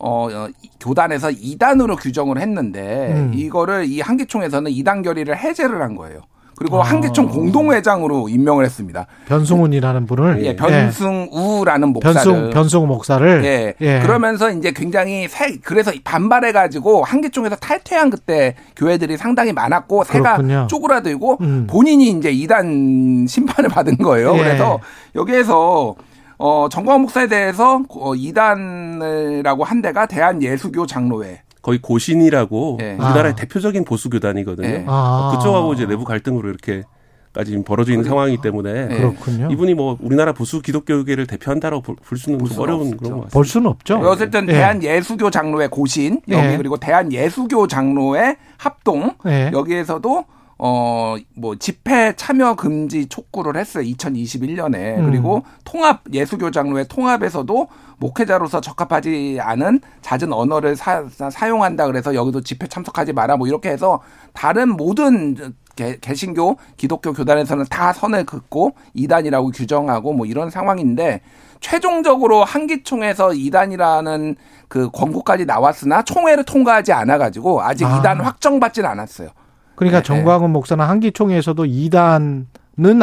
[0.00, 0.48] 어, 어
[0.80, 3.32] 교단에서 이단으로 규정을 했는데 음.
[3.34, 6.22] 이거를 이 한기총에서는 이단 결의를 해제를 한 거예요.
[6.60, 6.84] 그리고 아.
[6.84, 9.06] 한기총 공동회장으로 임명을 했습니다.
[9.28, 14.00] 변승훈이라는 분을 예, 변승우라는 목사를 변승 변승우 목사를 예, 예.
[14.00, 20.66] 그러면서 이제 굉장히 새 그래서 반발해 가지고 한기총에서 탈퇴한 그때 교회들이 상당히 많았고 새가 그렇군요.
[20.68, 21.66] 쪼그라들고 음.
[21.66, 24.34] 본인이 이제 이단 심판을 받은 거예요.
[24.34, 24.38] 예.
[24.38, 24.80] 그래서
[25.14, 25.94] 여기에서
[26.42, 32.94] 어 정광 목사에 대해서 어, 이단이라고 한 데가 대한예수교 장로회 거의 고신이라고 네.
[32.94, 33.34] 우리나라의 아.
[33.34, 34.66] 대표적인 보수 교단이거든요.
[34.66, 34.84] 네.
[34.88, 35.34] 아.
[35.36, 36.82] 그쪽하고 이제 내부 갈등으로 이렇게
[37.34, 38.96] 까지 벌어져 있는 상황이기 때문에 네.
[38.96, 39.50] 그렇군요.
[39.52, 42.96] 이분이 뭐 우리나라 보수 기독교계를 대표한다고 볼 수는 좀 어려운 없죠.
[42.96, 43.34] 그런 것 같습니다.
[43.34, 43.98] 볼 수는 없죠.
[43.98, 44.54] 어쨌든 네.
[44.54, 46.56] 대한 예수교 장로회 고신 여기 네.
[46.56, 49.50] 그리고 대한 예수교 장로회 합동 네.
[49.52, 50.24] 여기에서도
[50.62, 53.82] 어, 뭐, 집회 참여 금지 촉구를 했어요.
[53.82, 54.98] 2021년에.
[54.98, 55.10] 음.
[55.10, 62.66] 그리고 통합, 예수교 장로회 통합에서도 목회자로서 적합하지 않은 잦은 언어를 사, 사용한다 그래서 여기도 집회
[62.66, 64.00] 참석하지 마라 뭐 이렇게 해서
[64.32, 71.20] 다른 모든 개, 개신교 기독교 교단에서는 다 선을 긋고 이단이라고 규정하고 뭐 이런 상황인데
[71.60, 74.36] 최종적으로 한기총에서 이단이라는
[74.68, 77.98] 그 권고까지 나왔으나 총회를 통과하지 않아 가지고 아직 아.
[77.98, 79.28] 이단 확정받지는 않았어요.
[79.80, 80.52] 그러니까 네, 정광훈 네.
[80.52, 82.46] 목사는 한기총에서도 이단은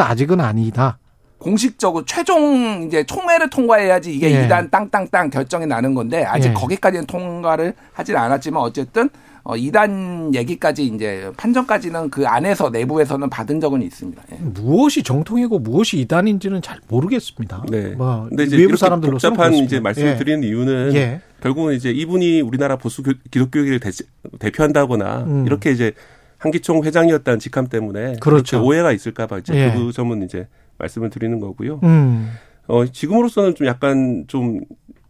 [0.00, 0.98] 아직은 아니다.
[1.38, 4.48] 공식적으로 최종 이제 총회를 통과해야지 이게 예.
[4.48, 6.52] 2단 땅땅땅 결정이 나는 건데 아직 예.
[6.52, 9.08] 거기까지는 통과를 하질 않았지만 어쨌든
[9.42, 14.22] 어, 이단 얘기까지 이제 판정까지는 그 안에서 내부에서는 받은 적은 있습니다.
[14.32, 14.36] 예.
[14.36, 17.64] 무엇이 정통이고 무엇이 이단인지는 잘 모르겠습니다.
[17.70, 17.94] 네.
[17.96, 20.16] 뭐 근데 이제 외부 사람들로 복잡한 이제 말씀을 예.
[20.16, 21.22] 드리는 이유는 예.
[21.40, 25.46] 결국은 이제 이분이 우리나라 보수 기독교계를 대, 표한다거나 음.
[25.46, 25.92] 이렇게 이제
[26.38, 28.64] 한기총 회장이었다는 직함 때문에 그렇죠.
[28.64, 29.72] 오해가 있을까 봐 이제 예.
[29.72, 30.48] 그 점은 이제
[30.78, 31.80] 말씀을 드리는 거고요.
[31.82, 32.32] 음.
[32.68, 34.60] 어, 지금으로서는 좀 약간 좀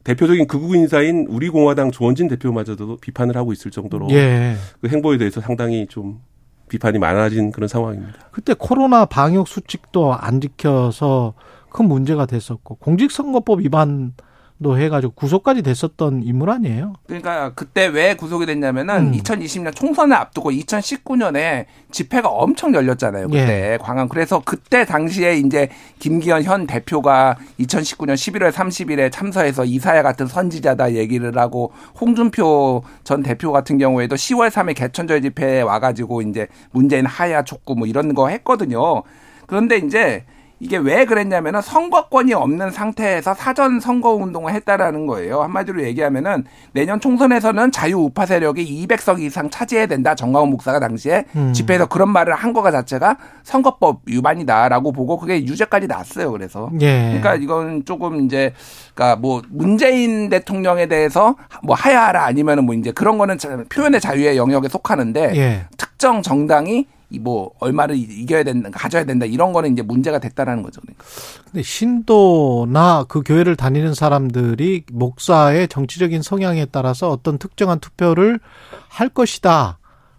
[0.04, 4.56] 대표적인 극우 인사인 우리 공화당 조원진 대표마저도 비판을 하고 있을 정도로 예.
[4.80, 6.20] 그 행보에 대해서 상당히 좀
[6.68, 8.14] 비판이 많아진 그런 상황입니다.
[8.30, 11.34] 그때 코로나 방역 수칙도 안 지켜서
[11.70, 14.14] 큰 문제가 됐었고 공직선거법 위반
[14.60, 16.94] 도 해가지고 구속까지 됐었던 인물 아니에요?
[17.06, 19.12] 그러니까 그때 왜 구속이 됐냐면은 음.
[19.12, 23.28] 2020년 총선을 앞두고 2019년에 집회가 엄청 열렸잖아요.
[23.28, 23.78] 그때 예.
[23.80, 24.08] 광안.
[24.08, 25.68] 그래서 그때 당시에 이제
[26.00, 33.52] 김기현 현 대표가 2019년 11월 30일에 참서해서 이사야 같은 선지자다 얘기를 하고 홍준표 전 대표
[33.52, 39.04] 같은 경우에도 10월 3일 개천절 집회에 와가지고 이제 문재인 하야 촉구 뭐 이런 거 했거든요.
[39.46, 40.24] 그런데 이제
[40.60, 45.42] 이게 왜 그랬냐면은 선거권이 없는 상태에서 사전 선거 운동을 했다라는 거예요.
[45.42, 50.14] 한마디로 얘기하면은 내년 총선에서는 자유 우파 세력이 200석 이상 차지해야 된다.
[50.14, 51.52] 정광훈 목사가 당시에 음.
[51.52, 56.32] 집회에서 그런 말을 한 거가 자체가 선거법 위반이다라고 보고 그게 유죄까지 났어요.
[56.32, 57.06] 그래서 예.
[57.08, 58.52] 그러니까 이건 조금 이제
[58.94, 64.68] 그러니까 뭐 문재인 대통령에 대해서 뭐 하야하라 아니면은 뭐 이제 그런 거는 표현의 자유의 영역에
[64.68, 65.66] 속하는데 예.
[65.76, 66.86] 특정 정당이 이
[67.20, 70.80] 뭐 얼마를 이겨야 된다, 가져야 된다 이런 거는 이제 문제가 됐다라는 거죠.
[70.82, 71.04] 그러니까.
[71.44, 78.40] 근데 신도나 그 교회를 다니는 사람들이 목사의 정치적인 성향에 따라서 어떤 특정한 투표를
[78.88, 79.78] 할 것이다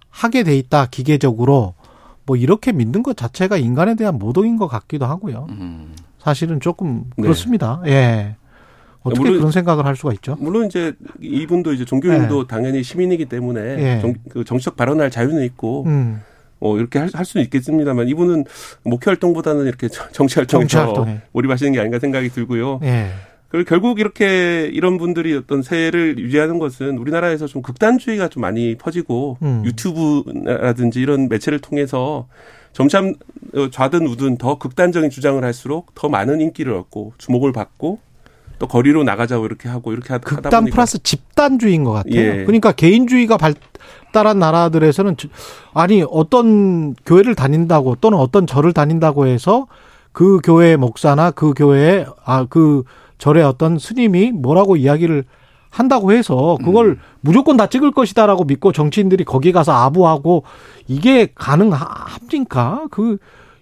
[0.10, 1.76] 하게 돼 있다 기계적으로
[2.26, 5.48] 뭐 이렇게 믿는 것 자체가 인간에 대한 모독인 것 같기도 하고요.
[5.50, 5.96] 음.
[6.18, 7.24] 사실은 조금 네.
[7.24, 7.82] 그렇습니다.
[7.84, 7.92] 네.
[7.92, 8.36] 예.
[9.02, 10.36] 어떻게 물론, 그런 생각을 할 수가 있죠?
[10.40, 12.48] 물론 이제 이분도 이제 종교인도 네.
[12.48, 14.02] 당연히 시민이기 때문에 네.
[14.02, 16.22] 정, 그 정치적 발언할 자유는 있고 음.
[16.60, 18.46] 어, 이렇게 할, 할 수는 있겠습니다만 이분은
[18.84, 20.78] 목회 활동보다는 이렇게 정치 활동에 정치
[21.32, 22.80] 몰입하시는 게 아닌가 생각이 들고요.
[22.84, 23.10] 예.
[23.50, 29.38] 그리고 결국 이렇게 이런 분들이 어떤 세를 유지하는 것은 우리나라에서 좀 극단주의가 좀 많이 퍼지고
[29.42, 29.64] 음.
[29.66, 32.28] 유튜브라든지 이런 매체를 통해서
[32.74, 33.16] 점점
[33.72, 38.00] 좌든 우든 더 극단적인 주장을 할수록 더 많은 인기를 얻고 주목을 받고
[38.60, 42.16] 또 거리로 나가자고 이렇게 하고 이렇게 하다 극단 보니까 플러스 집단주의인 것 같아요.
[42.16, 42.44] 예.
[42.46, 45.16] 그러니까 개인주의가 발달한 나라들에서는
[45.74, 49.68] 아니 어떤 교회를 다닌다고 또는 어떤 절을 다닌다고 해서
[50.12, 52.84] 그 교회 목사나 그 교회의 아 그
[53.20, 55.26] 절의 어떤 스님이 뭐라고 이야기를
[55.70, 57.00] 한다고 해서 그걸 음.
[57.22, 60.44] 무조건 다 찍을 것이다라고 믿고 정치인들이 거기 가서 아부하고
[60.88, 62.88] 이게 가능합니까?
[62.90, 63.18] 그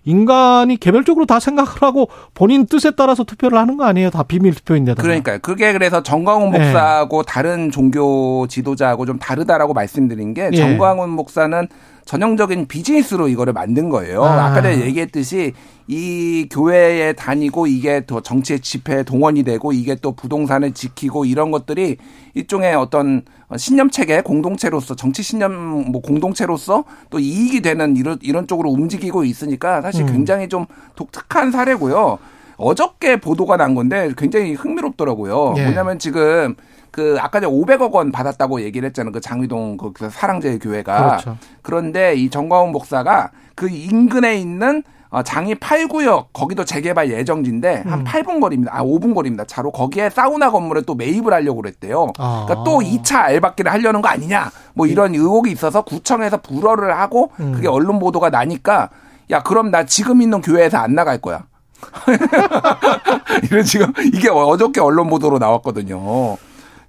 [0.07, 4.09] 인간이 개별적으로 다 생각을 하고 본인 뜻에 따라서 투표를 하는 거 아니에요?
[4.09, 5.03] 다 비밀 투표인데다.
[5.03, 5.39] 그러니까요.
[5.41, 6.59] 그게 그래서 정광훈 네.
[6.59, 7.31] 목사하고 네.
[7.31, 10.55] 다른 종교 지도자하고 좀 다르다라고 말씀드린 게 네.
[10.55, 11.67] 정광훈 목사는
[12.05, 14.23] 전형적인 비즈니스로 이거를 만든 거예요.
[14.23, 14.53] 아.
[14.53, 15.51] 까 전에 얘기했듯이
[15.87, 21.97] 이 교회에 다니고 이게 더 정치의 집회에 동원이 되고 이게 또 부동산을 지키고 이런 것들이
[22.33, 23.23] 일종의 어떤
[23.55, 29.81] 신념 체계 공동체로서 정치 신념 뭐 공동체로서 또 이익이 되는 이런 이런 쪽으로 움직이고 있으니까
[29.81, 30.11] 사실 음.
[30.11, 30.65] 굉장히 좀
[30.95, 32.19] 독특한 사례고요.
[32.57, 35.53] 어저께 보도가 난 건데 굉장히 흥미롭더라고요.
[35.57, 35.63] 예.
[35.63, 36.55] 뭐냐면 지금
[36.91, 39.11] 그 아까 전에 500억 원 받았다고 얘기를 했잖아요.
[39.11, 41.07] 그 장위동 그 사랑제 교회가.
[41.07, 41.37] 그렇죠.
[41.61, 48.35] 그런데 이 정광훈 목사가 그 인근에 있는 어, 장이 8구역 거기도 재개발 예정지인데 한 8분
[48.35, 48.39] 음.
[48.39, 48.75] 거리입니다.
[48.75, 49.45] 아 5분 거리입니다.
[49.45, 52.11] 차로 거기에 사우나 건물에 또 매입을 하려고 그랬대요.
[52.17, 52.45] 아.
[52.47, 54.51] 그러니까 또 2차 알바끼를 하려는 거 아니냐.
[54.73, 57.53] 뭐 이런 의혹이 있어서 구청에서 불허를 하고 음.
[57.53, 58.89] 그게 언론 보도가 나니까
[59.31, 61.45] 야 그럼 나 지금 있는 교회에서 안 나갈 거야.
[63.49, 66.37] 이런 지금 이게 어저께 언론 보도로 나왔거든요.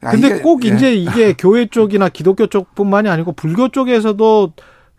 [0.05, 0.69] 야, 근데 이게, 꼭 예.
[0.69, 4.53] 이제 이게 교회 쪽이나 기독교 쪽뿐만이 아니고 불교 쪽에서도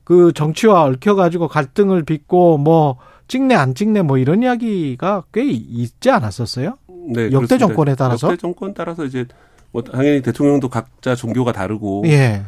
[0.04, 2.98] 그 정치와 얽혀가지고 갈등을 빚고 뭐
[3.30, 6.78] 찍네 안 찍네 뭐 이런 이야기가 꽤 있지 않았었어요?
[6.88, 7.58] 네, 역대 그렇습니다.
[7.60, 9.26] 정권에 따라서 역대 정권 따라서 이제
[9.72, 12.42] 뭐 당연히 대통령도 각자 종교가 다르고 예.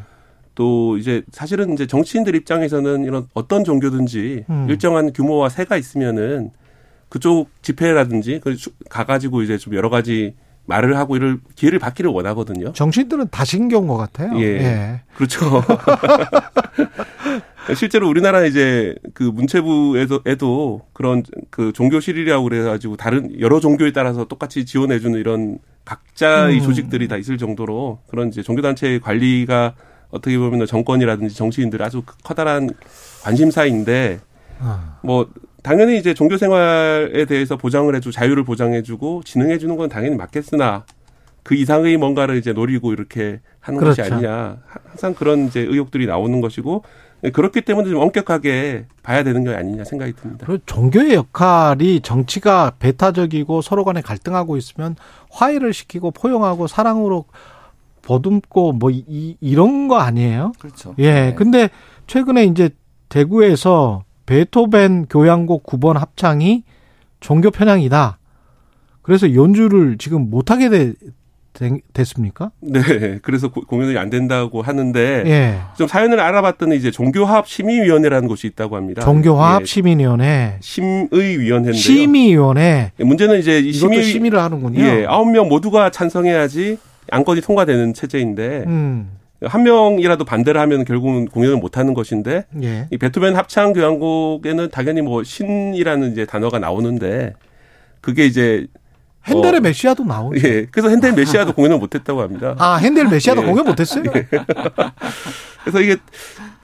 [0.56, 4.68] 또 이제 사실은 이제 정치인들 입장에서는 이런 어떤 종교든지 음.
[4.70, 6.52] 일정한 규모와 세가 있으면은
[7.10, 8.56] 그쪽 집회라든지 그
[8.90, 10.36] 가가지고 이제 좀 여러 가지
[10.66, 12.74] 말을 하고 이럴 기회를 받기를 원하거든요.
[12.74, 14.38] 정치인들은 다 신경 것 같아요.
[14.40, 14.44] 예.
[14.44, 15.02] 예.
[15.14, 15.40] 그렇죠.
[17.76, 25.20] 실제로 우리나라 이제 그 문체부에도 그런 그 종교실이라고 그래가지고 다른 여러 종교에 따라서 똑같이 지원해주는
[25.20, 26.64] 이런 각자의 음.
[26.64, 29.76] 조직들이 다 있을 정도로 그런 이제 종교단체 관리가
[30.10, 32.70] 어떻게 보면 정권이라든지 정치인들 아주 커다란
[33.24, 34.20] 관심사인데
[34.60, 35.00] 아.
[35.04, 35.30] 뭐
[35.64, 40.86] 당연히 이제 종교 생활에 대해서 보장을 해주고 자유를 보장해주고 진흥해주는 건 당연히 맞겠으나
[41.44, 44.02] 그 이상의 뭔가를 이제 노리고 이렇게 하는 그렇죠.
[44.02, 44.58] 것이 아니냐.
[44.68, 46.84] 항상 그런 이제 의혹들이 나오는 것이고
[47.30, 50.46] 그렇기 때문에 좀 엄격하게 봐야 되는 게 아니냐 생각이 듭니다.
[50.48, 54.96] 그리고 종교의 역할이 정치가 배타적이고 서로 간에 갈등하고 있으면
[55.30, 57.26] 화해를 시키고 포용하고 사랑으로
[58.02, 60.54] 보듬고 뭐 이, 이런 거 아니에요?
[60.60, 60.96] 그렇죠.
[60.98, 61.12] 예.
[61.12, 61.36] 네.
[61.36, 61.70] 근데
[62.08, 62.72] 최근에 이제
[63.10, 66.64] 대구에서 베토벤 교향곡 9번 합창이
[67.20, 68.18] 종교 편향이다.
[69.02, 70.94] 그래서 연주를 지금 못하게 돼,
[71.94, 72.52] 됐습니까?
[72.62, 72.82] 네,
[73.22, 75.58] 그래서 공연이 안 된다고 하는데 예.
[75.78, 79.02] 좀 사연을 알아봤더니 이제 종교화합 심의위원회라는 곳이 있다고 합니다.
[79.02, 79.66] 종교화합 예.
[79.66, 81.74] 심의위원회, 심의위원회인데요.
[81.74, 82.92] 심의위원회.
[83.00, 84.80] 예, 문제는 이제 이 심의 심의를 하는군요.
[84.82, 86.78] 예, 아홉 명 모두가 찬성해야지
[87.10, 89.12] 안건이 통과되는 체제인데 음.
[89.44, 92.88] 한 명이라도 반대를 하면 결국은 공연을 못 하는 것인데 예.
[92.92, 97.34] 이 베토벤 합창 교향곡에는 당연히 뭐 신이라는 이제 단어가 나오는데
[98.02, 98.68] 그게 이제
[99.26, 100.48] 핸델의 어, 메시아도 나오죠.
[100.48, 100.66] 예.
[100.72, 102.56] 그래서 핸델 메시아도 공연을 못 했다고 합니다.
[102.58, 103.46] 아, 핸델 메시아도 예.
[103.46, 104.04] 공연 못 했어요?
[104.16, 104.28] 예.
[105.64, 105.98] 그래서 이게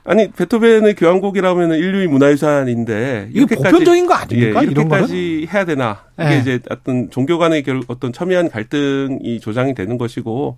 [0.04, 4.64] 아니 베토벤의 교향곡이라면 인류의 문화유산인데 이게 보편적인 거 아닙니까?
[4.64, 6.04] 예, 이렇게까지 해야 되나?
[6.20, 6.40] 이게 예.
[6.40, 10.58] 이제 어떤 종교 간의 결, 어떤 첨예한 갈등이 조장이 되는 것이고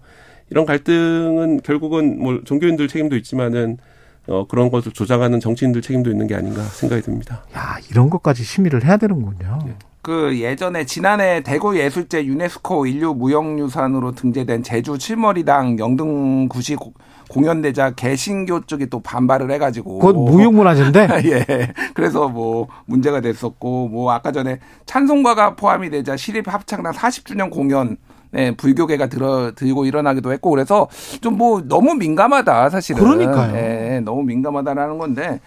[0.51, 3.77] 이런 갈등은 결국은 뭐 종교인들 책임도 있지만은
[4.27, 7.43] 어, 그런 것을 조장하는 정치인들 책임도 있는 게 아닌가 생각이 듭니다.
[7.55, 9.59] 야, 이런 것까지 심의를 해야 되는군요.
[9.67, 9.73] 예.
[10.01, 16.77] 그 예전에 지난해 대구 예술제 유네스코 인류 무형유산으로 등재된 제주 칠머리당 영등구시
[17.29, 19.99] 공연대자 개신교 쪽이 또 반발을 해가지고.
[19.99, 21.07] 그건 무형문화재인데?
[21.29, 21.73] 예.
[21.93, 27.97] 그래서 뭐 문제가 됐었고 뭐 아까 전에 찬송가가 포함이 되자 시립 합창단 40주년 공연
[28.31, 30.87] 네, 불교계가 들어 들고 일어나기도 했고 그래서
[31.21, 33.03] 좀 뭐 너무 민감하다 사실은.
[33.03, 33.55] 그러니까요.
[33.55, 35.39] 예, 너무 민감하다라는 건데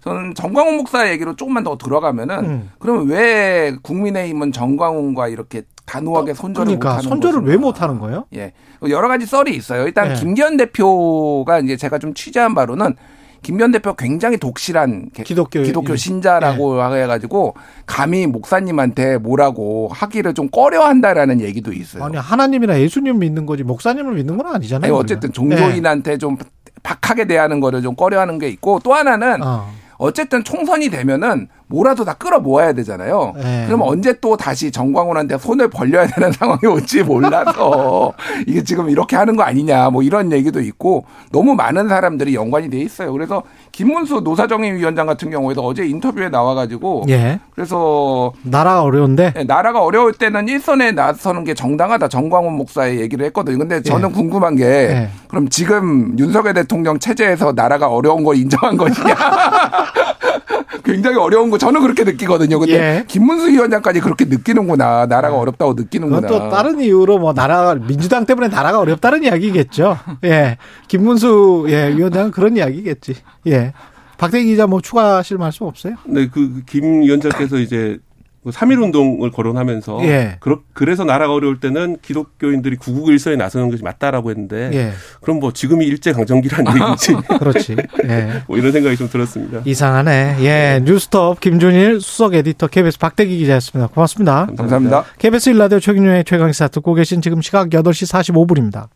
[0.00, 2.70] 저는 정광훈 목사 얘기로 조금만 더 들어가면은 음.
[2.78, 8.26] 그러면 왜 국민의힘은 정광훈과 이렇게 단호하게 손절을 그러니까 못하는 손절을 왜 못하는 거예요?
[8.34, 8.52] 예,
[8.88, 9.86] 여러 가지 썰이 있어요.
[9.86, 10.14] 일단 예.
[10.14, 12.94] 김기현 대표가 이제 제가 좀 취재한 바로는
[13.42, 17.02] 김기현 대표 굉장히 독실한 기독교, 기독교 신자라고 예.
[17.02, 17.54] 해가지고
[17.86, 22.04] 감히 목사님한테 뭐라고 하기를 좀 꺼려한다라는 얘기도 있어요.
[22.04, 24.92] 아니 하나님이나 예수님 믿는 거지 목사님을 믿는 건 아니잖아요.
[24.92, 26.18] 아니, 어쨌든 종교인한테 예.
[26.18, 26.36] 좀
[26.82, 29.68] 박하게 대하는 거를 좀 꺼려하는 게 있고 또 하나는 어.
[29.98, 33.34] 어쨌든 총선이 되면은 뭐라도 다 끌어 모아야 되잖아요.
[33.36, 33.64] 네.
[33.66, 38.12] 그럼 언제 또 다시 정광훈한테 손을 벌려야 되는 상황이 올지 몰라서
[38.46, 42.78] 이게 지금 이렇게 하는 거 아니냐 뭐 이런 얘기도 있고 너무 많은 사람들이 연관이 돼
[42.78, 43.12] 있어요.
[43.12, 43.42] 그래서
[43.72, 47.38] 김문수 노사정의 위원장 같은 경우에도 어제 인터뷰에 나와가지고 예.
[47.54, 53.58] 그래서 나라가 어려운데 네, 나라가 어려울 때는 일선에 나서는 게 정당하다 정광훈 목사의 얘기를 했거든요.
[53.58, 54.12] 근데 저는 예.
[54.12, 55.10] 궁금한 게 예.
[55.28, 59.14] 그럼 지금 윤석열 대통령 체제에서 나라가 어려운 걸 인정한 것이냐?
[60.84, 62.58] 굉장히 어려운 거 저는 그렇게 느끼거든요.
[62.58, 63.04] 근데 예.
[63.06, 65.06] 김문수 위원장까지 그렇게 느끼는구나.
[65.06, 65.40] 나라가 네.
[65.40, 66.26] 어렵다고 느끼는구나.
[66.28, 69.98] 또 다른 이유로 뭐 나라 민주당 때문에 나라가 어렵다는 이야기겠죠.
[70.24, 70.56] 예.
[70.88, 73.14] 김문수 예, 위원장은 그런 이야기겠지.
[73.46, 73.72] 예.
[74.18, 75.94] 박대기 기자 뭐 추가하실 말씀 없어요?
[76.06, 77.98] 네, 그 김 위원장께서 이제
[78.46, 80.36] 3.1그 운동을 거론하면서 예.
[80.40, 84.92] 그러, 그래서 나라가 어려울 때는 기독교인들이 구국 일서에 나서는 것이 맞다라고 했는데 예.
[85.20, 87.14] 그럼 뭐 지금이 일제 강점기라는 얘기지.
[87.38, 87.76] 그렇지.
[88.04, 88.42] 예.
[88.48, 89.60] 뭐 이런 생각이 좀 들었습니다.
[89.64, 90.36] 이상하네.
[90.40, 90.80] 예.
[90.84, 93.88] 뉴스톱 김준일 수석 에디터 KBS 박대기 기자였습니다.
[93.92, 94.46] 고맙습니다.
[94.56, 95.04] 감사합니다.
[95.18, 98.88] KBS 일라디오 최경영의 최강시사 듣고 계신 지금 시각 8시 45분입니다.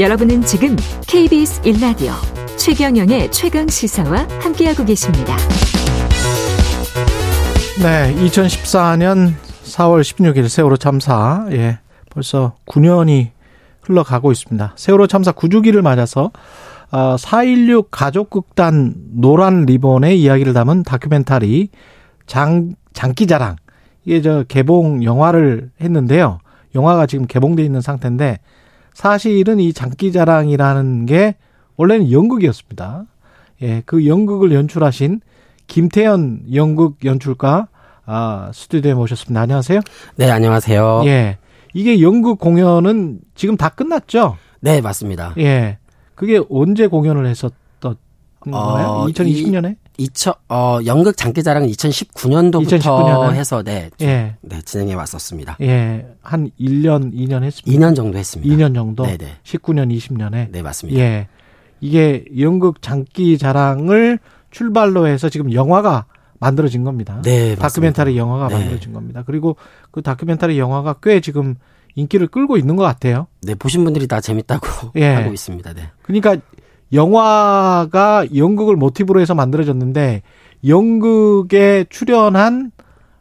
[0.00, 0.76] 여러분은 지금
[1.06, 2.12] KBS 일라디오
[2.56, 5.36] 최경영의 최강 시사와 함께하고 계십니다.
[7.82, 9.32] 네, 2014년
[9.64, 11.80] 4월 16일 세월호 참사, 예,
[12.10, 13.30] 벌써 9년이
[13.80, 14.74] 흘러가고 있습니다.
[14.76, 16.30] 세월호 참사 9주기를 맞아서
[16.92, 21.70] 어, 4.16 가족극단 노란 리본의 이야기를 담은 다큐멘터리
[22.26, 23.56] 장, 장기자랑.
[24.04, 26.38] 이게 저 개봉 영화를 했는데요.
[26.76, 28.38] 영화가 지금 개봉돼 있는 상태인데
[28.94, 31.34] 사실은 이 장기자랑이라는 게
[31.76, 33.06] 원래는 연극이었습니다.
[33.62, 35.20] 예, 그 연극을 연출하신
[35.66, 37.66] 김태현 연극 연출가
[38.04, 39.40] 아, 스튜디오에 모셨습니다.
[39.40, 39.80] 안녕하세요.
[40.16, 41.02] 네, 안녕하세요.
[41.06, 41.38] 예.
[41.74, 44.36] 이게 연극 공연은 지금 다 끝났죠?
[44.60, 45.34] 네, 맞습니다.
[45.38, 45.78] 예.
[46.14, 47.96] 그게 언제 공연을 했었던
[48.50, 49.76] 어, 2020년에?
[49.98, 53.32] 2000, 어, 연극 장기자랑은 2019년도부터 2019년에?
[53.34, 54.36] 해서 네, 예.
[54.40, 55.58] 네, 진행해 왔었습니다.
[55.60, 56.06] 예.
[56.22, 57.70] 한 1년, 2년 했습니다.
[57.70, 58.54] 2년 정도 했습니다.
[58.54, 59.04] 2년 정도?
[59.06, 59.36] 네 네.
[59.44, 60.50] 19년, 20년에?
[60.50, 60.98] 네, 맞습니다.
[61.00, 61.28] 예.
[61.80, 64.18] 이게 연극 장기자랑을
[64.50, 66.06] 출발로 해서 지금 영화가
[66.42, 67.20] 만들어진 겁니다.
[67.22, 68.54] 네, 다큐멘터리 영화가 네.
[68.58, 69.22] 만들어진 겁니다.
[69.24, 69.56] 그리고
[69.90, 71.54] 그 다큐멘터리 영화가 꽤 지금
[71.94, 73.26] 인기를 끌고 있는 것 같아요.
[73.42, 74.66] 네, 보신 분들이 다 재밌다고
[74.96, 75.06] 예.
[75.14, 75.72] 하고 있습니다.
[75.72, 75.82] 네.
[76.02, 76.36] 그러니까
[76.92, 80.22] 영화가 연극을 모티브로 해서 만들어졌는데
[80.66, 82.72] 연극에 출연한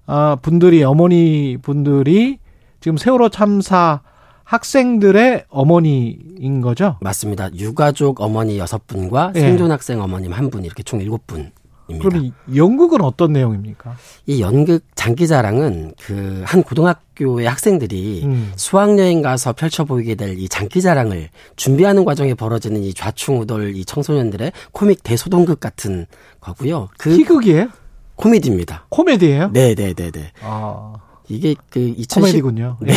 [0.07, 2.39] 어, 분들이 어머니 분들이
[2.80, 4.02] 지금 세월호 참사
[4.43, 6.98] 학생들의 어머니인 거죠?
[6.99, 7.53] 맞습니다.
[7.56, 9.39] 유가족 어머니 여섯 분과 예.
[9.39, 11.52] 생존 학생 어머님 한 분 이렇게 총 일곱 분.
[11.99, 13.95] 그럼 연극은 어떤 내용입니까?
[14.27, 18.51] 이 연극 장기자랑은 그 한 고등학교의 학생들이 음.
[18.55, 25.03] 수학여행 가서 펼쳐 보이게 될 이 장기자랑을 준비하는 과정에 벌어지는 이 좌충우돌 이 청소년들의 코믹
[25.03, 26.05] 대소동극 같은
[26.39, 26.89] 거고요.
[26.97, 27.68] 그 희극이에요?
[28.15, 28.85] 코미디입니다.
[28.89, 29.49] 코미디예요?
[29.51, 30.31] 네, 네, 네, 네.
[30.41, 30.93] 아.
[31.31, 32.21] 이게 그 2010.
[32.21, 32.77] 코미디군요.
[32.81, 32.93] 네.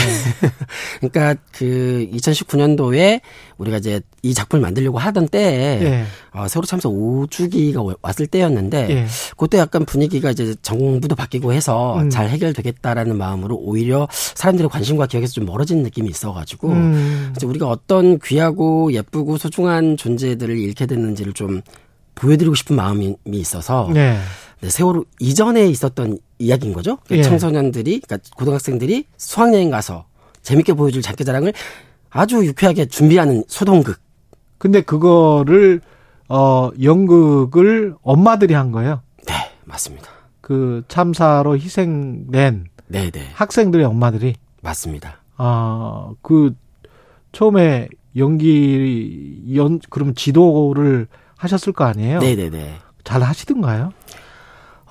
[1.01, 3.21] 그러니까 그 2019년도에
[3.59, 6.05] 우리가 이제 이 작품을 만들려고 하던 때에 네.
[6.33, 9.07] 어, 세월호 참사 5주기가 왔을 때였는데 네.
[9.37, 12.11] 그때 약간 분위기가 이제 정부도 바뀌고 해서 음.
[12.11, 17.33] 잘 해결되겠다라는 마음으로 오히려 사람들의 관심과 기억에서 좀 멀어지는 느낌이 있어가지고 음.
[17.37, 21.63] 이제 우리가 어떤 귀하고 예쁘고 소중한 존재들을 잃게 됐는지를 좀
[22.15, 24.19] 보여드리고 싶은 마음이 있어서 네.
[24.61, 26.97] 네, 세월호 이전에 있었던 이야기인 거죠.
[27.05, 27.23] 그러니까 예.
[27.23, 30.07] 청소년들이, 그러니까 고등학생들이 수학여행 가서
[30.43, 31.53] 재밌게 보여줄 장기자랑을
[32.11, 33.99] 아주 유쾌하게 준비하는 소동극.
[34.59, 35.81] 근데 그거를
[36.29, 39.03] 어 연극을 엄마들이 한 거예요.
[39.27, 39.35] 네,
[39.65, 40.09] 맞습니다.
[40.41, 43.11] 그 참사로 희생된 네네.
[43.11, 43.29] 네.
[43.35, 45.19] 학생들의 엄마들이 맞습니다.
[45.37, 46.55] 아, 그
[47.33, 52.21] 처음에 연기 연 그러면 지도를 하셨을 거 아니에요?
[52.21, 52.51] 네 네네.
[52.51, 52.79] 네, 네.
[53.03, 53.93] 잘 하시던가요?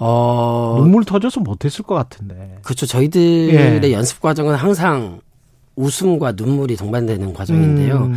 [0.06, 2.58] 어 눈물 터져서 못했을 것 같은데.
[2.62, 2.86] 그렇죠.
[2.86, 3.94] 저희들의 예.
[3.94, 5.22] 연습 과정은 항상
[5.76, 7.96] 웃음과 눈물이 동반되는 과정인데요.
[8.06, 8.16] 음.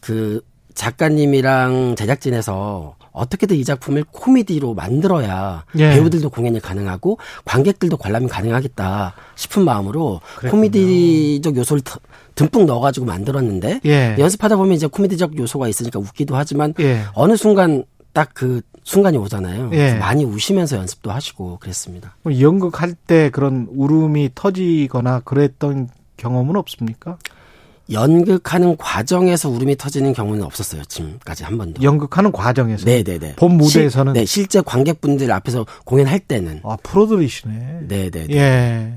[0.00, 0.40] 그
[0.74, 5.90] 작가님이랑 제작진에서 어떻게든 이 작품을 코미디로 만들어야 예.
[5.90, 10.50] 배우들도 공연이 가능하고 관객들도 관람이 가능하겠다 싶은 마음으로 그랬군요.
[10.50, 11.82] 코미디적 요소를
[12.34, 14.16] 듬뿍 넣어가지고 만들었는데 예.
[14.18, 17.02] 연습하다 보면 이제 코미디적 요소가 있으니까 웃기도 하지만 예.
[17.14, 19.70] 어느 순간 딱 그 순간이 오잖아요.
[19.74, 19.94] 예.
[19.94, 22.16] 많이 우시면서 연습도 하시고 그랬습니다.
[22.38, 27.18] 연극할 때 그런 울음이 터지거나 그랬던 경험은 없습니까?
[27.92, 30.84] 연극하는 과정에서 울음이 터지는 경우는 없었어요.
[30.84, 31.82] 지금까지 한 번도.
[31.82, 32.84] 연극하는 과정에서?
[32.84, 33.34] 네 네 네.
[33.36, 34.14] 본 무대에서는?
[34.14, 36.60] 실, 네, 실제 관객분들 앞에서 공연할 때는.
[36.62, 37.80] 아, 프로들이시네.
[37.88, 38.26] 네 네.
[38.30, 38.94] 예.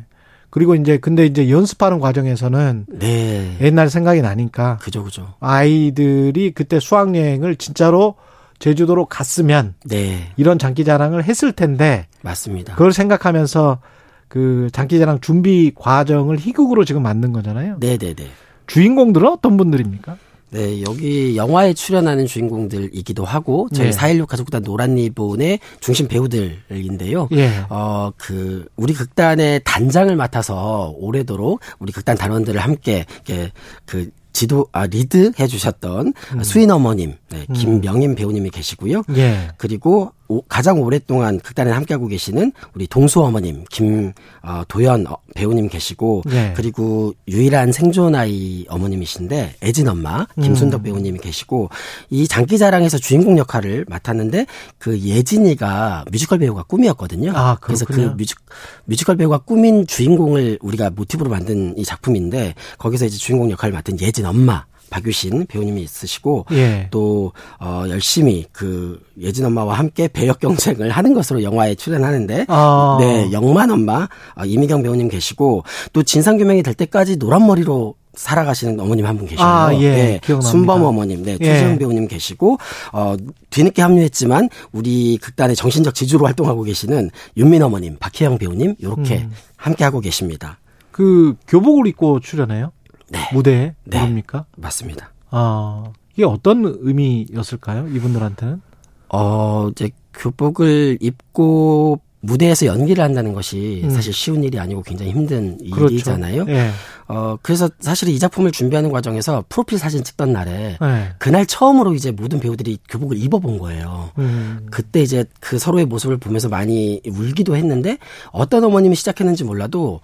[0.52, 3.58] 그리고 이제 근데 이제 연습하는 과정에서는 네.
[3.62, 5.34] 옛날 생각이 나니까 그죠 그죠.
[5.40, 8.14] 아이들이 그때 수학 여행을 진짜로
[8.60, 10.32] 제주도로 갔으면 네.
[10.38, 12.74] 이런 장기 자랑을 했을 텐데 맞습니다.
[12.76, 13.80] 그걸 생각하면서
[14.28, 17.78] 그 장기 자랑 준비 과정을 희극으로 지금 만든 거잖아요.
[17.80, 18.32] 네, 네, 네.
[18.68, 20.18] 주인공들은 어떤 분들입니까?
[20.54, 23.98] 네, 여기 영화에 출연하는 주인공들이기도 하고 저희 네.
[23.98, 27.28] 4.16 가족단 노란 리본의 중심 배우들인데요.
[27.32, 27.50] 예.
[27.70, 33.52] 어, 그 우리 극단의 단장을 맡아서 오래도록 우리 극단 단원들을 함께 이렇게
[33.86, 36.44] 그 지도 아 리드 해주셨던 음.
[36.44, 37.54] 수인 어머님 네, 음.
[37.54, 39.04] 김명임 배우님이 계시고요.
[39.16, 39.50] 예.
[39.58, 46.54] 그리고 오, 가장 오랫동안 극단에 함께하고 계시는 우리 동수 어머님 김도연 어, 배우님 계시고 예.
[46.56, 50.84] 그리고 유일한 생존 아이 어머님이신데 애진 엄마 김순덕 음.
[50.84, 51.70] 배우님이 계시고
[52.10, 54.48] 이 장기자랑에서 주인공 역할을 맡았는데
[54.80, 57.32] 그 예진이가 뮤지컬 배우가 꿈이었거든요.
[57.36, 58.40] 아, 그래서 그 뮤직,
[58.86, 64.26] 뮤지컬 배우가 꿈인 주인공을 우리가 모티브로 만든 이 작품인데 거기서 이제 주인공 역할을 맡은 예진
[64.26, 66.88] 엄마 박유신 배우님이 있으시고 예.
[66.92, 72.98] 또 어, 열심히 그 예진 엄마와 함께 배역 경쟁을 하는 것으로 영화에 출연하는데 아.
[73.00, 75.64] 네 영만 엄마 어, 이미경 배우님 계시고
[75.94, 79.48] 또 진상 규명이 될 때까지 노란 머리로 살아가시는 어머님 한 분 계시고요.
[79.48, 79.90] 아, 예.
[79.90, 81.78] 네, 순범 어머님, 네, 최수영 예.
[81.80, 82.60] 배우님 계시고
[82.92, 83.16] 어
[83.50, 89.32] 뒤늦게 합류했지만 우리 극단의 정신적 지주로 활동하고 계시는 윤민 어머님, 박혜영 배우님 이렇게 음.
[89.58, 90.60] 함께 하고 계십니다.
[90.92, 92.72] 그 교복을 입고 출연해요?
[93.14, 93.30] 네.
[93.32, 94.00] 무대에 네.
[94.00, 94.46] 모릅니까?
[94.58, 95.12] 맞습니다.
[95.30, 97.88] 아 이게 어떤 의미였을까요?
[97.88, 98.62] 이분들한테는?
[99.10, 103.90] 어 이제 교복을 입고 무대에서 연기를 한다는 것이 음.
[103.90, 105.94] 사실 쉬운 일이 아니고 굉장히 힘든 그렇죠.
[105.94, 106.46] 일이잖아요.
[106.48, 106.70] 예.
[107.10, 111.10] 어 그래서 사실 이 작품을 준비하는 과정에서 프로필 사진 찍던 날에 예.
[111.18, 114.12] 그날 처음으로 이제 모든 배우들이 교복을 입어본 거예요.
[114.20, 114.68] 음.
[114.72, 117.98] 그때 이제 그 서로의 모습을 보면서 많이 울기도 했는데
[118.32, 120.00] 어떤 어머님이 시작했는지 몰라도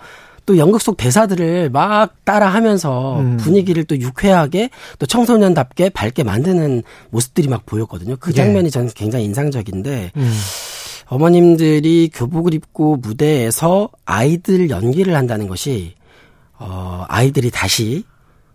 [0.46, 3.38] 또 연극 속 대사들을 막 따라하면서 음.
[3.38, 8.16] 분위기를 또 유쾌하게 또 청소년답게 밝게 만드는 모습들이 막 보였거든요.
[8.20, 8.36] 그 네.
[8.36, 8.70] 장면이 네.
[8.70, 10.34] 저는 굉장히 인상적인데 음.
[11.08, 15.96] 어머님들이 교복을 입고 무대에서 아이들 연기를 한다는 것이
[16.58, 18.04] 어 아이들이 다시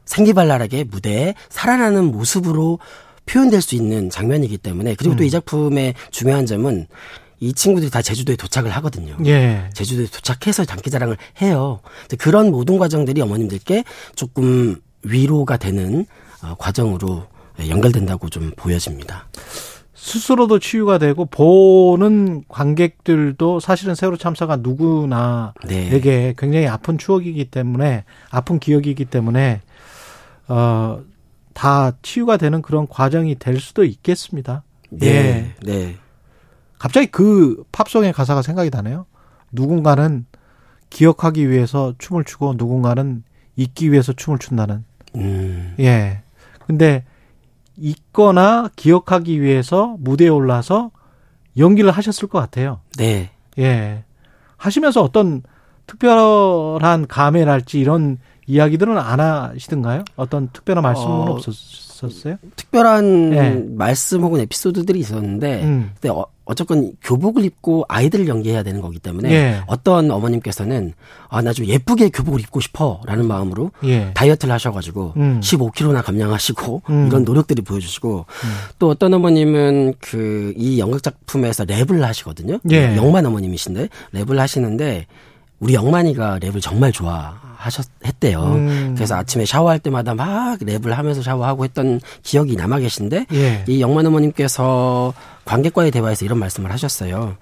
[0.05, 2.79] 생기발랄하게 무대에 살아나는 모습으로
[3.27, 5.17] 표현될 수 있는 장면이기 때문에 그리고 음.
[5.17, 6.87] 또이 작품의 중요한 점은
[7.45, 9.17] 이 친구들이 다 제주도에 도착을 하거든요.
[9.27, 9.69] 예.
[9.75, 11.81] 제주도에 도착해서 장기자랑을 해요.
[12.19, 13.85] 그런 모든 과정들이 어머님들께
[14.17, 16.07] 조금 위로가 되는
[16.43, 17.27] 어, 과정으로
[17.69, 19.29] 연결된다고 좀 보여집니다.
[19.95, 26.35] 스스로도 치유가 되고 보는 관객들도 사실은 세월호 참사가 누구나에게 네.
[26.37, 29.61] 굉장히 아픈 추억이기 때문에 아픈 기억이기 때문에
[30.49, 31.01] 어,
[31.53, 34.63] 다 치유가 되는 그런 과정이 될 수도 있겠습니다.
[34.91, 35.07] 네.
[35.07, 35.55] 예.
[35.63, 35.97] 네.
[36.85, 39.07] 갑자기 그 팝송의 가사가 생각이 나네요.
[39.53, 40.27] 누군가는
[40.91, 43.25] 기억하기 위해서 춤을 추고 누군가는
[43.57, 44.85] 잊기 위해서 춤을 춘다는.
[45.17, 45.75] 음.
[45.81, 46.21] 예.
[46.67, 47.07] 근데
[47.79, 50.91] 잊거나 기억하기 위해서 무대에 올라서
[51.57, 52.81] 연기를 하셨을 것 같아요.
[52.99, 53.31] 네.
[53.59, 54.05] 예.
[54.59, 55.43] 하시면서 어떤
[55.87, 60.05] 특별한 감회랄지 이런 이야기들은 안 하시던가요?
[60.17, 62.37] 어떤 특별한 말씀은 어, 없었어요?
[62.57, 63.65] 특별한 네.
[63.71, 65.91] 말씀 혹은 에피소드들이 있었는데, 음.
[65.95, 69.61] 근데 어, 어쨌건 교복을 입고 아이들을 연기해야 되는 거기 때문에 예.
[69.67, 70.93] 어떤 어머님께서는
[71.29, 74.11] 아, 나 좀 예쁘게 교복을 입고 싶어 라는 마음으로 예.
[74.15, 75.41] 다이어트를 하셔가지고 음.
[75.43, 77.07] 15kg나 감량하시고 음.
[77.07, 78.49] 이런 노력들이 보여주시고 음.
[78.79, 82.59] 또 어떤 어머님은 그 이 연극 작품에서 랩을 하시거든요.
[82.71, 82.97] 예.
[82.97, 85.07] 영만 어머님이신데 랩을 하시는데
[85.61, 88.43] 우리 영만이가 랩을 정말 좋아 하셨 했대요.
[88.43, 88.93] 음.
[88.95, 93.65] 그래서 아침에 샤워할 때마다 막 랩을 하면서 샤워하고 했던 기억이 남아 계신데 예.
[93.67, 95.15] 이 영만 어머님께서
[95.45, 97.37] 관객과의 대화에서 이런 말씀을 하셨어요.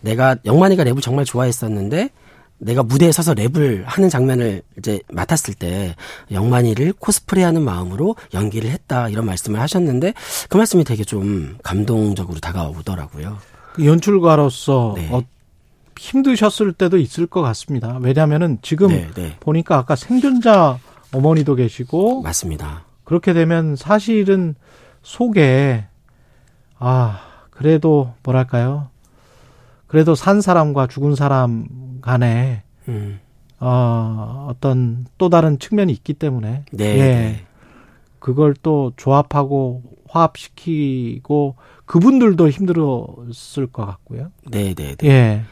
[0.00, 2.10] 내가 영만이가 랩을 정말 좋아했었는데
[2.58, 5.96] 내가 무대에 서서 랩을 하는 장면을 이제 맡았을 때
[6.30, 10.14] 영만이를 코스프레하는 마음으로 연기를 했다 이런 말씀을 하셨는데
[10.48, 13.38] 그 말씀이 되게 좀 감동적으로 다가오더라고요.
[13.74, 15.08] 그 연출가로서 네.
[15.92, 17.98] 어, 힘드셨을 때도 있을 것 같습니다.
[18.00, 19.36] 왜냐하면은 지금 네, 네.
[19.40, 20.78] 보니까 아까 생존자
[21.12, 22.84] 어머니도 계시고 맞습니다.
[23.04, 24.54] 그렇게 되면 사실은
[25.02, 25.86] 속에
[26.78, 27.20] 아
[27.50, 28.88] 그래도 뭐랄까요?
[29.86, 31.66] 그래도 산 사람과 죽은 사람
[32.00, 33.20] 간에 음.
[33.60, 36.98] 어, 어떤 또 다른 측면이 있기 때문에 네, 예.
[36.98, 37.46] 네.
[38.18, 44.30] 그걸 또 조합하고 화합시키고 그분들도 힘들었을 것 같고요.
[44.50, 45.08] 네, 네, 네.
[45.08, 45.42] 예.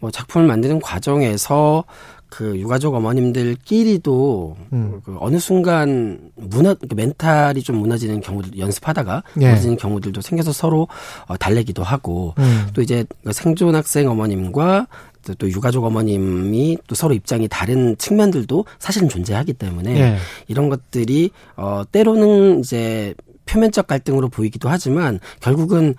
[0.00, 1.84] 뭐 작품을 만드는 과정에서
[2.28, 5.00] 그 유가족 어머님들끼리도 음.
[5.02, 9.48] 그 어느 순간 무너 그 멘탈이 좀 무너지는 경우들 연습하다가 예.
[9.48, 10.88] 무너지는 경우들도 생겨서 서로
[11.26, 12.66] 어, 달래기도 하고 음.
[12.74, 14.86] 또 이제 그 생존 학생 어머님과
[15.38, 20.16] 또 유가족 어머님이 또 서로 입장이 다른 측면들도 사실은 존재하기 때문에 예.
[20.48, 23.14] 이런 것들이 어 때로는 이제
[23.46, 25.94] 표면적 갈등으로 보이기도 하지만 결국은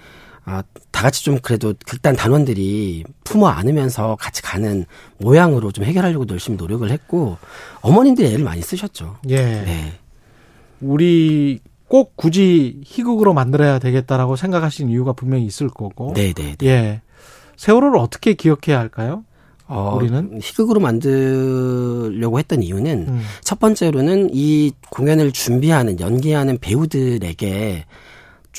[0.50, 4.86] 아, 다 같이 좀 그래도 극단 단원들이 품어 안으면서 같이 가는
[5.20, 7.38] 모양으로 좀 해결하려고 열심히 노력을 했고
[7.82, 9.18] 어머님들이 애를 많이 쓰셨죠.
[9.30, 9.36] 예.
[9.38, 9.94] 네.
[10.82, 16.14] 우리 꼭 굳이 희극으로 만들어야 되겠다라고 생각하신 이유가 분명히 있을 거고.
[16.16, 16.56] 네, 네.
[16.58, 16.68] 네.
[16.68, 17.02] 예.
[17.58, 19.24] 세월호를 어떻게 기억해야 할까요?
[19.68, 23.22] 어, 우리는 희극으로 만들려고 했던 이유는 음.
[23.44, 27.86] 첫 번째로는 이 공연을 준비하는 연기하는 배우들에게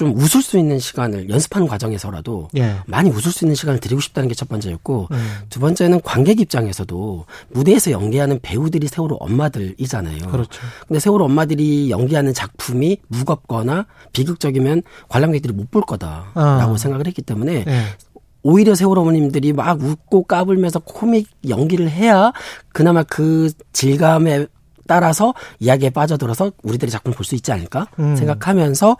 [0.00, 2.76] 좀 웃을 수 있는 시간을 연습하는 과정에서라도 예.
[2.86, 5.28] 많이 웃을 수 있는 시간을 드리고 싶다는 게 첫 번째였고 음.
[5.50, 10.28] 두 번째는 관객 입장에서도 무대에서 연기하는 배우들이 세월호 엄마들이잖아요.
[10.28, 10.58] 그렇죠.
[10.88, 16.76] 근데 세월호 엄마들이 연기하는 작품이 무겁거나 비극적이면 관람객들이 못 볼 거다라고 아.
[16.78, 17.82] 생각을 했기 때문에 예.
[18.42, 22.32] 오히려 세월호 어머님들이 막 웃고 까불면서 코믹 연기를 해야
[22.72, 24.46] 그나마 그 질감에
[24.88, 28.16] 따라서 이야기에 빠져들어서 우리들의 작품 볼 수 있지 않을까 음.
[28.16, 28.96] 생각하면서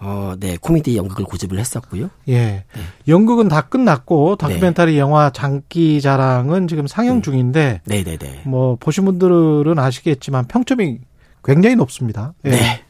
[0.00, 2.08] 어, 네, 코미디 연극을 고집을 했었고요.
[2.28, 2.38] 예.
[2.38, 2.64] 네.
[3.06, 4.98] 연극은 다 끝났고 다큐멘터리 네.
[4.98, 7.22] 영화 장기 자랑은 지금 상영 음.
[7.22, 8.42] 중인데 네, 네, 네.
[8.46, 10.98] 뭐 보신 분들은 아시겠지만 평점이
[11.44, 12.32] 굉장히 높습니다.
[12.46, 12.50] 예.
[12.50, 12.82] 네.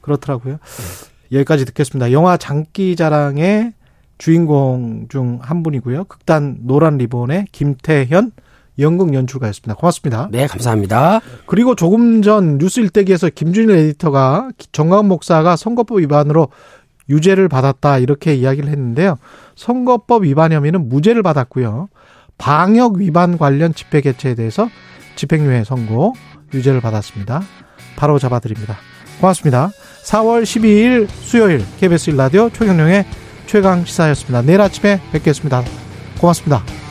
[0.00, 0.54] 그렇더라고요.
[0.54, 1.36] 네.
[1.38, 2.10] 여기까지 듣겠습니다.
[2.12, 3.72] 영화 장기 자랑의
[4.18, 6.04] 주인공 중 한 분이고요.
[6.04, 8.32] 극단 노란 리본의 김태현
[8.78, 9.74] 연극 연출가였습니다.
[9.74, 10.28] 고맙습니다.
[10.30, 11.20] 네, 감사합니다.
[11.46, 16.48] 그리고 조금 전 뉴스 일대기에서 김준일 에디터가 정광훈 목사가 선거법 위반으로
[17.08, 19.16] 유죄를 받았다 이렇게 이야기를 했는데요.
[19.54, 21.88] 선거법 위반 혐의는 무죄를 받았고요.
[22.38, 24.68] 방역 위반 관련 집회 개최에 대해서
[25.16, 26.14] 집행유예 선고
[26.52, 27.42] 유죄를 받았습니다.
[27.96, 28.76] 바로 잡아드립니다.
[29.20, 29.70] 고맙습니다.
[30.04, 33.06] 4월 12일 수요일 KBS 1라디오 최경령의
[33.46, 34.42] 최강 시사였습니다.
[34.42, 35.62] 내일 아침에 뵙겠습니다.
[36.20, 36.85] 고맙습니다.